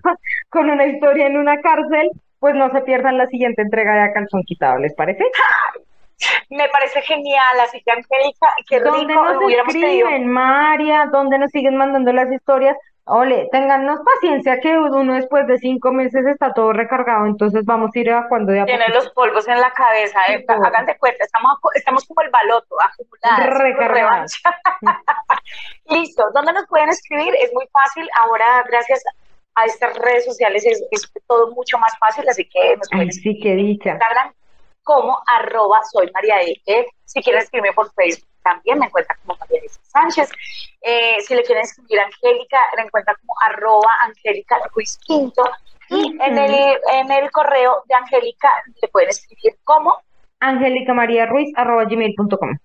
con 0.50 0.70
una 0.70 0.86
historia 0.86 1.28
en 1.28 1.38
una 1.38 1.60
cárcel, 1.62 2.10
pues 2.40 2.56
no 2.56 2.72
se 2.72 2.82
pierdan 2.82 3.18
la 3.18 3.28
siguiente 3.28 3.62
entrega 3.62 3.96
de 3.96 4.02
A 4.02 4.14
Calzón 4.14 4.44
Quitado, 4.44 4.80
¿les 4.80 4.94
parece? 4.94 5.24
Me 6.50 6.70
parece 6.70 7.02
genial, 7.02 7.60
así 7.62 7.82
que 7.84 7.92
Angélica, 7.92 8.48
qué 8.70 8.80
¿Dónde 8.80 9.14
rico, 9.14 9.26
nos 9.26 9.44
pedido. 9.44 9.64
escriben, 9.68 10.28
María? 10.28 11.10
¿Dónde 11.12 11.38
nos 11.38 11.52
siguen 11.52 11.76
mandando 11.76 12.14
las 12.14 12.32
historias? 12.32 12.78
Ole, 13.08 13.48
téngannos 13.52 14.00
paciencia 14.04 14.60
que 14.60 14.76
uno 14.80 15.14
después 15.14 15.46
de 15.46 15.60
cinco 15.60 15.92
meses 15.92 16.26
está 16.26 16.54
todo 16.54 16.74
recargado, 16.74 17.28
entonces 17.28 17.64
vamos 17.64 17.92
a 17.94 18.00
ir 18.00 18.10
evacuando 18.10 18.52
de 18.52 18.62
a 18.62 18.66
Tiene 18.66 18.88
los 18.90 19.10
polvos 19.12 19.48
en 19.48 19.62
la 19.62 19.72
cabeza, 19.72 20.20
eh, 20.30 20.40
Sí, 20.40 20.86
de 20.88 20.98
cuenta, 20.98 21.24
estamos, 21.24 21.54
estamos 21.76 22.04
como 22.06 22.22
el 22.22 22.32
baloto, 22.32 22.76
acumuladas, 22.82 23.60
Recargadas. 23.60 24.42
Listo, 25.90 26.24
¿dónde 26.34 26.54
nos 26.54 26.66
pueden 26.66 26.90
escribir? 26.90 27.32
Es 27.40 27.54
muy 27.54 27.68
fácil, 27.72 28.10
ahora 28.22 28.64
gracias 28.68 29.04
a 29.54 29.66
estas 29.66 29.96
redes 30.00 30.26
sociales 30.26 30.66
es, 30.66 30.84
es 30.90 31.12
todo 31.28 31.52
mucho 31.52 31.78
más 31.78 31.96
fácil, 32.00 32.28
así 32.28 32.50
que 32.50 32.76
nos 32.76 32.90
pueden 32.90 33.10
Ay, 33.10 33.12
sí, 33.12 33.40
qué 33.40 33.54
dicha. 33.54 33.92
Instagram 33.92 34.34
como 34.86 35.18
arroba 35.28 35.82
soy 35.92 36.10
María 36.14 36.42
Eke. 36.42 36.88
Si 37.04 37.22
quieren 37.22 37.42
escribirme 37.42 37.74
por 37.74 37.92
Facebook 37.94 38.30
también 38.46 38.78
me 38.78 38.86
encuentran 38.86 39.18
como 39.26 39.38
María 39.40 39.60
Elisa 39.60 39.80
Sánchez. 39.84 40.30
Eh, 40.82 41.18
si 41.22 41.34
le 41.34 41.44
quieren 41.44 41.64
escribir 41.64 42.00
a 42.00 42.06
Angélica, 42.06 42.60
la 42.78 42.84
encuentran 42.84 43.18
como 43.22 43.34
arroba 43.44 43.90
Angélica 44.04 44.58
Ruiz 44.74 45.00
Quinto. 45.06 45.44
Y 45.90 46.16
en, 46.22 46.38
el, 46.38 46.80
en 46.94 47.12
el 47.12 47.32
correo 47.32 47.84
de 47.88 47.96
Angélica 47.96 48.52
le 48.82 48.88
pueden 48.88 49.10
escribir 49.10 49.58
como 49.64 49.98
Angélica 50.40 50.94
María 50.94 51.26
Ruiz, 51.26 51.52
arroba 51.56 51.86
gmail.com. 51.86 52.58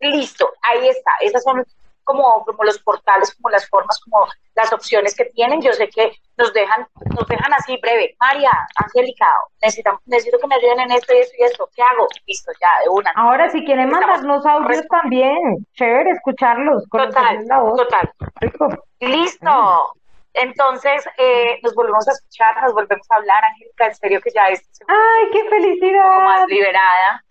listo, 0.00 0.48
ahí 0.62 0.88
está. 0.88 1.10
Esas 1.20 1.42
son 1.42 1.64
como, 2.06 2.44
como 2.44 2.64
los 2.64 2.78
portales, 2.78 3.34
como 3.34 3.50
las 3.50 3.68
formas, 3.68 4.00
como 4.00 4.26
las 4.54 4.72
opciones 4.72 5.14
que 5.14 5.26
tienen. 5.26 5.60
Yo 5.60 5.72
sé 5.74 5.88
que 5.88 6.12
nos 6.38 6.52
dejan, 6.54 6.86
nos 7.14 7.26
dejan 7.26 7.52
así 7.52 7.76
breve. 7.82 8.16
María, 8.20 8.50
Angélica, 8.76 9.26
necesitamos, 9.60 10.00
necesito 10.06 10.38
que 10.38 10.46
me 10.46 10.54
ayuden 10.54 10.80
en 10.80 10.92
esto 10.92 11.12
y 11.14 11.18
esto 11.18 11.34
y 11.38 11.42
esto. 11.44 11.68
¿Qué 11.74 11.82
hago? 11.82 12.06
Listo, 12.26 12.52
ya, 12.60 12.68
de 12.84 12.88
una. 12.90 13.12
Ahora, 13.16 13.50
si 13.50 13.64
quieren 13.64 13.90
mandarnos 13.90 14.46
audios 14.46 14.86
también, 14.88 15.36
chévere 15.74 16.10
escucharlos, 16.12 16.84
Total, 16.90 17.12
conocerles 17.12 17.46
la 17.48 17.58
voz. 17.58 17.76
total. 17.76 18.10
Rico. 18.40 18.68
Listo. 19.00 19.92
Entonces, 20.38 21.02
eh, 21.16 21.58
nos 21.62 21.74
volvemos 21.74 22.06
a 22.08 22.12
escuchar, 22.12 22.62
nos 22.62 22.74
volvemos 22.74 23.06
a 23.10 23.16
hablar, 23.16 23.42
Angélica, 23.44 23.86
en 23.86 23.94
serio 23.94 24.20
que 24.20 24.30
ya 24.34 24.48
es 24.48 24.60
Ay, 24.86 25.30
qué 25.32 25.38
un 25.38 25.44
poco 25.44 25.56
felicidad. 25.56 26.20
más 26.24 26.46
liberada. 26.46 27.22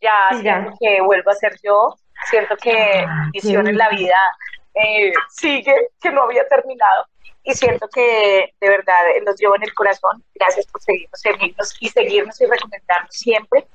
Ya 0.00 0.12
Sí, 0.32 0.42
ya. 0.42 0.66
que 0.80 1.00
vuelvo 1.02 1.30
a 1.30 1.34
ser 1.34 1.52
yo, 1.62 1.94
siento 2.26 2.56
que 2.56 3.06
qué 3.32 3.52
en 3.52 3.76
la 3.76 3.88
vida 3.90 4.36
eh, 4.74 5.12
sigue, 5.30 5.74
que 6.00 6.10
no 6.10 6.22
había 6.22 6.46
terminado. 6.48 7.06
Y 7.42 7.54
siento 7.54 7.88
que 7.88 8.52
de 8.60 8.68
verdad 8.68 9.08
eh, 9.16 9.22
los 9.24 9.36
llevo 9.40 9.56
en 9.56 9.62
el 9.62 9.74
corazón. 9.74 10.22
Gracias 10.34 10.66
por 10.66 10.82
seguirnos, 10.82 11.20
seguirnos 11.20 11.76
y 11.80 11.88
seguirnos 11.88 12.40
y 12.40 12.46
recomendarnos 12.46 13.14
siempre. 13.14 13.66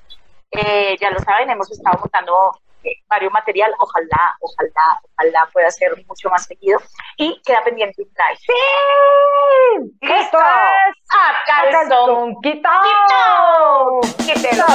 Eh, 0.52 0.96
ya 1.02 1.10
lo 1.10 1.20
saben, 1.20 1.50
hemos 1.50 1.72
estado 1.72 1.98
montando 2.00 2.60
eh, 2.84 2.98
varios 3.08 3.32
material. 3.34 3.74
Ojalá, 3.80 4.38
ojalá, 4.42 5.02
ojalá 5.16 5.50
pueda 5.52 5.72
ser 5.72 5.92
mucho 6.08 6.30
más 6.30 6.46
seguido. 6.46 6.80
Y 7.18 7.42
queda 7.44 7.64
pendiente 7.64 8.04
un 8.04 8.10
live. 8.10 8.38
¡Sí! 8.40 8.54
¡Listo! 10.02 10.16
¡Esto 10.16 10.38
es 10.38 10.98
¡A 11.10 11.44
calzón! 11.48 11.90
Calzón 11.90 12.42
Quitado! 12.42 14.02
¡Quítalo! 14.18 14.68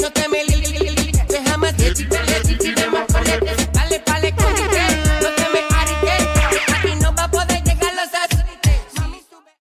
No 0.00 0.10
Déjame, 1.28 1.70
déjame, 1.76 2.08
déjame, 2.08 2.56
déjame, 2.58 3.40
déjame, 3.40 3.67